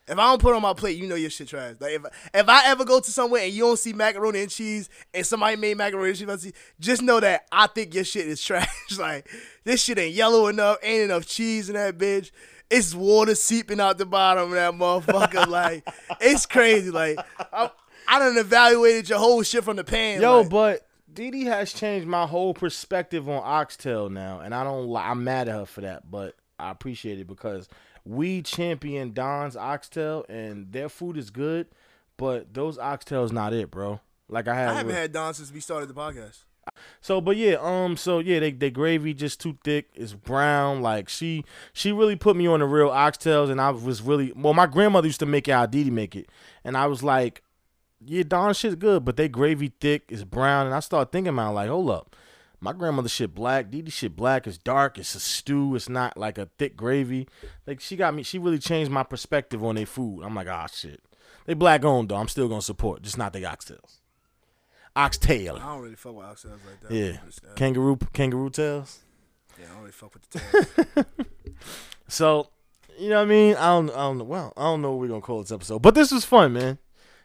[0.08, 1.76] If I don't put on my plate, you know your shit trash.
[1.80, 4.90] Like if if I ever go to somewhere and you don't see macaroni and cheese
[5.14, 8.44] and somebody made macaroni and cheese, see- just know that I think your shit is
[8.46, 8.68] trash.
[8.98, 9.30] like
[9.64, 12.32] this shit ain't yellow enough, ain't enough cheese in that bitch.
[12.70, 15.48] It's water seeping out the bottom of that motherfucker.
[15.48, 15.88] like
[16.20, 16.92] it's crazy.
[16.92, 17.18] Like
[17.54, 17.72] I,
[18.08, 20.22] I done evaluated your whole shit from the pan.
[20.22, 24.94] Yo, like, but Didi has changed my whole perspective on oxtail now, and I don't.
[24.96, 27.68] I'm mad at her for that, but I appreciate it because
[28.06, 31.68] we champion Don's oxtail, and their food is good,
[32.18, 34.00] but those oxtails not it, bro.
[34.30, 34.70] Like I had.
[34.70, 36.44] I haven't with- had Don since we started the podcast.
[37.02, 39.90] So, but yeah, um, so yeah, they they gravy just too thick.
[39.96, 40.82] It's brown.
[40.82, 41.44] Like she
[41.74, 44.54] she really put me on the real oxtails, and I was really well.
[44.54, 46.30] My grandmother used to make it how Didi make it,
[46.64, 47.44] and I was like,
[48.00, 50.04] yeah, Don shit's good, but they gravy thick.
[50.08, 52.16] It's brown, and I started thinking about like, hold up,
[52.64, 53.70] my grandmother shit black.
[53.70, 54.48] Didi shit black.
[54.48, 54.98] It's dark.
[54.98, 55.76] It's a stew.
[55.76, 57.28] It's not like a thick gravy.
[57.68, 58.24] Like she got me.
[58.24, 60.24] She really changed my perspective on their food.
[60.24, 61.02] I'm like, ah, shit.
[61.46, 62.16] They black owned though.
[62.16, 64.00] I'm still gonna support, just not the oxtails.
[64.96, 65.58] Oxtail.
[65.58, 66.92] I don't really fuck with oxtails like that.
[66.92, 67.18] Yeah,
[67.50, 69.00] uh, kangaroo kangaroo tails.
[69.60, 71.06] yeah, I don't really fuck with the tails.
[72.08, 72.50] So,
[73.00, 73.56] you know what I mean?
[73.56, 74.24] I don't, I don't know.
[74.24, 76.78] Well, I don't know what we're gonna call this episode, but this was fun, man.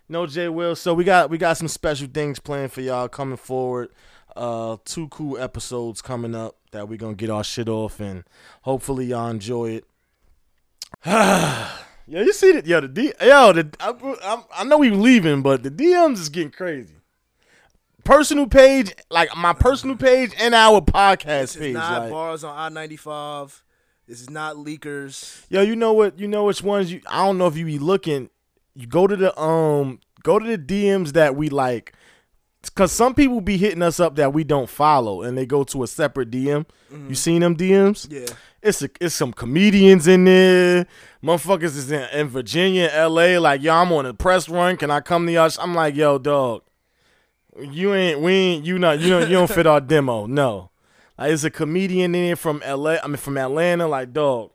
[0.09, 0.75] No Jay Will.
[0.75, 3.91] So we got we got some special things planned for y'all coming forward.
[4.39, 8.23] Uh, two cool episodes coming up that we're gonna get our shit off, and
[8.63, 9.85] hopefully y'all enjoy it.
[11.05, 11.73] yeah,
[12.07, 12.65] you see that?
[12.65, 13.93] Yo, the D, yo, the I,
[14.23, 16.95] I, I know we leaving, but the DMs is getting crazy.
[18.05, 22.69] Personal page, like my personal page and our podcast page, not like, bars on I
[22.69, 23.65] ninety five.
[24.07, 25.45] This is not leakers.
[25.51, 26.19] Yo, you know what?
[26.19, 28.31] You know which ones you I don't know if you be looking.
[28.77, 31.93] You go to the um go to the DMs that we like.
[32.75, 35.85] Cause some people be hitting us up that we don't follow and they go to
[35.85, 36.67] a separate DM.
[36.91, 37.13] You mm-hmm.
[37.15, 38.11] seen them DMs?
[38.11, 38.35] Yeah.
[38.61, 40.87] It's a, it's some comedians in there.
[41.23, 43.39] Motherfuckers is in, in Virginia, LA.
[43.39, 44.77] Like, yo, I'm on a press run.
[44.77, 45.51] Can I come to y'all?
[45.61, 46.63] I'm like, yo, dog.
[47.61, 50.27] You ain't we ain't you not you don't you don't fit our demo.
[50.27, 50.71] No.
[51.17, 52.97] Like it's a comedian in here from LA.
[53.03, 53.87] I mean from Atlanta.
[53.89, 54.51] Like, dog,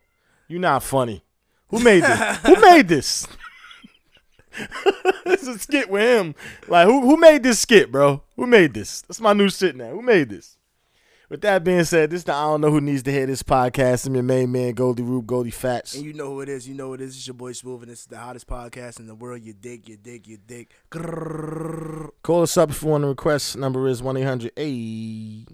[0.48, 1.24] you not funny.
[1.70, 2.38] Who made this?
[2.40, 3.28] who made this?
[5.26, 6.36] it's a skit with him.
[6.68, 8.24] Like, who who made this skit, bro?
[8.36, 9.02] Who made this?
[9.02, 9.92] That's my new shit now.
[9.92, 10.58] Who made this?
[11.30, 14.06] With that being said, this the I don't know who needs to hear this podcast.
[14.06, 15.96] I'm your main man, Goldie Rube, Goldie Fats.
[15.96, 16.68] And you know who it is.
[16.68, 17.16] You know who it is.
[17.16, 19.42] It's your boy Smooth, and this is the hottest podcast in the world.
[19.42, 20.70] You dig, you dig, you dig.
[20.92, 22.10] Grrrr.
[22.22, 23.58] Call us up if you want to request.
[23.58, 25.46] Number is 1 800 A.